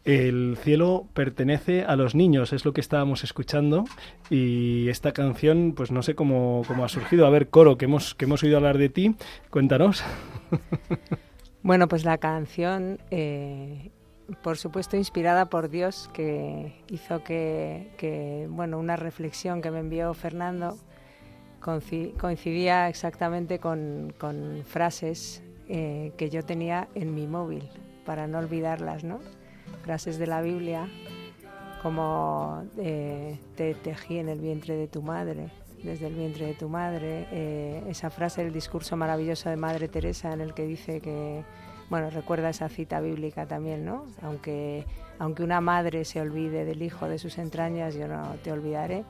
El 0.06 0.58
cielo 0.62 1.08
pertenece 1.14 1.84
a 1.84 1.96
los 1.96 2.16
niños, 2.16 2.54
es 2.54 2.64
lo 2.66 2.74
que 2.74 2.82
estábamos 2.82 3.24
escuchando. 3.24 3.84
Y 4.30 4.88
esta 4.90 5.12
canción, 5.12 5.74
pues 5.76 5.92
no 5.92 6.02
sé 6.02 6.16
cómo, 6.16 6.64
cómo 6.68 6.86
ha 6.86 6.90
surgido. 6.90 7.28
A 7.28 7.30
ver, 7.30 7.50
Coro, 7.50 7.78
que 7.78 7.86
hemos, 7.86 8.16
que 8.16 8.26
hemos 8.26 8.42
oído 8.42 8.58
hablar 8.58 8.78
de 8.78 8.90
ti, 8.90 9.16
cuéntanos. 9.50 10.04
Bueno, 11.62 11.90
pues 11.90 12.06
la 12.06 12.18
canción, 12.20 13.00
eh, 13.12 13.92
por 14.42 14.58
supuesto, 14.58 14.98
inspirada 14.98 15.46
por 15.46 15.70
Dios, 15.70 16.10
que 16.14 16.84
hizo 16.90 17.24
que, 17.24 18.48
bueno, 18.50 18.78
una 18.78 18.96
reflexión 18.96 19.62
que 19.62 19.72
me 19.72 19.80
envió 19.80 20.14
Fernando 20.14 20.78
coincidía 21.60 22.88
exactamente 22.88 23.60
con, 23.60 24.14
con 24.18 24.64
frases 24.66 25.44
eh, 25.68 26.14
que 26.18 26.30
yo 26.30 26.44
tenía 26.44 26.88
en 26.96 27.14
mi 27.14 27.28
móvil, 27.28 27.70
para 28.06 28.28
no 28.28 28.40
olvidarlas, 28.40 29.04
¿no? 29.04 29.20
Frases 29.84 30.18
de 30.18 30.26
la 30.26 30.42
Biblia, 30.42 30.90
como 31.84 32.64
eh, 32.78 33.38
te 33.56 33.76
tejí 33.76 34.20
en 34.20 34.30
el 34.30 34.40
vientre 34.40 34.76
de 34.76 34.88
tu 34.88 35.02
madre, 35.02 35.52
desde 35.84 36.08
el 36.08 36.16
vientre 36.16 36.48
de 36.48 36.54
tu 36.56 36.70
madre, 36.70 37.28
eh, 37.32 37.84
esa 37.88 38.10
frase 38.10 38.44
del 38.44 38.54
discurso 38.54 38.98
maravilloso 38.98 39.50
de 39.50 39.56
Madre 39.58 39.88
Teresa 39.88 40.34
en 40.34 40.42
el 40.42 40.54
que 40.54 40.66
dice 40.66 41.02
que, 41.02 41.44
bueno, 41.90 42.10
recuerda 42.10 42.50
esa 42.50 42.70
cita 42.70 43.00
bíblica 43.00 43.46
también, 43.46 43.86
¿no? 43.86 44.06
Aunque, 44.22 44.86
aunque 45.18 45.44
una 45.44 45.62
madre 45.62 46.06
se 46.06 46.22
olvide 46.22 46.66
del 46.66 46.82
hijo 46.82 47.08
de 47.08 47.20
sus 47.20 47.38
entrañas, 47.38 47.96
yo 47.96 48.08
no 48.08 48.36
te 48.44 48.52
olvidaré. 48.52 49.04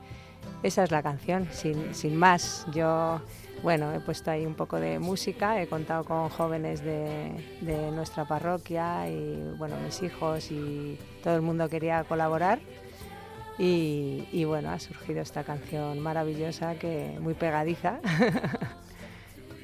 Esa 0.62 0.84
es 0.84 0.90
la 0.90 1.02
canción, 1.02 1.48
sin, 1.52 1.94
sin 1.94 2.16
más. 2.16 2.66
Yo, 2.72 3.20
bueno, 3.62 3.92
he 3.92 4.00
puesto 4.00 4.30
ahí 4.30 4.46
un 4.46 4.54
poco 4.54 4.80
de 4.80 4.98
música, 4.98 5.60
he 5.60 5.66
contado 5.66 6.04
con 6.04 6.28
jóvenes 6.30 6.82
de, 6.82 7.32
de 7.60 7.90
nuestra 7.92 8.24
parroquia 8.24 9.08
y, 9.10 9.54
bueno, 9.58 9.76
mis 9.84 10.02
hijos 10.02 10.50
y 10.50 10.98
todo 11.22 11.36
el 11.36 11.42
mundo 11.42 11.68
quería 11.68 12.04
colaborar. 12.04 12.60
Y, 13.62 14.44
bueno, 14.46 14.70
ha 14.70 14.78
surgido 14.78 15.20
esta 15.20 15.44
canción 15.44 16.00
maravillosa, 16.00 16.76
que 16.76 17.18
muy 17.20 17.34
pegadiza. 17.34 18.00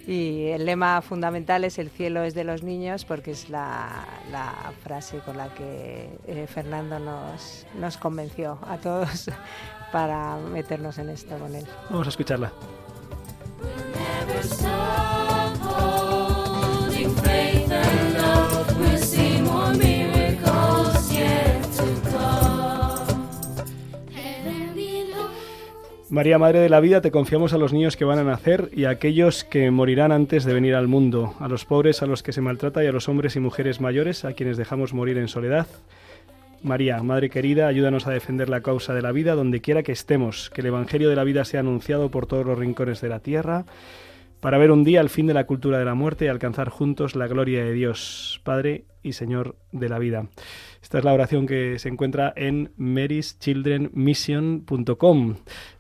y 0.07 0.47
el 0.49 0.67
lema 0.67 1.03
fundamental 1.03 1.65
es 1.65 1.79
el 1.79 1.91
cielo 1.91 2.23
es 2.23 2.35
de 2.35 2.45
los 2.45 2.63
niños, 2.63 3.05
porque 3.05 3.33
es 3.33 3.51
la, 3.51 4.07
la 4.31 4.73
frase 4.83 5.19
con 5.19 5.37
la 5.37 5.53
que 5.53 6.09
eh, 6.27 6.47
Fernando 6.47 7.01
nos, 7.01 7.67
nos 7.75 7.97
convenció 7.97 8.59
a 8.67 8.79
todos 8.79 9.31
para 9.93 10.37
meternos 10.37 10.99
en 10.99 11.11
esto 11.11 11.37
con 11.39 11.55
él. 11.55 11.67
Vamos 11.91 12.07
a 12.07 12.11
escucharla. 12.11 12.53
María, 26.09 26.39
Madre 26.39 26.61
de 26.61 26.69
la 26.69 26.79
Vida, 26.79 27.01
te 27.01 27.11
confiamos 27.11 27.53
a 27.53 27.59
los 27.59 27.73
niños 27.73 27.97
que 27.97 28.05
van 28.05 28.21
a 28.21 28.25
nacer 28.25 28.71
y 28.73 28.85
a 28.85 28.91
aquellos 28.91 29.43
que 29.43 29.73
morirán 29.73 30.13
antes 30.13 30.45
de 30.45 30.55
venir 30.55 30.77
al 30.77 30.87
mundo, 30.87 31.35
a 31.41 31.49
los 31.49 31.65
pobres, 31.65 32.01
a 32.01 32.07
los 32.07 32.23
que 32.23 32.33
se 32.33 32.41
maltrata 32.41 32.85
y 32.85 32.87
a 32.87 32.93
los 32.93 33.09
hombres 33.09 33.35
y 33.35 33.41
mujeres 33.41 33.81
mayores, 33.81 34.25
a 34.25 34.33
quienes 34.33 34.57
dejamos 34.57 34.95
morir 34.95 35.19
en 35.19 35.27
soledad. 35.27 35.67
María, 36.63 37.03
Madre 37.03 37.29
querida, 37.29 37.67
ayúdanos 37.67 38.07
a 38.07 38.13
defender 38.13 38.49
la 38.49 38.61
causa 38.61 38.95
de 38.95 39.03
la 39.03 39.11
vida 39.11 39.35
donde 39.35 39.61
quiera 39.61 39.83
que 39.83 39.91
estemos, 39.91 40.49
que 40.51 40.61
el 40.61 40.69
Evangelio 40.69 41.11
de 41.11 41.17
la 41.17 41.25
vida 41.25 41.45
sea 41.45 41.59
anunciado 41.59 42.09
por 42.09 42.27
todos 42.27 42.47
los 42.47 42.57
rincones 42.57 43.01
de 43.01 43.09
la 43.09 43.19
tierra, 43.19 43.65
para 44.41 44.59
ver 44.59 44.71
un 44.71 44.85
día 44.85 45.01
el 45.01 45.09
fin 45.09 45.27
de 45.27 45.35
la 45.35 45.47
cultura 45.47 45.81
de 45.81 45.85
la 45.85 45.95
muerte 45.95 46.27
y 46.27 46.29
alcanzar 46.29 46.69
juntos 46.69 47.17
la 47.17 47.27
gloria 47.27 47.65
de 47.65 47.73
Dios, 47.73 48.41
Padre 48.45 48.85
y 49.03 49.15
Señor 49.15 49.57
de 49.73 49.89
la 49.89 49.99
vida. 49.99 50.29
Esta 50.83 50.99
es 50.99 51.05
la 51.05 51.15
oración 51.15 51.49
que 51.49 51.81
se 51.81 51.89
encuentra 51.89 52.33
en 52.37 52.71
maryschildrenmission.com. 52.77 55.35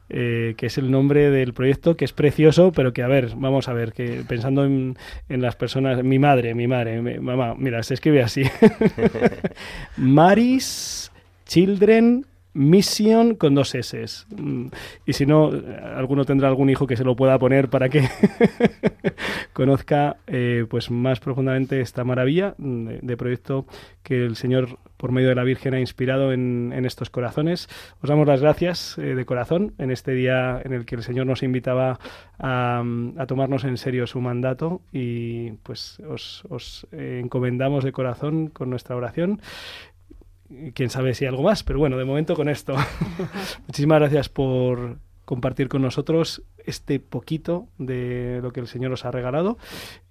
eh, 0.09 0.55
que 0.57 0.67
es 0.67 0.79
el 0.79 0.91
nombre 0.91 1.31
del 1.31 1.53
proyecto, 1.53 1.97
que 1.97 2.05
es 2.05 2.13
precioso, 2.13 2.73
pero 2.73 2.93
que, 2.93 3.03
a 3.03 3.09
ver, 3.09 3.31
vamos 3.37 3.69
a 3.69 3.73
ver, 3.73 3.93
que 3.93 4.23
pensando 4.29 4.65
en, 4.65 4.97
en 5.29 5.43
las 5.43 5.57
personas, 5.57 6.03
mi 6.05 6.19
madre, 6.19 6.55
mi 6.55 6.67
madre, 6.67 7.03
mi- 7.03 7.19
mamá, 7.19 7.55
mira, 7.57 7.83
se 7.83 7.95
escribe 7.95 8.23
así. 8.23 8.43
Mary's 9.97 11.11
Children 11.47 12.27
Mission 12.57 13.35
con 13.35 13.55
dos 13.55 13.75
S. 13.75 14.05
Mm, 14.35 14.69
Y 15.05 15.13
si 15.13 15.27
no, 15.27 15.51
alguno 15.95 16.25
tendrá 16.25 16.49
algún 16.49 16.71
hijo 16.71 16.87
que 16.87 16.97
se 16.97 17.05
lo 17.05 17.15
pueda 17.15 17.39
poner 17.39 17.69
para 17.69 17.91
que 17.91 18.09
conozca 19.53 20.17
eh, 20.27 20.65
pues 20.69 20.91
más 20.91 21.21
profundamente 21.21 21.81
esta 21.81 22.03
maravilla 22.03 22.55
de, 22.57 23.17
proyecto 23.17 23.67
que 24.03 24.25
el 24.25 24.37
Señor 24.37 24.79
por 24.97 25.13
medio 25.13 25.29
de 25.29 25.35
la 25.35 25.45
Virgen 25.45 25.75
ha 25.75 25.81
inspirado 25.81 26.33
en, 26.33 26.73
estos 26.87 27.11
corazones. 27.11 27.69
Os 28.01 28.09
damos 28.09 28.27
las 28.27 28.41
gracias 28.41 28.97
eh, 28.97 29.15
de 29.15 29.25
corazón 29.27 29.75
en 29.79 29.91
este 29.91 30.13
día 30.13 30.61
en 30.65 30.73
el 30.73 30.87
que 30.87 30.95
el 30.95 31.03
Señor 31.03 31.27
nos 31.27 31.43
invitaba 31.43 31.99
a, 32.39 32.83
tomarnos 33.29 33.65
en 33.65 33.77
serio 33.77 34.07
su 34.07 34.21
mandato 34.21 34.81
y 34.93 35.53
pues 35.63 36.01
os, 36.09 36.45
os, 36.49 36.87
eh, 36.93 37.21
encomendamos 37.23 37.85
de 37.85 37.93
corazón 37.93 38.49
con 38.49 38.71
nuestra 38.71 38.97
oración. 38.97 39.41
Quién 40.75 40.91
sabe 40.91 41.15
si 41.15 41.27
algo 41.27 41.43
más, 41.43 41.63
pero 41.63 41.79
bueno, 41.79 41.97
de 41.97 42.05
momento 42.05 42.35
con 42.35 42.49
esto. 42.49 42.77
Muchísimas 43.67 44.01
gracias 44.01 44.29
por 44.29 44.99
compartir 45.27 45.69
con 45.69 45.83
nosotros 45.83 46.43
este 46.65 46.99
poquito 46.99 47.69
de 47.79 48.41
lo 48.43 48.53
que 48.53 48.61
el 48.61 48.69
Señor 48.69 48.93
os 48.93 49.05
ha 49.05 49.11
regalado. 49.11 49.59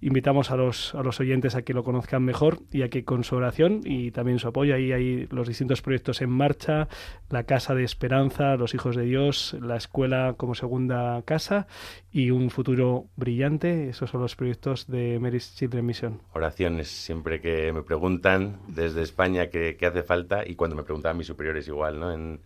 Invitamos 0.00 0.50
a 0.50 0.56
los, 0.56 0.94
a 0.94 1.02
los 1.02 1.18
oyentes 1.18 1.56
a 1.56 1.62
que 1.62 1.74
lo 1.74 1.82
conozcan 1.82 2.22
mejor 2.22 2.60
y 2.70 2.82
a 2.82 2.88
que 2.88 3.04
con 3.04 3.24
su 3.24 3.34
oración 3.34 3.80
y 3.84 4.12
también 4.12 4.38
su 4.38 4.46
apoyo, 4.46 4.74
ahí 4.74 4.92
hay 4.92 5.26
los 5.30 5.48
distintos 5.48 5.82
proyectos 5.82 6.22
en 6.22 6.30
marcha, 6.30 6.88
la 7.30 7.42
Casa 7.44 7.74
de 7.74 7.82
Esperanza, 7.82 8.56
los 8.56 8.74
Hijos 8.74 8.94
de 8.94 9.04
Dios, 9.04 9.56
la 9.60 9.76
Escuela 9.76 10.34
como 10.36 10.54
segunda 10.54 11.22
casa 11.22 11.66
y 12.12 12.30
un 12.30 12.50
futuro 12.50 13.06
brillante. 13.16 13.88
Esos 13.88 14.10
son 14.10 14.20
los 14.20 14.36
proyectos 14.36 14.86
de 14.86 15.18
Mary's 15.18 15.54
Children 15.56 15.86
Mission. 15.86 16.20
Oraciones, 16.34 16.88
siempre 16.88 17.40
que 17.40 17.72
me 17.72 17.82
preguntan 17.82 18.60
desde 18.68 19.02
España 19.02 19.48
qué, 19.48 19.76
hace 19.80 20.02
falta 20.02 20.46
y 20.46 20.56
cuando 20.56 20.76
me 20.76 20.82
preguntaban 20.82 21.16
mis 21.16 21.26
superiores 21.26 21.66
igual, 21.68 21.98
¿no? 21.98 22.12
En, 22.12 22.40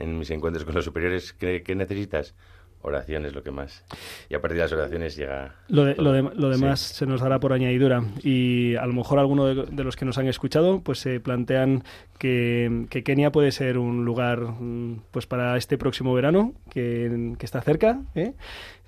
en 0.00 0.18
mis 0.18 0.30
encuentros 0.30 0.64
con 0.64 0.74
los 0.74 0.84
superiores, 0.84 1.32
¿qué, 1.32 1.62
qué 1.62 1.74
necesitas? 1.74 2.34
Oraciones, 2.82 3.34
lo 3.34 3.42
que 3.42 3.50
más. 3.50 3.84
Y 4.28 4.34
a 4.34 4.40
partir 4.40 4.58
de 4.58 4.62
las 4.62 4.72
oraciones 4.72 5.16
llega... 5.16 5.56
Lo, 5.68 5.84
de- 5.84 5.94
todo. 5.94 6.04
lo, 6.04 6.12
de- 6.12 6.34
lo 6.36 6.48
demás 6.50 6.78
Sí. 6.80 6.94
se 6.94 7.06
nos 7.06 7.20
dará 7.20 7.40
por 7.40 7.52
añadidura 7.52 8.04
y 8.22 8.76
a 8.76 8.86
lo 8.86 8.92
mejor 8.92 9.18
alguno 9.18 9.46
de, 9.46 9.64
de 9.64 9.82
los 9.82 9.96
que 9.96 10.04
nos 10.04 10.18
han 10.18 10.28
escuchado 10.28 10.82
pues 10.82 11.00
se 11.00 11.18
plantean 11.18 11.82
que, 12.18 12.86
que 12.88 13.02
Kenia 13.02 13.32
puede 13.32 13.50
ser 13.50 13.78
un 13.78 14.04
lugar 14.04 14.40
mm, 14.40 15.00
pues 15.10 15.26
para 15.26 15.56
este 15.56 15.78
próximo 15.78 16.14
verano 16.14 16.52
que, 16.70 17.34
que 17.38 17.46
está 17.46 17.60
cerca 17.60 18.02
¿eh? 18.14 18.34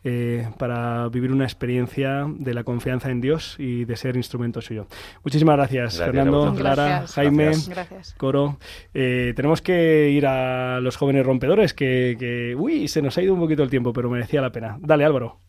Eh, 0.04 0.48
para 0.58 1.08
vivir 1.08 1.32
una 1.32 1.44
experiencia 1.44 2.26
de 2.28 2.54
la 2.54 2.62
confianza 2.62 3.10
en 3.10 3.20
Dios 3.20 3.56
y 3.58 3.84
de 3.84 3.96
ser 3.96 4.16
instrumento 4.16 4.60
suyo. 4.60 4.86
Muchísimas 5.24 5.56
gracias, 5.56 5.98
Fernando. 5.98 6.54
Clara, 6.54 6.84
Gracias. 6.84 7.14
Jaime, 7.14 7.44
Gracias. 7.44 7.68
Gracias. 7.68 8.14
Coro. 8.16 8.58
Eh, 8.94 9.32
tenemos 9.34 9.60
que 9.60 10.10
ir 10.10 10.26
a 10.26 10.80
los 10.80 10.96
jóvenes 10.96 11.26
rompedores 11.26 11.74
que, 11.74 12.16
que, 12.18 12.54
uy, 12.56 12.88
se 12.88 13.02
nos 13.02 13.18
ha 13.18 13.22
ido 13.22 13.34
un 13.34 13.40
poquito 13.40 13.62
el 13.62 13.70
tiempo, 13.70 13.92
pero 13.92 14.08
merecía 14.08 14.40
la 14.40 14.52
pena. 14.52 14.78
Dale, 14.80 15.04
Álvaro. 15.04 15.40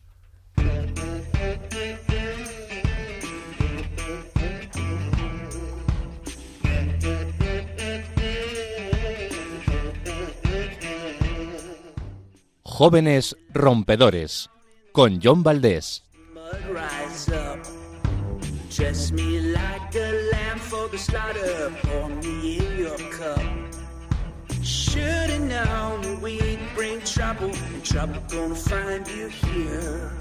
Cup. 23.10 23.42
Should've 24.62 25.42
known 25.42 26.22
we'd 26.22 26.58
bring 26.74 27.02
trouble, 27.02 27.52
trouble 27.84 28.22
gonna 28.30 28.54
find 28.54 29.06
you 29.08 29.28
here. 29.28 30.16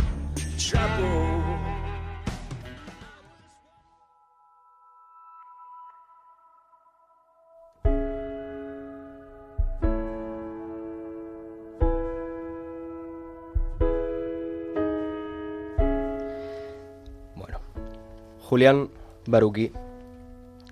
Julián 18.50 18.89
Baruki, 19.28 19.72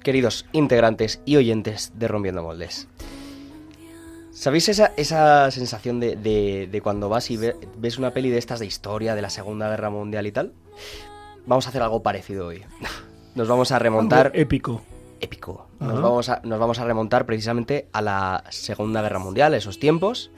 queridos 0.02 0.48
integrantes 0.52 1.22
y 1.26 1.36
oyentes 1.36 1.92
de 1.94 2.08
Rompiendo 2.08 2.42
Moldes. 2.42 2.88
¿Sabéis 4.32 4.68
esa, 4.70 4.94
esa 4.98 5.52
sensación 5.52 6.00
de, 6.00 6.16
de- 6.16 6.68
de 6.72 6.82
cuando 6.82 7.08
vas 7.08 7.30
y 7.30 7.38
ve- 7.38 7.56
ves 7.78 8.00
una 8.00 8.12
peli 8.14 8.32
de 8.32 8.40
estas 8.40 8.60
de 8.60 8.66
historia, 8.66 9.14
de 9.14 9.22
la 9.22 9.30
Segunda 9.30 9.70
Guerra 9.70 9.92
Mundial 9.92 10.26
y 10.26 10.32
tal? 10.32 10.54
Vamos 11.46 11.68
a 11.68 11.70
hacer 11.70 11.84
algo 11.84 12.02
parecido 12.02 12.48
hoy. 12.48 12.64
Nos 13.36 13.48
vamos 13.48 13.72
a 13.72 13.78
remontar... 13.78 14.28
Algo 14.28 14.40
épico. 14.40 14.82
épico. 15.20 15.68
Nos 15.80 16.02
vamos, 16.02 16.30
a, 16.30 16.42
nos 16.44 16.60
vamos 16.60 16.80
a 16.80 16.86
remontar 16.86 17.28
precisamente 17.28 17.88
a 17.94 18.02
la 18.02 18.44
Segunda 18.50 19.04
Guerra 19.04 19.20
Mundial, 19.20 19.54
esos 19.54 19.78
tiempos. 19.78 20.32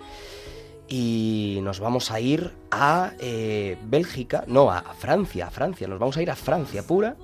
Y 0.90 1.60
nos 1.62 1.80
vamos 1.80 2.12
a 2.12 2.20
ir 2.20 2.52
a 2.72 3.12
eh, 3.20 3.78
Bélgica, 3.86 4.44
no, 4.48 4.72
a, 4.72 4.80
a 4.80 4.94
Francia, 4.96 5.48
a 5.48 5.52
Francia. 5.52 5.88
Nos 5.88 6.00
vamos 6.00 6.18
a 6.18 6.22
ir 6.22 6.30
a 6.32 6.36
Francia 6.36 6.84
pura. 6.84 7.16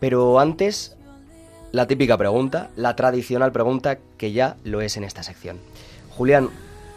Pero 0.00 0.38
antes, 0.38 0.96
la 1.72 1.86
típica 1.86 2.16
pregunta, 2.16 2.70
la 2.76 2.96
tradicional 2.96 3.52
pregunta 3.52 3.98
que 4.18 4.32
ya 4.32 4.56
lo 4.64 4.80
es 4.80 4.96
en 4.96 5.04
esta 5.04 5.22
sección. 5.22 5.58
Julián, 6.10 6.48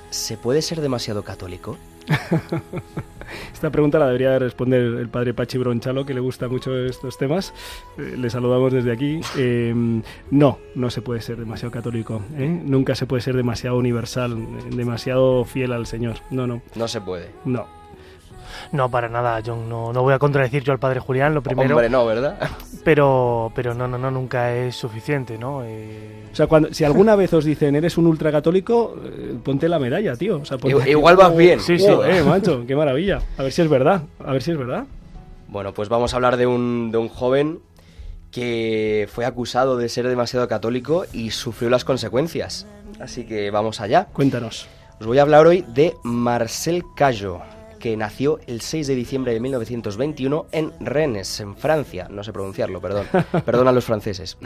¿se 0.09 0.37
puede 0.37 0.61
ser 0.61 0.81
demasiado 0.81 1.23
católico? 1.23 1.77
Esta 3.53 3.69
pregunta 3.69 3.99
la 3.99 4.07
debería 4.07 4.31
de 4.31 4.39
responder 4.39 4.81
el 4.81 5.07
padre 5.09 5.35
Pachi 5.35 5.59
Bronchalo, 5.59 6.05
que 6.05 6.15
le 6.15 6.19
gusta 6.19 6.47
mucho 6.47 6.75
estos 6.85 7.17
temas. 7.17 7.53
Eh, 7.97 8.15
le 8.17 8.29
saludamos 8.29 8.73
desde 8.73 8.91
aquí. 8.91 9.21
Eh, 9.37 10.01
no, 10.31 10.57
no 10.73 10.89
se 10.89 11.01
puede 11.03 11.21
ser 11.21 11.37
demasiado 11.37 11.71
católico. 11.71 12.21
¿eh? 12.37 12.47
Nunca 12.47 12.95
se 12.95 13.05
puede 13.05 13.21
ser 13.21 13.35
demasiado 13.35 13.77
universal, 13.77 14.35
eh, 14.37 14.75
demasiado 14.75 15.45
fiel 15.45 15.73
al 15.73 15.85
Señor. 15.85 16.15
No, 16.31 16.47
no, 16.47 16.61
No 16.75 16.87
se 16.87 17.01
puede. 17.01 17.29
no. 17.45 17.67
No, 18.71 18.89
para 18.89 19.09
nada, 19.09 19.41
John. 19.45 19.67
No, 19.67 19.91
no 19.91 20.03
voy 20.03 20.13
a 20.13 20.19
contradecir 20.19 20.63
yo 20.63 20.71
al 20.73 20.79
padre 20.79 20.99
Julián, 20.99 21.33
lo 21.33 21.41
primero. 21.41 21.71
Hombre, 21.75 21.89
no, 21.89 22.05
¿verdad? 22.05 22.37
Pero, 22.83 23.51
pero 23.55 23.73
no, 23.73 23.87
no, 23.87 23.97
no, 23.97 24.11
nunca 24.11 24.53
es 24.55 24.75
suficiente, 24.75 25.37
¿no? 25.37 25.63
Eh, 25.65 26.25
O 26.31 26.35
sea, 26.35 26.47
cuando, 26.47 26.71
si 26.73 26.83
alguna 26.83 27.15
vez 27.15 27.33
os 27.33 27.45
dicen 27.45 27.75
eres 27.75 27.97
un 27.97 28.05
ultracatólico, 28.07 28.95
eh, 29.03 29.35
ponte 29.43 29.67
la 29.67 29.79
medalla, 29.79 30.15
tío. 30.15 30.37
O 30.37 30.45
sea, 30.45 30.57
ponte- 30.57 30.89
igual 30.89 31.15
vas 31.17 31.35
bien. 31.35 31.59
Sí, 31.59 31.79
sí. 31.79 31.87
Eh, 31.87 32.23
macho, 32.23 32.63
qué 32.67 32.75
maravilla. 32.75 33.19
A 33.37 33.43
ver 33.43 33.51
si 33.51 33.61
es 33.63 33.69
verdad. 33.69 34.03
A 34.23 34.31
ver 34.33 34.41
si 34.43 34.51
es 34.51 34.57
verdad. 34.57 34.85
Bueno, 35.47 35.73
pues 35.73 35.89
vamos 35.89 36.13
a 36.13 36.17
hablar 36.17 36.37
de 36.37 36.45
un, 36.45 36.91
de 36.91 36.99
un 36.99 37.09
joven 37.09 37.59
que 38.31 39.09
fue 39.11 39.25
acusado 39.25 39.77
de 39.77 39.89
ser 39.89 40.07
demasiado 40.07 40.47
católico 40.47 41.05
y 41.11 41.31
sufrió 41.31 41.69
las 41.71 41.83
consecuencias. 41.83 42.67
Así 42.99 43.25
que 43.25 43.49
vamos 43.49 43.81
allá. 43.81 44.05
Cuéntanos. 44.13 44.67
Os 44.99 45.07
voy 45.07 45.17
a 45.17 45.23
hablar 45.23 45.47
hoy 45.47 45.65
de 45.73 45.95
Marcel 46.03 46.83
Cayo, 46.95 47.39
que 47.79 47.97
nació 47.97 48.39
el 48.45 48.61
6 48.61 48.87
de 48.87 48.95
diciembre 48.95 49.33
de 49.33 49.39
1921 49.39 50.45
en 50.51 50.73
Rennes, 50.79 51.39
en 51.39 51.55
Francia. 51.55 52.07
No 52.09 52.23
sé 52.23 52.33
pronunciarlo, 52.33 52.81
perdón. 52.81 53.07
Perdón 53.45 53.67
a 53.67 53.71
los 53.71 53.85
franceses. 53.85 54.37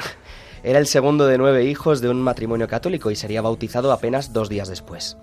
Era 0.63 0.79
el 0.79 0.88
segundo 0.88 1.27
de 1.27 1.38
nueve 1.38 1.65
hijos 1.65 1.99
de 1.99 2.09
un 2.09 2.21
matrimonio 2.21 2.67
católico 2.67 3.11
y 3.11 3.15
sería 3.15 3.41
bautizado 3.41 3.91
apenas 3.91 4.31
dos 4.31 4.47
días 4.47 4.69
después. 4.69 5.17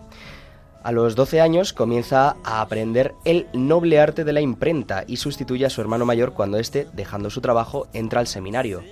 A 0.82 0.92
los 0.92 1.14
12 1.14 1.40
años 1.40 1.72
comienza 1.72 2.36
a 2.42 2.61
aprender 2.61 3.14
el 3.24 3.46
noble 3.52 4.00
arte 4.00 4.24
de 4.24 4.32
la 4.32 4.40
imprenta 4.40 5.04
y 5.06 5.16
sustituye 5.16 5.66
a 5.66 5.70
su 5.70 5.80
hermano 5.80 6.06
mayor 6.06 6.32
cuando 6.32 6.58
éste, 6.58 6.86
dejando 6.94 7.28
su 7.30 7.40
trabajo, 7.40 7.86
entra 7.92 8.20
al 8.20 8.26
seminario. 8.26 8.82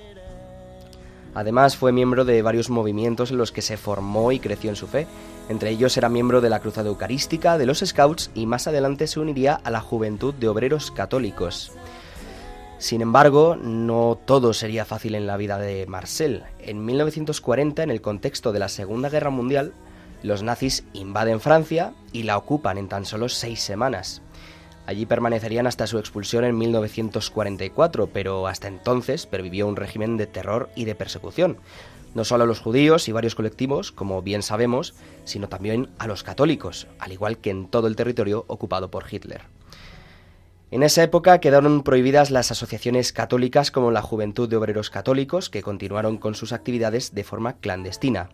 Además 1.35 1.77
fue 1.77 1.93
miembro 1.93 2.25
de 2.25 2.43
varios 2.43 2.71
movimientos 2.71 3.31
en 3.31 3.39
los 3.39 3.53
que 3.53 3.63
se 3.63 3.77
formó 3.77 4.33
y 4.33 4.39
creció 4.39 4.71
en 4.71 4.77
su 4.77 4.87
fe. 4.87 5.07
Entre 5.49 5.71
ellos 5.71 5.97
era 5.97 6.09
miembro 6.09 6.41
de 6.41 6.51
la 6.51 6.61
Cruzada 6.61 6.89
Eucarística, 6.89 7.59
de 7.59 7.67
los 7.67 7.79
Scouts 7.79 8.31
y 8.35 8.47
más 8.47 8.67
adelante 8.67 9.07
se 9.07 9.21
uniría 9.21 9.55
a 9.55 9.71
la 9.71 9.81
Juventud 9.81 10.35
de 10.35 10.49
Obreros 10.49 10.91
Católicos. 10.91 11.73
Sin 12.79 13.01
embargo, 13.01 13.57
no 13.57 14.19
todo 14.25 14.53
sería 14.53 14.85
fácil 14.85 15.17
en 15.17 15.27
la 15.27 15.37
vida 15.37 15.59
de 15.59 15.87
Marcel. 15.87 16.45
En 16.61 16.85
1940, 16.85 17.83
en 17.83 17.91
el 17.91 18.01
contexto 18.01 18.53
de 18.53 18.61
la 18.61 18.69
Segunda 18.69 19.09
Guerra 19.09 19.31
Mundial, 19.31 19.73
los 20.23 20.43
nazis 20.43 20.85
invaden 20.93 21.41
Francia 21.41 21.93
y 22.13 22.23
la 22.23 22.37
ocupan 22.37 22.79
en 22.79 22.89
tan 22.89 23.05
solo 23.05 23.29
seis 23.29 23.61
semanas. 23.61 24.23
Allí 24.89 25.05
permanecerían 25.05 25.67
hasta 25.67 25.87
su 25.87 25.99
expulsión 25.99 26.45
en 26.45 26.57
1944, 26.57 28.07
pero 28.07 28.47
hasta 28.47 28.69
entonces 28.69 29.27
pervivió 29.27 29.69
un 29.69 29.77
régimen 29.77 30.17
de 30.17 30.27
terror 30.27 30.71
y 30.75 30.87
de 30.87 30.95
persecución, 30.95 31.59
no 32.15 32.25
solo 32.25 32.45
a 32.45 32.47
los 32.47 32.61
judíos 32.61 33.07
y 33.07 33.13
varios 33.13 33.35
colectivos, 33.35 33.93
como 33.93 34.23
bien 34.23 34.43
sabemos, 34.43 34.95
sino 35.25 35.51
también 35.51 35.91
a 35.99 36.07
los 36.07 36.23
católicos, 36.23 36.87
al 37.01 37.13
igual 37.13 37.37
que 37.37 37.51
en 37.51 37.69
todo 37.69 37.87
el 37.87 37.97
territorio 37.97 38.47
ocupado 38.49 38.91
por 38.91 39.05
Hitler. 39.13 39.43
En 40.71 40.83
esa 40.83 41.03
época 41.03 41.39
quedaron 41.39 41.83
prohibidas 41.83 42.31
las 42.31 42.51
asociaciones 42.51 43.13
católicas 43.13 43.71
como 43.71 43.91
la 43.91 44.01
Juventud 44.01 44.49
de 44.49 44.57
Obreros 44.57 44.89
Católicos, 44.89 45.51
que 45.51 45.61
continuaron 45.61 46.17
con 46.17 46.35
sus 46.35 46.55
actividades 46.55 47.15
de 47.15 47.25
forma 47.25 47.59
clandestina. 47.59 48.31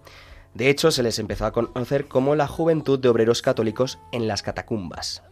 De 0.55 0.69
hecho, 0.71 0.93
se 0.93 1.03
les 1.03 1.19
empezó 1.19 1.47
a 1.47 1.53
conocer 1.53 2.07
como 2.07 2.37
la 2.37 2.47
Juventud 2.47 3.01
de 3.01 3.09
Obreros 3.09 3.43
Católicos 3.43 3.99
en 4.13 4.29
las 4.29 4.43
Catacumbas. 4.43 5.25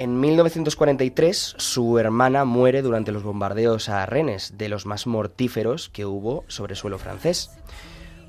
En 0.00 0.20
1943, 0.20 1.56
su 1.58 1.98
hermana 1.98 2.44
muere 2.44 2.82
durante 2.82 3.10
los 3.10 3.24
bombardeos 3.24 3.88
a 3.88 4.06
Rennes, 4.06 4.56
de 4.56 4.68
los 4.68 4.86
más 4.86 5.08
mortíferos 5.08 5.88
que 5.88 6.06
hubo 6.06 6.44
sobre 6.46 6.76
suelo 6.76 6.98
francés. 6.98 7.50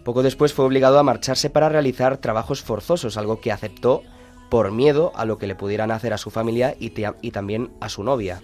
Poco 0.04 0.24
después 0.24 0.52
fue 0.52 0.66
obligado 0.66 0.98
a 0.98 1.04
marcharse 1.04 1.52
para 1.52 1.70
realizar 1.70 2.18
trabajos 2.18 2.64
forzosos, 2.64 3.18
algo 3.18 3.40
que 3.40 3.52
aceptó 3.52 4.02
por 4.50 4.72
miedo 4.72 5.12
a 5.14 5.26
lo 5.26 5.38
que 5.38 5.46
le 5.46 5.54
pudieran 5.54 5.92
hacer 5.92 6.12
a 6.12 6.18
su 6.18 6.32
familia 6.32 6.76
y, 6.80 6.92
y 7.22 7.30
también 7.30 7.70
a 7.82 7.90
su 7.90 8.04
novia. 8.04 8.42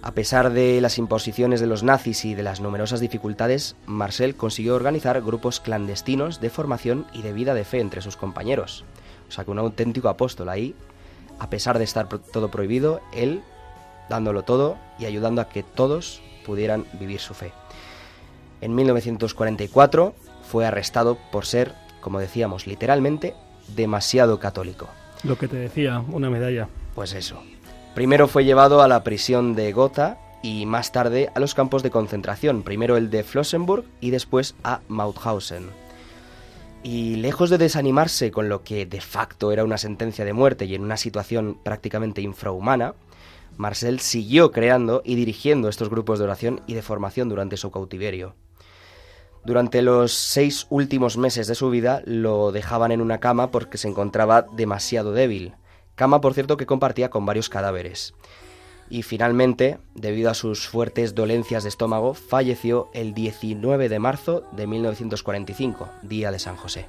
A 0.00 0.12
pesar 0.12 0.54
de 0.54 0.80
las 0.80 0.96
imposiciones 0.96 1.60
de 1.60 1.66
los 1.66 1.82
nazis 1.82 2.24
y 2.24 2.34
de 2.34 2.42
las 2.42 2.62
numerosas 2.62 3.00
dificultades, 3.00 3.76
Marcel 3.84 4.36
consiguió 4.36 4.74
organizar 4.74 5.20
grupos 5.20 5.60
clandestinos 5.60 6.40
de 6.40 6.48
formación 6.48 7.04
y 7.12 7.20
de 7.20 7.34
vida 7.34 7.52
de 7.52 7.66
fe 7.66 7.78
entre 7.78 8.00
sus 8.00 8.16
compañeros. 8.16 8.86
O 9.28 9.32
sea 9.32 9.44
que 9.44 9.50
un 9.50 9.58
auténtico 9.58 10.08
apóstol 10.08 10.48
ahí, 10.48 10.74
a 11.40 11.50
pesar 11.50 11.78
de 11.78 11.84
estar 11.84 12.08
todo 12.08 12.50
prohibido, 12.50 13.00
él 13.12 13.42
dándolo 14.08 14.42
todo 14.42 14.76
y 14.98 15.06
ayudando 15.06 15.40
a 15.40 15.48
que 15.48 15.62
todos 15.62 16.20
pudieran 16.46 16.84
vivir 17.00 17.18
su 17.18 17.34
fe. 17.34 17.52
En 18.60 18.74
1944 18.74 20.14
fue 20.42 20.66
arrestado 20.66 21.16
por 21.32 21.46
ser, 21.46 21.74
como 22.00 22.20
decíamos 22.20 22.66
literalmente, 22.66 23.34
demasiado 23.74 24.38
católico. 24.38 24.88
Lo 25.22 25.38
que 25.38 25.48
te 25.48 25.56
decía, 25.56 26.04
una 26.08 26.28
medalla. 26.28 26.68
Pues 26.94 27.14
eso. 27.14 27.42
Primero 27.94 28.28
fue 28.28 28.44
llevado 28.44 28.82
a 28.82 28.88
la 28.88 29.02
prisión 29.02 29.54
de 29.54 29.72
Gotha 29.72 30.18
y 30.42 30.66
más 30.66 30.92
tarde 30.92 31.30
a 31.34 31.40
los 31.40 31.54
campos 31.54 31.82
de 31.82 31.90
concentración, 31.90 32.62
primero 32.62 32.96
el 32.96 33.10
de 33.10 33.24
Flossenburg 33.24 33.84
y 34.00 34.10
después 34.10 34.54
a 34.62 34.80
Mauthausen. 34.88 35.70
Y 36.82 37.16
lejos 37.16 37.50
de 37.50 37.58
desanimarse 37.58 38.30
con 38.30 38.48
lo 38.48 38.62
que 38.62 38.86
de 38.86 39.00
facto 39.00 39.52
era 39.52 39.64
una 39.64 39.76
sentencia 39.76 40.24
de 40.24 40.32
muerte 40.32 40.64
y 40.64 40.74
en 40.74 40.82
una 40.82 40.96
situación 40.96 41.58
prácticamente 41.62 42.22
infrahumana, 42.22 42.94
Marcel 43.58 44.00
siguió 44.00 44.50
creando 44.52 45.02
y 45.04 45.14
dirigiendo 45.14 45.68
estos 45.68 45.90
grupos 45.90 46.18
de 46.18 46.24
oración 46.24 46.62
y 46.66 46.72
de 46.74 46.82
formación 46.82 47.28
durante 47.28 47.58
su 47.58 47.70
cautiverio. 47.70 48.34
Durante 49.44 49.82
los 49.82 50.12
seis 50.12 50.66
últimos 50.70 51.18
meses 51.18 51.46
de 51.46 51.54
su 51.54 51.68
vida 51.68 52.02
lo 52.06 52.52
dejaban 52.52 52.92
en 52.92 53.00
una 53.02 53.20
cama 53.20 53.50
porque 53.50 53.78
se 53.78 53.88
encontraba 53.88 54.42
demasiado 54.42 55.12
débil. 55.12 55.54
Cama, 55.94 56.22
por 56.22 56.32
cierto, 56.32 56.56
que 56.56 56.66
compartía 56.66 57.10
con 57.10 57.26
varios 57.26 57.50
cadáveres. 57.50 58.14
Y 58.90 59.02
finalmente, 59.04 59.78
debido 59.94 60.30
a 60.30 60.34
sus 60.34 60.68
fuertes 60.68 61.14
dolencias 61.14 61.62
de 61.62 61.68
estómago, 61.68 62.12
falleció 62.12 62.90
el 62.92 63.14
19 63.14 63.88
de 63.88 63.98
marzo 64.00 64.42
de 64.50 64.66
1945, 64.66 65.88
día 66.02 66.32
de 66.32 66.40
San 66.40 66.56
José. 66.56 66.86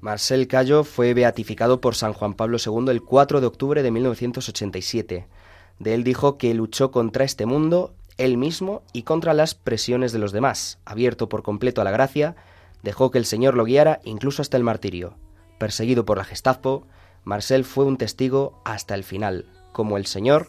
Marcel 0.00 0.46
Cayo 0.46 0.84
fue 0.84 1.14
beatificado 1.14 1.80
por 1.80 1.94
San 1.94 2.12
Juan 2.12 2.34
Pablo 2.34 2.58
II 2.64 2.90
el 2.90 3.02
4 3.02 3.40
de 3.40 3.46
octubre 3.46 3.82
de 3.82 3.90
1987. 3.90 5.26
De 5.78 5.94
él 5.94 6.04
dijo 6.04 6.36
que 6.36 6.52
luchó 6.52 6.90
contra 6.90 7.24
este 7.24 7.46
mundo, 7.46 7.94
él 8.18 8.36
mismo 8.36 8.82
y 8.92 9.02
contra 9.02 9.32
las 9.32 9.54
presiones 9.54 10.12
de 10.12 10.18
los 10.18 10.32
demás. 10.32 10.78
Abierto 10.84 11.30
por 11.30 11.42
completo 11.42 11.80
a 11.80 11.84
la 11.84 11.90
gracia, 11.90 12.36
dejó 12.82 13.10
que 13.10 13.18
el 13.18 13.24
Señor 13.24 13.54
lo 13.54 13.64
guiara 13.64 14.00
incluso 14.04 14.42
hasta 14.42 14.56
el 14.56 14.64
martirio. 14.64 15.14
Perseguido 15.58 16.04
por 16.04 16.18
la 16.18 16.24
Gestapo, 16.24 16.86
Marcel 17.24 17.64
fue 17.64 17.84
un 17.84 17.96
testigo 17.96 18.60
hasta 18.64 18.94
el 18.94 19.04
final, 19.04 19.46
como 19.72 19.96
el 19.96 20.06
Señor 20.06 20.48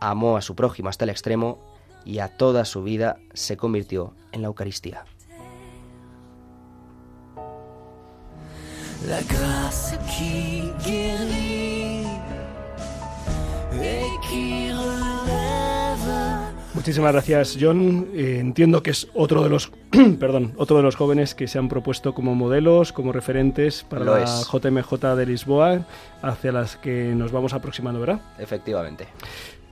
amó 0.00 0.36
a 0.36 0.42
su 0.42 0.54
prójimo 0.56 0.88
hasta 0.88 1.04
el 1.04 1.10
extremo 1.10 1.58
y 2.04 2.18
a 2.18 2.36
toda 2.36 2.64
su 2.64 2.82
vida 2.82 3.18
se 3.34 3.56
convirtió 3.56 4.14
en 4.32 4.42
la 4.42 4.48
Eucaristía. 4.48 5.04
La. 9.06 9.20
Muchísimas 16.72 17.12
gracias, 17.12 17.58
John. 17.60 18.08
Eh, 18.14 18.38
entiendo 18.38 18.82
que 18.82 18.90
es 18.90 19.08
otro 19.14 19.42
de 19.42 19.48
los, 19.48 19.72
perdón, 20.20 20.54
otro 20.56 20.76
de 20.76 20.82
los 20.84 20.94
jóvenes 20.94 21.34
que 21.34 21.48
se 21.48 21.58
han 21.58 21.68
propuesto 21.68 22.14
como 22.14 22.34
modelos, 22.34 22.92
como 22.92 23.12
referentes 23.12 23.82
para 23.82 24.04
Lo 24.04 24.16
la 24.16 24.22
es. 24.22 24.48
JMJ 24.50 25.16
de 25.16 25.26
Lisboa, 25.26 25.86
hacia 26.22 26.52
las 26.52 26.76
que 26.76 27.12
nos 27.14 27.32
vamos 27.32 27.54
aproximando, 27.54 27.98
¿verdad? 28.00 28.20
Efectivamente. 28.38 29.08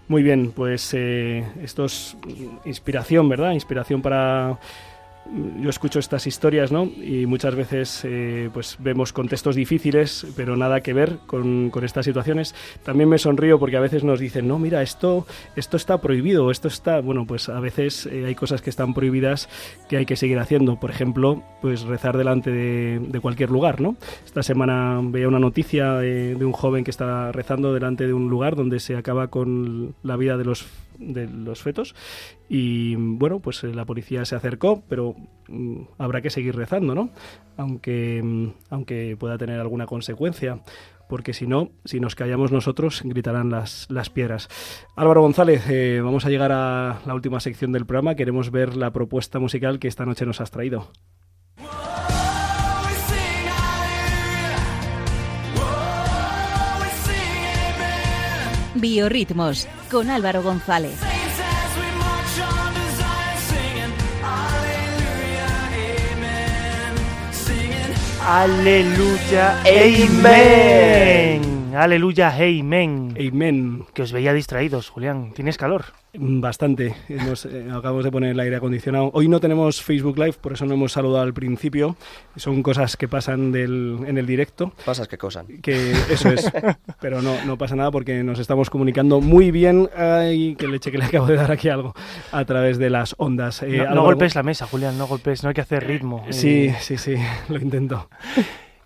Muy 0.09 0.23
bien, 0.23 0.53
pues 0.53 0.93
eh, 0.95 1.47
esto 1.63 1.85
es 1.85 2.17
inspiración, 2.65 3.29
¿verdad? 3.29 3.53
Inspiración 3.53 4.03
para... 4.03 4.59
Yo 5.61 5.69
escucho 5.69 5.99
estas 5.99 6.27
historias, 6.27 6.73
¿no? 6.73 6.85
Y 6.85 7.27
muchas 7.27 7.55
veces 7.55 8.03
eh, 8.05 8.49
pues 8.53 8.77
vemos 8.79 9.13
contextos 9.13 9.57
difíciles, 9.57 10.27
pero 10.35 10.57
nada 10.57 10.81
que 10.81 10.95
ver 10.95 11.19
con, 11.27 11.71
estas 11.83 12.07
situaciones. 12.07 12.55
También 12.83 13.11
me 13.11 13.19
sonrío 13.19 13.59
porque 13.59 13.77
a 13.77 13.81
veces 13.81 14.05
nos 14.05 14.21
dicen, 14.21 14.49
no, 14.49 14.59
mira, 14.59 14.83
esto, 14.83 15.27
esto 15.55 15.77
está 15.77 16.01
prohibido, 16.01 16.51
esto 16.51 16.69
está... 16.69 17.01
Bueno, 17.01 17.27
pues 17.27 17.51
a 17.51 17.61
veces 17.61 18.07
eh, 18.07 18.25
hay 18.27 18.35
cosas 18.35 18.63
que 18.63 18.71
están 18.71 18.95
prohibidas 18.95 19.49
que 19.89 19.99
hay 19.99 20.07
que 20.07 20.17
seguir 20.17 20.39
haciendo. 20.39 20.81
Por 20.81 20.91
ejemplo, 20.91 21.43
pues 21.61 21.83
rezar 21.83 22.17
delante 22.17 22.51
de, 22.51 23.21
cualquier 23.21 23.51
lugar, 23.51 23.81
¿no? 23.81 23.97
Esta 24.25 24.43
semana 24.43 25.01
veía 25.03 25.29
una 25.29 25.41
noticia 25.41 25.95
de, 25.95 26.37
de 26.37 26.45
un 26.45 26.53
joven 26.53 26.85
que 26.85 26.91
está 26.91 27.33
rezando 27.33 27.75
delante 27.75 28.07
de 28.07 28.15
un 28.15 28.31
lugar 28.31 28.57
donde 28.57 28.81
se 28.81 28.97
acaba 28.97 29.29
con 29.29 29.95
la 30.03 30.17
vida 30.17 30.37
de 30.37 30.45
los 30.45 30.67
de 30.99 31.29
los 31.29 31.63
fetos 31.63 31.95
y 32.49 32.97
bueno 32.97 33.41
pues 33.41 33.63
eh, 33.65 33.69
la 33.69 33.85
policía 33.85 34.25
se 34.25 34.35
acercó 34.35 34.83
pero 34.89 35.15
mm, 35.49 35.83
habrá 35.99 36.21
que 36.21 36.31
seguir 36.31 36.57
rezando 36.57 36.95
no 36.95 37.11
aunque 37.57 38.21
mm, 38.23 38.49
aunque 38.71 39.17
pueda 39.19 39.39
tener 39.39 39.61
alguna 39.61 39.87
consecuencia 39.87 40.61
porque 41.09 41.33
si 41.33 41.47
no, 41.47 41.71
si 41.85 42.01
nos 42.01 42.15
callamos 42.15 42.53
nosotros, 42.53 43.01
gritarán 43.03 43.49
las, 43.51 43.87
las 43.91 44.11
piedras. 44.11 44.49
Álvaro 44.95 45.23
González, 45.23 45.65
eh, 45.69 46.01
vamos 46.05 46.27
a 46.27 46.29
llegar 46.29 46.53
a 46.53 47.01
la 47.07 47.15
última 47.15 47.41
sección 47.41 47.73
del 47.73 47.87
programa. 47.87 48.15
Queremos 48.15 48.51
ver 48.51 48.77
la 48.77 48.93
propuesta 48.93 49.39
musical 49.39 49.79
que 49.79 49.89
esta 49.89 50.05
noche 50.05 50.27
nos 50.27 50.43
has 50.43 50.51
traído. 50.51 50.91
Biorritmos 58.81 59.67
con 59.91 60.11
Álvaro 60.11 60.43
González. 60.43 60.99
Aleluya, 68.27 69.63
Aleluya, 71.77 72.35
amen. 72.35 73.17
Amen. 73.19 73.85
Que 73.95 74.03
os 74.03 74.13
veía 74.13 74.33
distraídos, 74.33 74.89
Julián. 74.89 75.33
¿Tienes 75.35 75.57
calor? 75.57 75.85
Bastante. 76.15 76.95
Nos, 77.09 77.45
eh, 77.45 77.67
acabamos 77.71 78.03
de 78.05 78.11
poner 78.11 78.31
el 78.31 78.41
aire 78.41 78.57
acondicionado. 78.57 79.11
Hoy 79.13 79.29
no 79.29 79.41
tenemos 79.41 79.83
Facebook 79.83 80.19
Live, 80.19 80.35
por 80.41 80.55
eso 80.55 80.65
no 80.67 80.75
hemos 80.75 80.93
saludado 80.93 81.23
al 81.23 81.35
principio. 81.35 81.97
Son 82.37 82.63
cosas 82.63 82.97
que 82.97 83.09
pasan 83.09 83.53
del, 83.53 83.99
en 84.07 84.19
el 84.19 84.27
directo. 84.27 84.73
Pasas 84.85 85.07
que 85.07 85.19
cosan. 85.19 85.47
Que 85.63 85.93
eso 85.93 86.31
es. 86.31 86.51
Pero 87.01 87.21
no, 87.23 87.35
no 87.45 87.59
pasa 87.59 87.77
nada 87.77 87.91
porque 87.91 88.23
nos 88.25 88.39
estamos 88.39 88.71
comunicando 88.71 89.21
muy 89.21 89.51
bien. 89.51 89.89
Ay, 89.97 90.57
que 90.57 90.67
leche 90.67 90.91
que 90.91 90.99
le 90.99 91.05
acabo 91.05 91.27
de 91.27 91.37
dar 91.37 91.53
aquí 91.53 91.69
algo. 91.69 91.95
A 92.33 92.45
través 92.45 92.79
de 92.79 92.91
las 92.91 93.15
ondas. 93.19 93.63
Eh, 93.63 93.85
no, 93.89 93.95
no 93.97 94.03
golpes 94.03 94.35
la 94.35 94.43
mesa, 94.43 94.67
Julián, 94.67 94.97
no 94.99 95.07
golpes, 95.07 95.43
no 95.43 95.51
hay 95.51 95.55
que 95.55 95.61
hacer 95.61 95.87
ritmo. 95.87 96.25
Sí, 96.31 96.67
Eh, 96.69 96.77
sí, 96.81 96.97
sí, 96.97 97.15
lo 97.49 97.59
intento. 97.59 98.09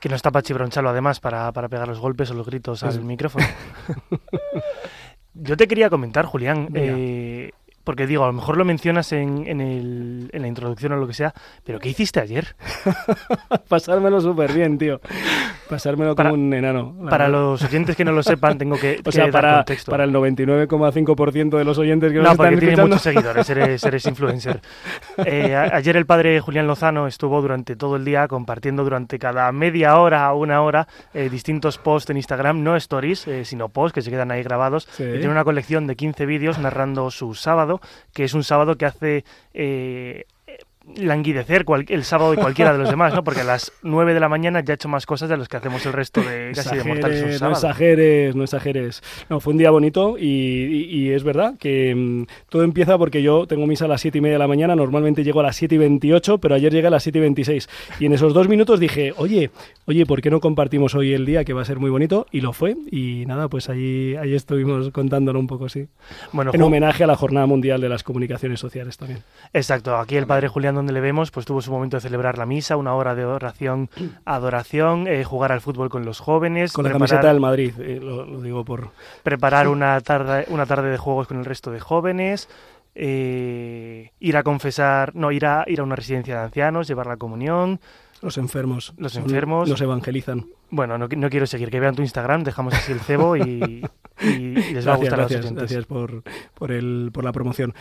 Que 0.02 0.08
no 0.08 0.16
está 0.16 0.32
para 0.32 0.42
chibroncharlo, 0.42 0.90
además, 0.90 1.20
para, 1.20 1.52
para 1.52 1.68
pegar 1.68 1.86
los 1.86 2.00
golpes 2.00 2.28
o 2.32 2.34
los 2.34 2.44
gritos 2.44 2.82
al 2.82 3.04
micrófono. 3.04 3.46
Yo 5.34 5.56
te 5.56 5.68
quería 5.68 5.88
comentar, 5.90 6.26
Julián, 6.26 6.70
eh, 6.74 7.52
porque 7.84 8.06
digo, 8.06 8.24
a 8.24 8.28
lo 8.28 8.32
mejor 8.32 8.56
lo 8.56 8.64
mencionas 8.64 9.12
en, 9.12 9.46
en, 9.46 9.60
el- 9.60 10.30
en 10.32 10.42
la 10.42 10.48
introducción 10.48 10.92
o 10.92 10.96
lo 10.96 11.06
que 11.06 11.14
sea, 11.14 11.32
pero 11.64 11.78
¿qué 11.78 11.88
hiciste 11.88 12.20
ayer? 12.20 12.54
Pasármelo 13.68 14.20
súper 14.20 14.52
bien, 14.52 14.78
tío. 14.78 15.00
Pasármelo 15.68 16.14
Para- 16.14 16.30
como 16.30 16.42
un 16.42 16.52
enano. 16.52 16.94
Para 17.08 17.26
verdad. 17.26 17.40
los 17.40 17.62
oyentes 17.64 17.96
que 17.96 18.04
no 18.04 18.12
lo 18.12 18.22
sepan, 18.22 18.58
tengo 18.58 18.76
que, 18.76 18.98
O 19.00 19.04
que 19.04 19.12
sea, 19.12 19.24
dar 19.24 19.32
para, 19.32 19.54
contexto. 19.56 19.90
para 19.90 20.04
el 20.04 20.12
99,5% 20.12 21.56
de 21.58 21.64
los 21.64 21.78
oyentes 21.78 22.10
que 22.12 22.18
nos 22.18 22.24
No, 22.24 22.30
están 22.32 22.36
porque 22.46 22.56
tiene 22.58 22.72
escuchando. 22.72 22.88
muchos 22.96 23.02
seguidores, 23.02 23.50
eres, 23.50 23.84
eres 23.84 24.06
influencer. 24.06 24.60
Eh, 25.24 25.54
a- 25.54 25.76
ayer 25.76 25.96
el 25.96 26.06
padre 26.06 26.40
Julián 26.40 26.66
Lozano 26.66 27.06
estuvo 27.06 27.40
durante 27.42 27.76
todo 27.76 27.96
el 27.96 28.04
día 28.04 28.26
compartiendo 28.28 28.82
durante 28.84 29.18
cada 29.18 29.50
media 29.52 29.98
hora 29.98 30.32
o 30.32 30.38
una 30.38 30.62
hora 30.62 30.88
eh, 31.14 31.28
distintos 31.30 31.78
posts 31.78 32.10
en 32.10 32.16
Instagram, 32.16 32.62
no 32.62 32.76
stories, 32.76 33.26
eh, 33.28 33.44
sino 33.44 33.68
posts 33.68 33.94
que 33.94 34.02
se 34.02 34.10
quedan 34.10 34.30
ahí 34.30 34.42
grabados. 34.42 34.88
Sí. 34.92 35.04
Y 35.04 35.12
tiene 35.18 35.28
una 35.30 35.44
colección 35.44 35.86
de 35.86 35.96
15 35.96 36.26
vídeos 36.26 36.58
narrando 36.58 37.10
su 37.10 37.34
sábado, 37.34 37.71
que 38.12 38.24
es 38.24 38.34
un 38.34 38.44
sábado 38.44 38.76
que 38.76 38.86
hace... 38.86 39.24
eh, 39.54 40.24
languidecer 40.96 41.64
cual- 41.64 41.84
el 41.88 42.04
sábado 42.04 42.32
de 42.32 42.36
cualquiera 42.38 42.72
de 42.72 42.78
los 42.78 42.90
demás, 42.90 43.14
¿no? 43.14 43.24
Porque 43.24 43.40
a 43.40 43.44
las 43.44 43.72
9 43.82 44.14
de 44.14 44.20
la 44.20 44.28
mañana 44.28 44.60
ya 44.60 44.72
he 44.72 44.74
hecho 44.74 44.88
más 44.88 45.06
cosas 45.06 45.28
de 45.28 45.36
las 45.36 45.48
que 45.48 45.56
hacemos 45.56 45.84
el 45.86 45.92
resto 45.92 46.20
de 46.20 46.52
casi 46.54 46.76
de 46.76 46.84
mortales 46.84 47.16
Exageres, 47.22 47.42
no 47.42 47.50
exageres, 47.52 48.34
no 48.36 48.44
exageres. 48.44 49.02
No, 49.30 49.40
fue 49.40 49.52
un 49.52 49.58
día 49.58 49.70
bonito 49.70 50.16
y, 50.18 50.26
y- 50.26 50.84
y 51.02 51.10
es 51.12 51.24
verdad 51.24 51.54
que 51.58 51.94
mm, 51.94 52.26
todo 52.48 52.62
empieza 52.64 52.98
porque 52.98 53.22
yo 53.22 53.46
tengo 53.46 53.66
misa 53.66 53.84
a 53.84 53.88
las 53.88 54.00
7 54.00 54.18
y 54.18 54.20
media 54.20 54.34
de 54.34 54.38
la 54.40 54.48
mañana, 54.48 54.74
normalmente 54.76 55.24
llego 55.24 55.40
a 55.40 55.44
las 55.44 55.56
7 55.56 55.74
y 55.74 55.78
28, 55.78 56.38
pero 56.38 56.54
ayer 56.54 56.72
llegué 56.72 56.86
a 56.86 56.90
las 56.90 57.02
7 57.02 57.18
y 57.18 57.22
26. 57.22 57.68
Y 58.00 58.06
en 58.06 58.12
esos 58.12 58.34
dos 58.34 58.48
minutos 58.48 58.80
dije, 58.80 59.12
oye, 59.16 59.50
oye, 59.86 60.06
¿por 60.06 60.20
qué 60.22 60.30
no 60.30 60.40
compartimos 60.40 60.94
hoy 60.94 61.12
el 61.14 61.24
día 61.26 61.44
que 61.44 61.52
va 61.52 61.62
a 61.62 61.64
ser 61.64 61.78
muy 61.78 61.90
bonito? 61.90 62.26
Y 62.30 62.40
lo 62.40 62.52
fue. 62.52 62.76
Y 62.90 63.24
nada, 63.26 63.48
pues 63.48 63.68
allí, 63.68 64.16
allí 64.16 64.34
estuvimos 64.34 64.90
contándolo 64.90 65.38
un 65.38 65.46
poco, 65.46 65.68
sí. 65.68 65.86
Bueno, 66.32 66.50
en 66.54 66.62
homenaje 66.62 67.04
a 67.04 67.06
la 67.06 67.16
Jornada 67.16 67.46
Mundial 67.46 67.80
de 67.80 67.88
las 67.88 68.02
Comunicaciones 68.02 68.60
Sociales 68.60 68.96
también. 68.96 69.20
Exacto, 69.52 69.96
aquí 69.96 70.16
el 70.16 70.26
padre 70.26 70.48
Julián 70.48 70.71
donde 70.74 70.92
le 70.92 71.00
vemos, 71.00 71.30
pues 71.30 71.46
tuvo 71.46 71.60
su 71.62 71.70
momento 71.72 71.96
de 71.96 72.00
celebrar 72.00 72.38
la 72.38 72.46
misa, 72.46 72.76
una 72.76 72.94
hora 72.94 73.14
de 73.14 73.24
oración, 73.24 73.88
adoración, 74.24 75.06
eh, 75.08 75.24
jugar 75.24 75.52
al 75.52 75.60
fútbol 75.60 75.88
con 75.90 76.04
los 76.04 76.20
jóvenes, 76.20 76.72
Con 76.72 76.84
la 76.84 76.90
preparar- 76.90 77.08
camiseta 77.08 77.28
del 77.32 77.40
Madrid, 77.40 77.72
eh, 77.78 77.98
lo, 78.02 78.24
lo 78.26 78.40
digo 78.40 78.64
por... 78.64 78.90
preparar 79.22 79.68
una 79.68 80.00
tarde, 80.00 80.46
una 80.48 80.66
tarde 80.66 80.90
de 80.90 80.98
juegos 80.98 81.26
con 81.28 81.38
el 81.38 81.44
resto 81.44 81.70
de 81.70 81.80
jóvenes, 81.80 82.48
eh, 82.94 84.10
ir 84.20 84.36
a 84.36 84.42
confesar, 84.42 85.14
no, 85.14 85.32
ir 85.32 85.46
a, 85.46 85.64
ir 85.66 85.80
a 85.80 85.82
una 85.82 85.96
residencia 85.96 86.36
de 86.36 86.42
ancianos, 86.44 86.86
llevar 86.88 87.06
la 87.06 87.16
comunión. 87.16 87.80
Los 88.20 88.38
enfermos. 88.38 88.94
Los 88.98 89.16
enfermos. 89.16 89.68
Los 89.68 89.80
evangelizan. 89.80 90.46
Bueno, 90.70 90.96
no, 90.96 91.08
no 91.08 91.30
quiero 91.30 91.46
seguir, 91.46 91.70
que 91.70 91.80
vean 91.80 91.96
tu 91.96 92.02
Instagram, 92.02 92.44
dejamos 92.44 92.72
así 92.74 92.92
el 92.92 93.00
cebo 93.00 93.36
y, 93.36 93.82
y- 94.20 94.26
y 94.26 94.38
les 94.74 94.86
va 94.86 94.94
a 94.94 94.96
Gracias, 94.96 94.98
gustar 94.98 95.18
a 95.18 95.22
los 95.22 95.30
gracias, 95.30 95.40
oyentes. 95.40 95.62
gracias 95.62 95.86
por, 95.86 96.22
por, 96.54 96.70
el, 96.70 97.10
por 97.12 97.24
la 97.24 97.32
promoción. 97.32 97.74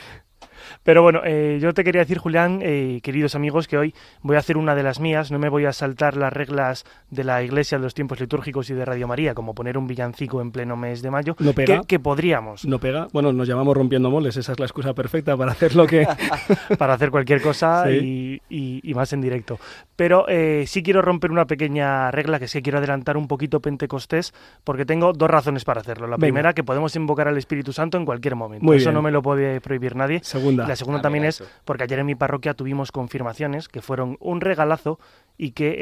Pero 0.84 1.04
bueno, 1.04 1.22
eh, 1.24 1.60
yo 1.62 1.74
te 1.74 1.84
quería 1.84 2.02
decir, 2.02 2.18
Julián, 2.18 2.60
eh, 2.64 3.00
queridos 3.04 3.36
amigos, 3.36 3.68
que 3.68 3.78
hoy 3.78 3.94
voy 4.24 4.36
a 4.36 4.40
hacer 4.40 4.58
una 4.58 4.74
de 4.76 4.84
las 4.84 5.00
mías. 5.00 5.32
No 5.32 5.38
me 5.40 5.48
voy 5.50 5.66
a 5.66 5.74
saltar 5.74 6.18
las 6.18 6.34
reglas 6.34 6.86
de 7.12 7.24
la 7.24 7.44
Iglesia 7.44 7.78
de 7.78 7.84
los 7.84 7.94
tiempos 7.94 8.20
litúrgicos 8.20 8.70
y 8.70 8.74
de 8.74 8.84
Radio 8.84 9.08
María, 9.08 9.34
como 9.36 9.54
poner 9.54 9.78
un 9.78 9.86
villancico 9.88 10.42
en 10.42 10.52
pleno 10.52 10.76
mes 10.76 11.02
de 11.02 11.12
mayo. 11.12 11.36
No 11.40 11.54
pega. 11.54 11.82
Que, 11.82 11.88
que 11.88 12.00
podríamos, 12.00 12.66
No 12.66 12.80
pega. 12.80 13.08
Bueno, 13.14 13.32
nos 13.32 13.48
llamamos 13.48 13.78
rompiendo 13.78 14.10
moldes. 14.10 14.38
Esa 14.38 14.54
es 14.54 14.60
la 14.60 14.66
excusa 14.66 14.94
perfecta 14.94 15.38
para 15.38 15.52
hacer 15.52 15.76
lo 15.76 15.86
que. 15.86 16.08
para 16.80 16.94
hacer 16.96 17.12
cualquier 17.12 17.42
cosa 17.42 17.86
Sí. 17.88 18.42
y, 18.50 18.56
y- 18.56 18.82
y 18.84 18.94
más 18.94 19.14
en 19.14 19.22
directo. 19.22 19.60
Pero 19.96 20.26
eh, 20.30 20.64
sí 20.68 20.82
quiero 20.82 21.02
romper 21.02 21.32
una 21.32 21.46
pequeña 21.46 22.10
regla, 22.12 22.40
que 22.40 22.46
es 22.46 22.54
que 22.54 22.62
quiero 22.62 22.80
adelantar 22.80 23.18
un 23.18 23.28
poquito 23.28 23.60
Pentecostés, 23.60 24.34
porque 24.64 24.86
tengo 24.86 25.14
dos 25.14 25.30
razones 25.30 25.64
para 25.64 25.82
hacerlo. 25.82 26.08
La 26.08 26.16
Venga. 26.16 26.26
primera, 26.26 26.54
que 26.54 26.64
podemos 26.64 26.96
invocar 26.96 27.28
al 27.28 27.38
Espíritu 27.38 27.72
Santo 27.72 27.98
en 27.98 28.06
cualquier 28.06 28.36
momento. 28.36 28.66
Muy 28.66 28.78
Eso 28.78 28.86
bien. 28.90 28.96
no 28.96 29.02
me 29.04 29.12
lo 29.12 29.22
puede 29.22 29.62
prohibir 29.62 29.96
nadie. 29.96 30.20
Segunda. 30.24 30.66
La 30.72 30.78
segunda 30.78 31.00
Ah, 31.00 31.02
también 31.02 31.26
es 31.26 31.44
porque 31.66 31.84
ayer 31.84 32.00
en 32.00 32.06
mi 32.06 32.16
parroquia 32.16 32.54
tuvimos 32.54 32.94
confirmaciones 32.94 33.68
que 33.68 33.82
fueron 33.82 34.16
un 34.22 34.40
regalazo 34.40 35.00
y 35.38 35.52
que 35.52 35.76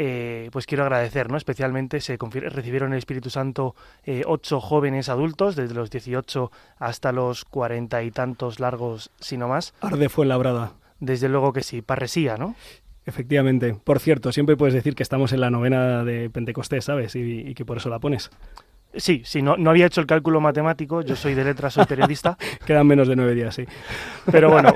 eh, 0.45 0.49
pues 0.51 0.65
quiero 0.65 0.83
agradecer, 0.83 1.29
¿no? 1.29 1.37
Especialmente 1.37 2.01
se 2.01 2.17
recibieron 2.17 2.93
el 2.93 2.97
Espíritu 2.97 3.29
Santo 3.29 3.75
eh, 4.03 4.23
ocho 4.25 4.59
jóvenes 4.59 5.07
adultos, 5.07 5.55
desde 5.55 5.75
los 5.75 5.91
18 5.91 6.51
hasta 6.79 7.11
los 7.11 7.45
cuarenta 7.45 8.01
y 8.01 8.09
tantos 8.09 8.59
largos, 8.59 9.11
si 9.19 9.37
no 9.37 9.47
más. 9.47 9.75
Arde 9.81 10.09
fue 10.09 10.25
labrada. 10.25 10.73
Desde 10.99 11.29
luego 11.29 11.53
que 11.53 11.61
sí, 11.61 11.83
parresía, 11.83 12.37
¿no? 12.37 12.55
Efectivamente. 13.05 13.75
Por 13.75 13.99
cierto, 13.99 14.31
siempre 14.31 14.57
puedes 14.57 14.73
decir 14.73 14.95
que 14.95 15.03
estamos 15.03 15.33
en 15.33 15.41
la 15.41 15.51
novena 15.51 16.03
de 16.03 16.31
Pentecostés, 16.31 16.85
¿sabes? 16.85 17.15
Y, 17.15 17.41
y 17.41 17.53
que 17.53 17.63
por 17.63 17.77
eso 17.77 17.89
la 17.89 17.99
pones. 17.99 18.31
Sí, 18.95 19.21
sí, 19.23 19.43
no, 19.43 19.55
no 19.55 19.69
había 19.69 19.85
hecho 19.85 20.01
el 20.01 20.07
cálculo 20.07 20.41
matemático, 20.41 21.01
yo 21.03 21.15
soy 21.15 21.35
de 21.35 21.43
letras, 21.43 21.73
soy 21.73 21.85
periodista. 21.85 22.35
Quedan 22.65 22.87
menos 22.87 23.07
de 23.07 23.15
nueve 23.15 23.35
días, 23.35 23.53
sí. 23.53 23.65
Pero 24.31 24.49
bueno, 24.49 24.73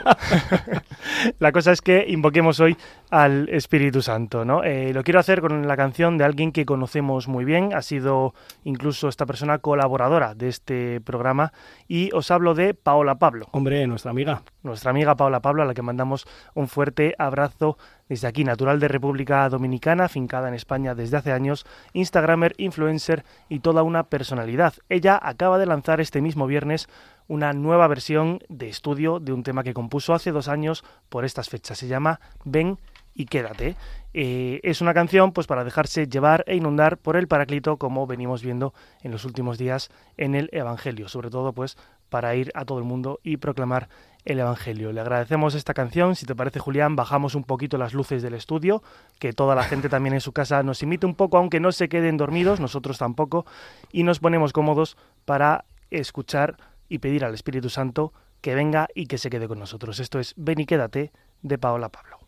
la 1.40 1.52
cosa 1.52 1.72
es 1.72 1.82
que 1.82 2.06
invoquemos 2.08 2.60
hoy 2.60 2.78
al 3.10 3.50
Espíritu 3.50 4.04
Santo, 4.04 4.46
¿no? 4.46 4.64
Eh, 4.64 4.94
lo 4.94 5.04
quiero 5.04 5.20
hacer 5.20 5.42
con 5.42 5.68
la 5.68 5.76
canción 5.76 6.20
de 6.20 6.26
alguien 6.26 6.52
que 6.52 6.64
conocemos 6.64 7.28
muy 7.28 7.44
bien, 7.44 7.74
ha 7.74 7.82
sido 7.82 8.36
incluso 8.64 9.08
esta 9.08 9.26
persona 9.26 9.58
colaboradora 9.58 10.36
de 10.36 10.50
este 10.50 11.02
programa, 11.02 11.52
y 11.88 12.12
os 12.14 12.30
hablo 12.30 12.54
de 12.54 12.76
Paola 12.76 13.16
Pablo. 13.16 13.48
Hombre, 13.52 13.88
nuestra 13.88 14.12
amiga. 14.12 14.44
Nuestra 14.62 14.92
amiga 14.92 15.16
Paola 15.16 15.42
Pablo, 15.42 15.64
a 15.64 15.66
la 15.66 15.74
que 15.74 15.82
mandamos 15.82 16.28
un 16.54 16.68
fuerte 16.68 17.16
abrazo 17.18 17.78
desde 18.10 18.28
aquí, 18.28 18.44
natural 18.44 18.80
de 18.80 18.88
República 18.88 19.48
Dominicana, 19.50 20.10
fincada 20.10 20.48
en 20.48 20.54
España 20.54 20.96
desde 20.96 21.18
hace 21.18 21.32
años, 21.32 21.66
Instagramer, 21.94 22.54
influencer 22.58 23.24
y 23.50 23.60
toda 23.60 23.84
una 23.84 24.04
personalidad. 24.04 24.74
Ella 24.90 25.20
acaba 25.22 25.58
de 25.58 25.66
lanzar 25.66 26.02
este 26.02 26.22
mismo 26.22 26.48
viernes 26.48 26.88
una 27.28 27.54
nueva 27.54 27.88
versión 27.88 28.40
de 28.50 28.70
estudio 28.70 29.20
de 29.20 29.34
un 29.34 29.44
tema 29.44 29.64
que 29.64 29.74
compuso 29.74 30.14
hace 30.14 30.32
dos 30.32 30.48
años 30.48 30.84
por 31.10 31.26
estas 31.26 31.50
fechas. 31.50 31.78
Se 31.78 31.88
llama 31.88 32.20
Ven 32.44 32.78
y 33.16 33.26
quédate. 33.26 33.76
Eh, 34.14 34.60
es 34.64 34.82
una 34.82 34.94
canción 34.94 35.32
pues 35.32 35.48
para 35.48 35.64
dejarse 35.64 36.08
llevar 36.08 36.44
e 36.48 36.56
inundar 36.56 36.98
por 36.98 37.16
el 37.16 37.28
Paráclito 37.28 37.78
como 37.78 38.06
venimos 38.06 38.44
viendo 38.44 38.74
en 39.02 39.12
los 39.12 39.26
últimos 39.26 39.58
días 39.58 39.90
en 40.18 40.36
el 40.36 40.50
Evangelio, 40.52 41.08
sobre 41.08 41.30
todo 41.30 41.54
pues 41.54 41.78
para 42.10 42.36
ir 42.36 42.52
a 42.54 42.66
todo 42.66 42.78
el 42.78 42.84
mundo 42.84 43.20
y 43.24 43.38
proclamar 43.38 43.90
el 44.26 44.40
Evangelio. 44.40 44.92
Le 44.92 45.02
agradecemos 45.02 45.56
esta 45.56 45.74
canción, 45.74 46.16
si 46.16 46.26
te 46.26 46.36
parece 46.36 46.60
Julián, 46.60 46.96
bajamos 46.96 47.36
un 47.36 47.44
poquito 47.44 47.78
las 47.78 47.94
luces 47.94 48.22
del 48.22 48.34
estudio, 48.34 48.84
que 49.20 49.34
toda 49.34 49.56
la 49.56 49.64
gente 49.64 49.90
también 49.90 50.14
en 50.14 50.22
su 50.22 50.32
casa 50.32 50.64
nos 50.64 50.82
imite 50.84 51.06
un 51.06 51.16
poco, 51.16 51.38
aunque 51.38 51.60
no 51.60 51.72
se 51.72 51.90
queden 51.90 52.18
dormidos, 52.18 52.60
nosotros 52.60 52.98
tampoco, 52.98 53.46
y 53.92 54.04
nos 54.04 54.20
ponemos 54.20 54.54
cómodos 54.54 54.98
para 55.26 55.66
escuchar 55.92 56.58
y 56.90 57.00
pedir 57.00 57.26
al 57.26 57.34
Espíritu 57.34 57.70
Santo 57.70 58.14
que 58.42 58.56
venga 58.56 58.88
y 58.94 59.08
que 59.08 59.18
se 59.18 59.30
quede 59.30 59.48
con 59.48 59.60
nosotros. 59.60 60.00
Esto 60.00 60.20
es 60.20 60.34
Ven 60.38 60.60
y 60.60 60.66
quédate 60.66 61.12
de 61.42 61.58
Paola 61.58 61.90
Pablo. 61.90 62.23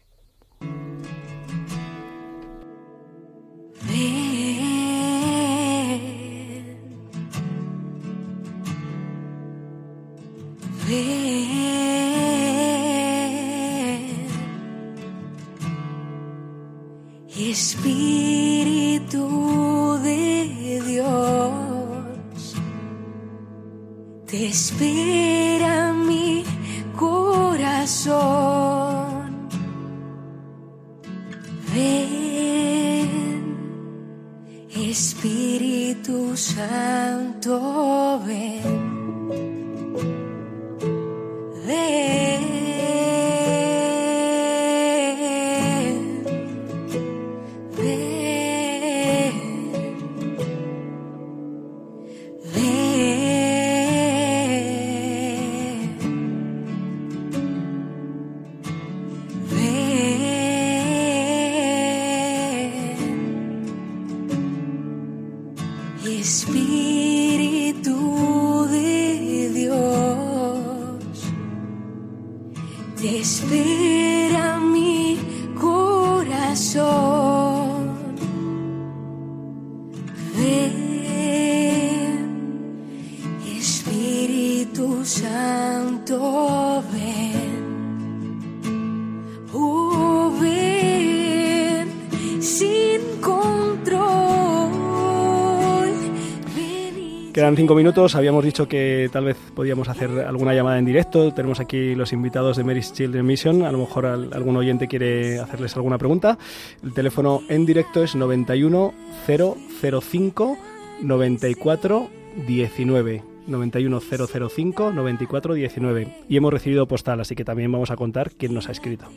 Cinco 97.66 97.74
minutos. 97.74 98.14
Habíamos 98.14 98.46
dicho 98.46 98.68
que 98.68 99.10
tal 99.12 99.26
vez 99.26 99.38
podíamos 99.56 99.90
hacer 99.90 100.12
alguna 100.20 100.54
llamada 100.54 100.78
en 100.78 100.86
directo. 100.86 101.34
Tenemos 101.34 101.60
aquí 101.60 101.96
los 101.96 102.14
invitados 102.14 102.58
de 102.58 102.64
Mary's 102.64 102.94
Children 102.94 103.26
Mission. 103.26 103.64
A 103.64 103.72
lo 103.72 103.80
mejor 103.80 104.06
al- 104.06 104.32
algún 104.34 104.56
oyente 104.56 104.88
quiere 104.88 105.40
hacerles 105.40 105.76
alguna 105.76 105.98
pregunta. 105.98 106.38
El 106.84 106.94
teléfono 106.94 107.42
en 107.50 107.66
directo 107.66 108.04
es 108.04 108.16
91 108.16 108.94
005 109.26 110.58
94 111.02 112.08
19. 112.46 113.24
91005 113.48 114.92
94 114.92 115.54
19. 115.56 116.08
Y 116.30 116.38
hemos 116.38 116.54
recibido 116.54 116.88
postal, 116.88 117.20
así 117.20 117.34
que 117.34 117.44
también 117.46 117.72
vamos 117.72 117.90
a 117.90 117.96
contar 117.96 118.30
quién 118.38 118.54
nos 118.54 118.70
ha 118.70 118.74
escrito. 118.74 119.08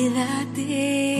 Quédate. 0.00 1.19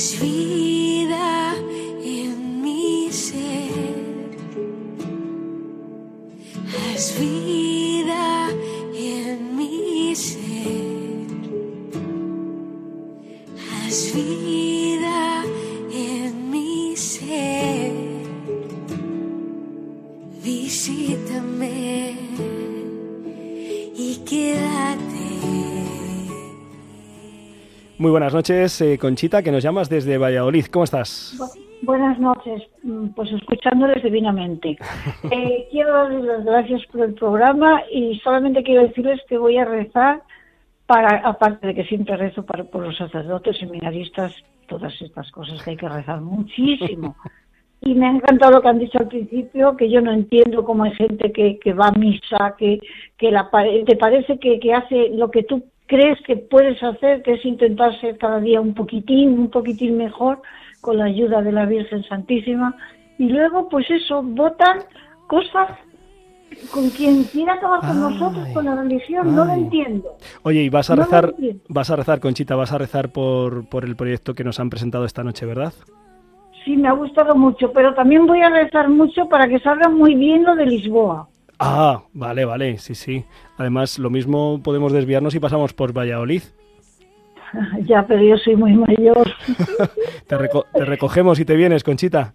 Haz 0.00 0.14
vida 0.14 0.79
noches, 28.40 28.80
eh, 28.80 28.96
Conchita, 28.98 29.42
que 29.42 29.52
nos 29.52 29.62
llamas 29.62 29.90
desde 29.90 30.16
Valladolid. 30.16 30.64
¿Cómo 30.72 30.84
estás? 30.84 31.36
Bu- 31.38 31.66
Buenas 31.82 32.18
noches, 32.18 32.62
Mm, 32.82 33.08
pues 33.14 33.30
escuchándoles 33.32 34.02
divinamente. 34.02 34.78
Eh, 35.30 35.68
quiero 35.70 35.92
darles 35.92 36.24
las 36.24 36.44
gracias 36.46 36.82
por 36.90 37.02
el 37.04 37.12
programa 37.14 37.82
y 37.92 38.18
solamente 38.24 38.62
quiero 38.62 38.82
decirles 38.84 39.20
que 39.28 39.36
voy 39.36 39.58
a 39.58 39.66
rezar 39.66 40.22
para, 40.86 41.18
aparte 41.18 41.66
de 41.66 41.74
que 41.74 41.84
siempre 41.84 42.16
rezo 42.16 42.44
para, 42.46 42.64
por 42.64 42.82
los 42.86 42.96
sacerdotes, 42.96 43.58
seminaristas, 43.58 44.34
todas 44.68 44.94
estas 45.02 45.30
cosas 45.32 45.62
que 45.62 45.70
hay 45.72 45.76
que 45.76 45.88
rezar 45.88 46.20
muchísimo. 46.22 47.16
Y 47.82 47.94
me 47.94 48.06
ha 48.06 48.10
encantado 48.10 48.52
lo 48.52 48.60
que 48.60 48.68
han 48.68 48.78
dicho 48.78 48.98
al 48.98 49.08
principio, 49.08 49.74
que 49.74 49.88
yo 49.90 50.02
no 50.02 50.12
entiendo 50.12 50.64
cómo 50.66 50.84
hay 50.84 50.92
gente 50.96 51.32
que, 51.32 51.58
que 51.58 51.72
va 51.72 51.88
a 51.88 51.92
misa, 51.92 52.54
que, 52.58 52.78
que 53.16 53.30
la, 53.30 53.48
te 53.86 53.96
parece 53.96 54.38
que, 54.38 54.60
que 54.60 54.74
hace 54.74 55.08
lo 55.14 55.30
que 55.30 55.44
tú 55.44 55.64
crees 55.90 56.20
que 56.24 56.36
puedes 56.36 56.80
hacer, 56.84 57.20
que 57.22 57.32
es 57.32 57.44
intentar 57.44 58.00
ser 58.00 58.16
cada 58.16 58.38
día 58.38 58.60
un 58.60 58.74
poquitín, 58.74 59.36
un 59.40 59.50
poquitín 59.50 59.96
mejor, 59.96 60.40
con 60.80 60.98
la 60.98 61.06
ayuda 61.06 61.42
de 61.42 61.50
la 61.50 61.66
Virgen 61.66 62.04
Santísima. 62.04 62.76
Y 63.18 63.28
luego, 63.28 63.68
pues 63.68 63.90
eso, 63.90 64.22
votan 64.22 64.78
cosas 65.26 65.68
con 66.72 66.90
quien 66.90 67.24
quiera 67.24 67.54
acabar 67.54 67.80
con 67.80 68.00
nosotros, 68.00 68.46
con 68.54 68.66
la 68.66 68.76
religión, 68.76 69.34
no 69.34 69.44
lo 69.44 69.52
entiendo. 69.52 70.16
Oye, 70.42 70.62
y 70.62 70.68
vas 70.68 70.90
a 70.90 70.94
No 70.94 71.02
rezar, 71.02 71.34
vas 71.68 71.90
a 71.90 71.96
rezar, 71.96 72.20
Conchita, 72.20 72.54
vas 72.54 72.72
a 72.72 72.78
rezar 72.78 73.10
por, 73.10 73.68
por 73.68 73.84
el 73.84 73.96
proyecto 73.96 74.34
que 74.34 74.44
nos 74.44 74.60
han 74.60 74.70
presentado 74.70 75.04
esta 75.04 75.24
noche, 75.24 75.44
¿verdad? 75.44 75.72
Sí, 76.64 76.76
me 76.76 76.86
ha 76.86 76.92
gustado 76.92 77.34
mucho, 77.34 77.72
pero 77.72 77.94
también 77.94 78.26
voy 78.26 78.42
a 78.42 78.50
rezar 78.50 78.88
mucho 78.88 79.28
para 79.28 79.48
que 79.48 79.58
salga 79.58 79.88
muy 79.88 80.14
bien 80.14 80.44
lo 80.44 80.54
de 80.54 80.66
Lisboa. 80.66 81.28
Ah, 81.62 82.04
vale, 82.14 82.46
vale, 82.46 82.78
sí, 82.78 82.94
sí. 82.94 83.24
Además, 83.60 83.98
lo 83.98 84.08
mismo 84.08 84.62
podemos 84.64 84.90
desviarnos 84.90 85.34
y 85.34 85.38
pasamos 85.38 85.74
por 85.74 85.92
Valladolid. 85.92 86.40
ya, 87.86 88.06
pero 88.06 88.22
yo 88.22 88.38
soy 88.38 88.56
muy 88.56 88.72
mayor. 88.72 89.28
Te, 90.26 90.38
reco- 90.38 90.64
te 90.72 90.84
recogemos 90.86 91.38
y 91.40 91.44
te 91.44 91.56
vienes, 91.56 91.84
Conchita. 91.84 92.32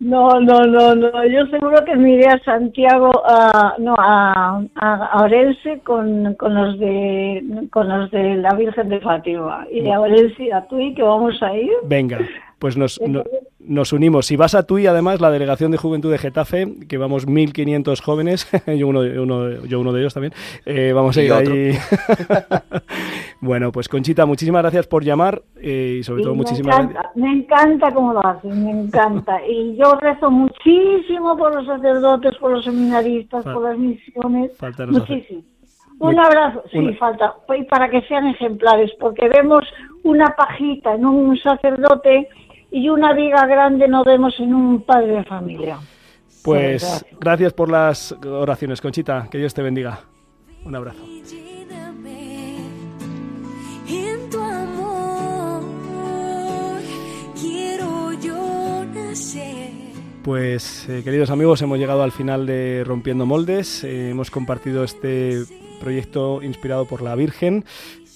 No, 0.00 0.40
no, 0.40 0.64
no, 0.66 0.96
no. 0.96 1.24
Yo 1.26 1.46
seguro 1.46 1.84
que 1.84 1.94
me 1.94 2.14
iré 2.14 2.26
a 2.26 2.40
Santiago, 2.40 3.12
a, 3.24 3.74
no, 3.78 3.94
a, 3.96 4.60
a, 4.74 5.22
Orense 5.22 5.78
con, 5.84 6.34
con 6.34 6.52
los 6.54 6.76
de 6.80 7.68
con 7.70 7.88
los 7.88 8.10
de 8.10 8.34
la 8.34 8.52
Virgen 8.54 8.88
de 8.88 8.98
Fátima. 9.00 9.64
Y 9.70 9.88
a 9.88 10.00
Orense 10.00 10.42
y 10.42 10.50
a 10.50 10.66
Tui, 10.66 10.92
que 10.94 11.02
vamos 11.04 11.40
a 11.40 11.54
ir. 11.56 11.70
Venga, 11.84 12.18
pues 12.58 12.76
nos, 12.76 13.00
no- 13.02 13.22
nos 13.66 13.92
unimos. 13.92 14.26
Si 14.26 14.36
vas 14.36 14.54
a 14.54 14.64
tú 14.66 14.78
y 14.78 14.86
además 14.86 15.20
la 15.20 15.30
Delegación 15.30 15.70
de 15.70 15.78
Juventud 15.78 16.10
de 16.10 16.18
Getafe, 16.18 16.66
que 16.88 16.98
vamos 16.98 17.26
1.500 17.26 18.00
jóvenes, 18.02 18.48
yo 18.78 18.88
uno, 18.88 19.02
de- 19.02 19.18
uno- 19.20 19.64
yo 19.66 19.80
uno 19.80 19.92
de 19.92 20.00
ellos 20.00 20.14
también, 20.14 20.32
eh, 20.66 20.92
vamos 20.94 21.16
a 21.16 21.22
ir 21.22 21.32
otro. 21.32 21.52
ahí. 21.52 21.72
bueno, 23.40 23.72
pues 23.72 23.88
Conchita, 23.88 24.26
muchísimas 24.26 24.62
gracias 24.62 24.86
por 24.86 25.04
llamar 25.04 25.42
eh, 25.56 25.96
y 26.00 26.02
sobre 26.02 26.20
Y 26.22 26.24
todo 26.24 26.34
me 26.34 26.38
muchísimas 26.38 26.76
gracias. 26.76 26.90
encanta, 26.94 27.12
me 27.14 27.32
encanta 27.32 27.92
cómo 27.94 28.12
lo 28.12 28.26
hacen, 28.26 28.64
me 28.64 28.70
encanta. 28.70 29.38
Y 29.48 29.76
yo 29.76 29.94
rezo 30.00 30.30
muchísimo 30.30 31.36
por 31.36 31.54
los 31.54 31.66
sacerdotes, 31.66 32.36
por 32.38 32.52
los 32.52 32.64
seminaristas, 32.64 33.44
por 33.44 33.62
las 33.62 33.78
misiones. 33.78 34.52
Muchísimo. 34.88 35.42
Un 36.00 36.18
abrazo, 36.18 36.62
sí, 36.72 36.78
una- 36.78 36.96
falta, 36.96 37.34
y 37.56 37.62
para 37.64 37.88
que 37.88 38.02
sean 38.02 38.26
ejemplares, 38.26 38.90
porque 38.98 39.28
vemos 39.28 39.62
una 40.02 40.34
pajita 40.36 40.94
en 40.94 41.06
un 41.06 41.36
sacerdote 41.38 42.28
y 42.74 42.88
una 42.88 43.12
viga 43.12 43.46
grande 43.46 43.86
no 43.86 44.02
vemos 44.02 44.34
en 44.40 44.52
un 44.52 44.82
padre 44.82 45.12
de 45.12 45.24
familia. 45.24 45.78
Pues 46.42 46.82
Gracias. 46.82 47.20
gracias 47.20 47.52
por 47.52 47.70
las 47.70 48.12
oraciones, 48.24 48.80
Conchita. 48.80 49.28
Que 49.30 49.38
Dios 49.38 49.54
te 49.54 49.62
bendiga. 49.62 50.00
Un 50.64 50.74
abrazo. 50.74 51.04
Pues 60.24 60.88
eh, 60.88 61.02
queridos 61.04 61.30
amigos, 61.30 61.62
hemos 61.62 61.78
llegado 61.78 62.02
al 62.02 62.10
final 62.10 62.44
de 62.44 62.82
Rompiendo 62.84 63.24
Moldes. 63.24 63.84
Eh, 63.84 64.10
hemos 64.10 64.32
compartido 64.32 64.82
este 64.82 65.44
proyecto 65.80 66.42
inspirado 66.42 66.86
por 66.86 67.02
la 67.02 67.14
Virgen, 67.14 67.64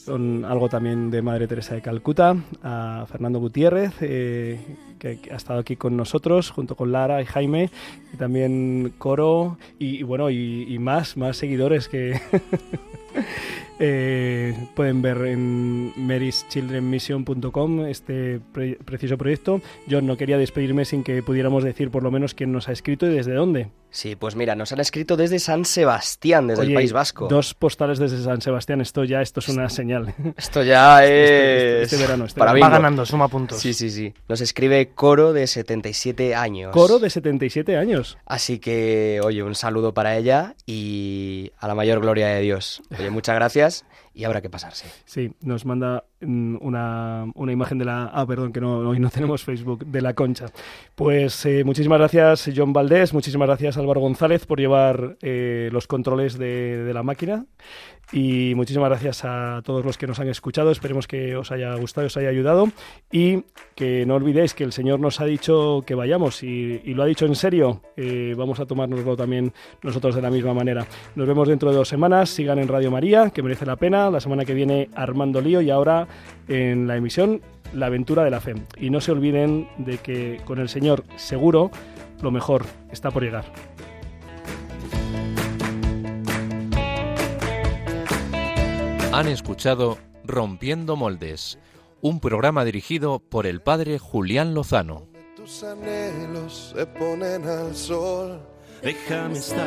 algo 0.08 0.68
también 0.68 1.10
de 1.10 1.22
Madre 1.22 1.46
Teresa 1.46 1.74
de 1.74 1.82
Calcuta, 1.82 2.36
a 2.62 3.06
Fernando 3.08 3.38
Gutiérrez, 3.38 3.92
eh, 4.00 4.58
que, 4.98 5.20
ha 5.30 5.36
estado 5.36 5.60
aquí 5.60 5.76
con 5.76 5.96
nosotros, 5.96 6.50
junto 6.50 6.74
con 6.74 6.92
Lara 6.92 7.20
y 7.22 7.26
Jaime, 7.26 7.70
y 8.12 8.16
también 8.16 8.92
Coro, 8.98 9.58
y, 9.78 9.98
y 9.98 10.02
bueno, 10.02 10.30
y, 10.30 10.66
y 10.68 10.78
más, 10.78 11.16
más 11.16 11.36
seguidores 11.36 11.88
que 11.88 12.20
eh, 13.80 14.54
pueden 14.74 15.02
ver 15.02 15.18
en 15.26 15.92
maryschildrenmission.com 15.96 17.86
este 17.86 18.40
pre- 18.52 18.78
preciso 18.84 19.16
proyecto. 19.18 19.60
Yo 19.86 20.00
no 20.02 20.16
quería 20.16 20.38
despedirme 20.38 20.84
sin 20.84 21.04
que 21.04 21.22
pudiéramos 21.22 21.64
decir 21.64 21.90
por 21.90 22.02
lo 22.02 22.10
menos 22.10 22.34
quién 22.34 22.52
nos 22.52 22.68
ha 22.68 22.72
escrito 22.72 23.06
y 23.06 23.10
desde 23.14 23.34
dónde. 23.34 23.68
Sí, 23.90 24.16
pues 24.16 24.36
mira, 24.36 24.54
nos 24.54 24.70
han 24.72 24.80
escrito 24.80 25.16
desde 25.16 25.38
San 25.38 25.64
Sebastián, 25.64 26.46
desde 26.46 26.60
Oye, 26.62 26.70
el 26.72 26.74
País 26.74 26.92
Vasco. 26.92 27.26
Dos 27.28 27.54
postales 27.54 27.98
desde 27.98 28.22
San 28.22 28.42
Sebastián, 28.42 28.82
esto 28.82 29.02
ya 29.04 29.22
esto 29.22 29.40
es 29.40 29.48
una 29.48 29.70
señal. 29.70 30.14
Esto 30.36 30.62
ya 30.62 31.02
Este- 31.04 31.14
es... 31.14 31.82
este- 31.84 31.96
este 31.96 31.96
verano, 32.06 32.24
este 32.26 32.38
para 32.38 32.52
verano. 32.52 32.70
Va 32.70 32.78
ganando, 32.78 33.06
suma 33.06 33.28
puntos. 33.28 33.58
Sí, 33.58 33.72
sí, 33.72 33.88
sí. 33.90 34.12
Nos 34.28 34.40
escribe 34.42 34.90
Coro 34.94 35.32
de 35.32 35.46
77 35.46 36.34
años. 36.34 36.72
Coro 36.72 36.98
de 36.98 37.08
77 37.08 37.76
años. 37.78 38.18
Así 38.26 38.58
que, 38.58 39.20
oye, 39.24 39.42
un 39.42 39.54
saludo 39.54 39.94
para 39.94 40.16
ella 40.18 40.54
y 40.66 41.50
a 41.58 41.66
la 41.66 41.74
mayor 41.74 42.00
gloria 42.00 42.28
de 42.28 42.40
Dios. 42.42 42.82
Oye, 42.98 43.08
muchas 43.10 43.34
gracias 43.36 43.67
y 44.18 44.24
habrá 44.24 44.42
que 44.42 44.50
pasarse. 44.50 44.90
Sí, 45.04 45.32
nos 45.42 45.64
manda 45.64 46.04
una, 46.20 47.26
una 47.34 47.52
imagen 47.52 47.78
de 47.78 47.84
la... 47.84 48.10
Ah, 48.12 48.26
perdón, 48.26 48.52
que 48.52 48.60
no, 48.60 48.78
hoy 48.78 48.98
no 48.98 49.10
tenemos 49.10 49.44
Facebook, 49.44 49.86
de 49.86 50.00
la 50.00 50.14
concha. 50.14 50.46
Pues 50.94 51.44
eh, 51.46 51.64
muchísimas 51.64 51.98
gracias 51.98 52.50
John 52.54 52.72
Valdés, 52.72 53.12
muchísimas 53.14 53.46
gracias 53.46 53.76
Álvaro 53.76 54.00
González 54.00 54.46
por 54.46 54.58
llevar 54.58 55.16
eh, 55.22 55.68
los 55.72 55.86
controles 55.86 56.38
de, 56.38 56.84
de 56.84 56.94
la 56.94 57.02
máquina. 57.02 57.46
Y 58.10 58.54
muchísimas 58.54 58.88
gracias 58.88 59.22
a 59.26 59.60
todos 59.62 59.84
los 59.84 59.98
que 59.98 60.06
nos 60.06 60.18
han 60.18 60.28
escuchado. 60.28 60.70
Esperemos 60.70 61.06
que 61.06 61.36
os 61.36 61.52
haya 61.52 61.74
gustado, 61.74 62.06
os 62.06 62.16
haya 62.16 62.30
ayudado. 62.30 62.68
Y 63.12 63.44
que 63.74 64.06
no 64.06 64.14
olvidéis 64.14 64.54
que 64.54 64.64
el 64.64 64.72
Señor 64.72 64.98
nos 64.98 65.20
ha 65.20 65.26
dicho 65.26 65.82
que 65.86 65.94
vayamos 65.94 66.42
y, 66.42 66.80
y 66.84 66.94
lo 66.94 67.02
ha 67.02 67.06
dicho 67.06 67.26
en 67.26 67.34
serio. 67.34 67.82
Eh, 67.98 68.34
vamos 68.34 68.60
a 68.60 68.66
tomárnoslo 68.66 69.14
también 69.14 69.52
nosotros 69.82 70.14
de 70.14 70.22
la 70.22 70.30
misma 70.30 70.54
manera. 70.54 70.86
Nos 71.16 71.28
vemos 71.28 71.48
dentro 71.48 71.70
de 71.70 71.76
dos 71.76 71.88
semanas. 71.88 72.30
Sigan 72.30 72.58
en 72.58 72.68
Radio 72.68 72.90
María, 72.90 73.28
que 73.28 73.42
merece 73.42 73.66
la 73.66 73.76
pena. 73.76 74.10
La 74.10 74.20
semana 74.20 74.46
que 74.46 74.54
viene 74.54 74.88
Armando 74.94 75.42
Lío 75.42 75.60
y 75.60 75.68
ahora 75.68 76.07
en 76.48 76.86
la 76.86 76.96
emisión 76.96 77.40
La 77.74 77.86
aventura 77.86 78.24
de 78.24 78.30
la 78.30 78.40
fe. 78.40 78.54
Y 78.78 78.90
no 78.90 79.00
se 79.00 79.12
olviden 79.12 79.68
de 79.78 79.98
que 79.98 80.40
con 80.44 80.58
el 80.58 80.68
Señor 80.68 81.04
seguro 81.16 81.70
lo 82.22 82.30
mejor 82.30 82.64
está 82.90 83.10
por 83.10 83.22
llegar. 83.22 83.44
Han 89.12 89.26
escuchado 89.26 89.98
Rompiendo 90.24 90.94
Moldes, 90.94 91.58
un 92.00 92.20
programa 92.20 92.64
dirigido 92.64 93.18
por 93.18 93.46
el 93.46 93.60
padre 93.60 93.98
Julián 93.98 94.54
Lozano. 94.54 95.08
Tus 95.34 95.64
anhelos 95.64 96.72
se 96.76 96.86
ponen 96.86 97.44
al 97.46 97.74
sol. 97.74 98.40
Déjame 98.82 99.38
estar 99.38 99.66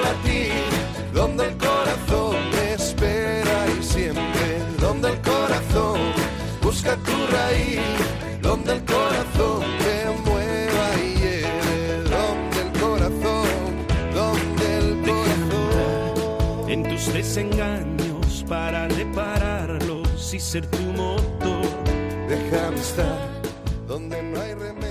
busca 6.81 6.95
tu 6.97 7.27
raíz, 7.27 7.79
donde 8.41 8.73
el 8.73 8.85
corazón 8.85 9.61
te 9.83 10.29
mueva 10.29 10.85
y 10.97 11.15
lleve, 11.15 12.03
donde 12.09 12.61
el 12.61 12.71
corazón, 12.81 13.47
donde 14.13 14.77
el 14.77 15.01
corazón. 15.05 16.69
En 16.69 16.83
tus 16.83 17.13
desengaños 17.13 18.45
para 18.47 18.87
repararlos 18.87 20.33
y 20.33 20.39
ser 20.39 20.65
tu 20.65 20.81
motor. 20.93 21.65
Déjame 22.27 22.79
estar 22.79 23.29
donde 23.87 24.23
no 24.23 24.41
hay 24.41 24.53
remedio. 24.53 24.90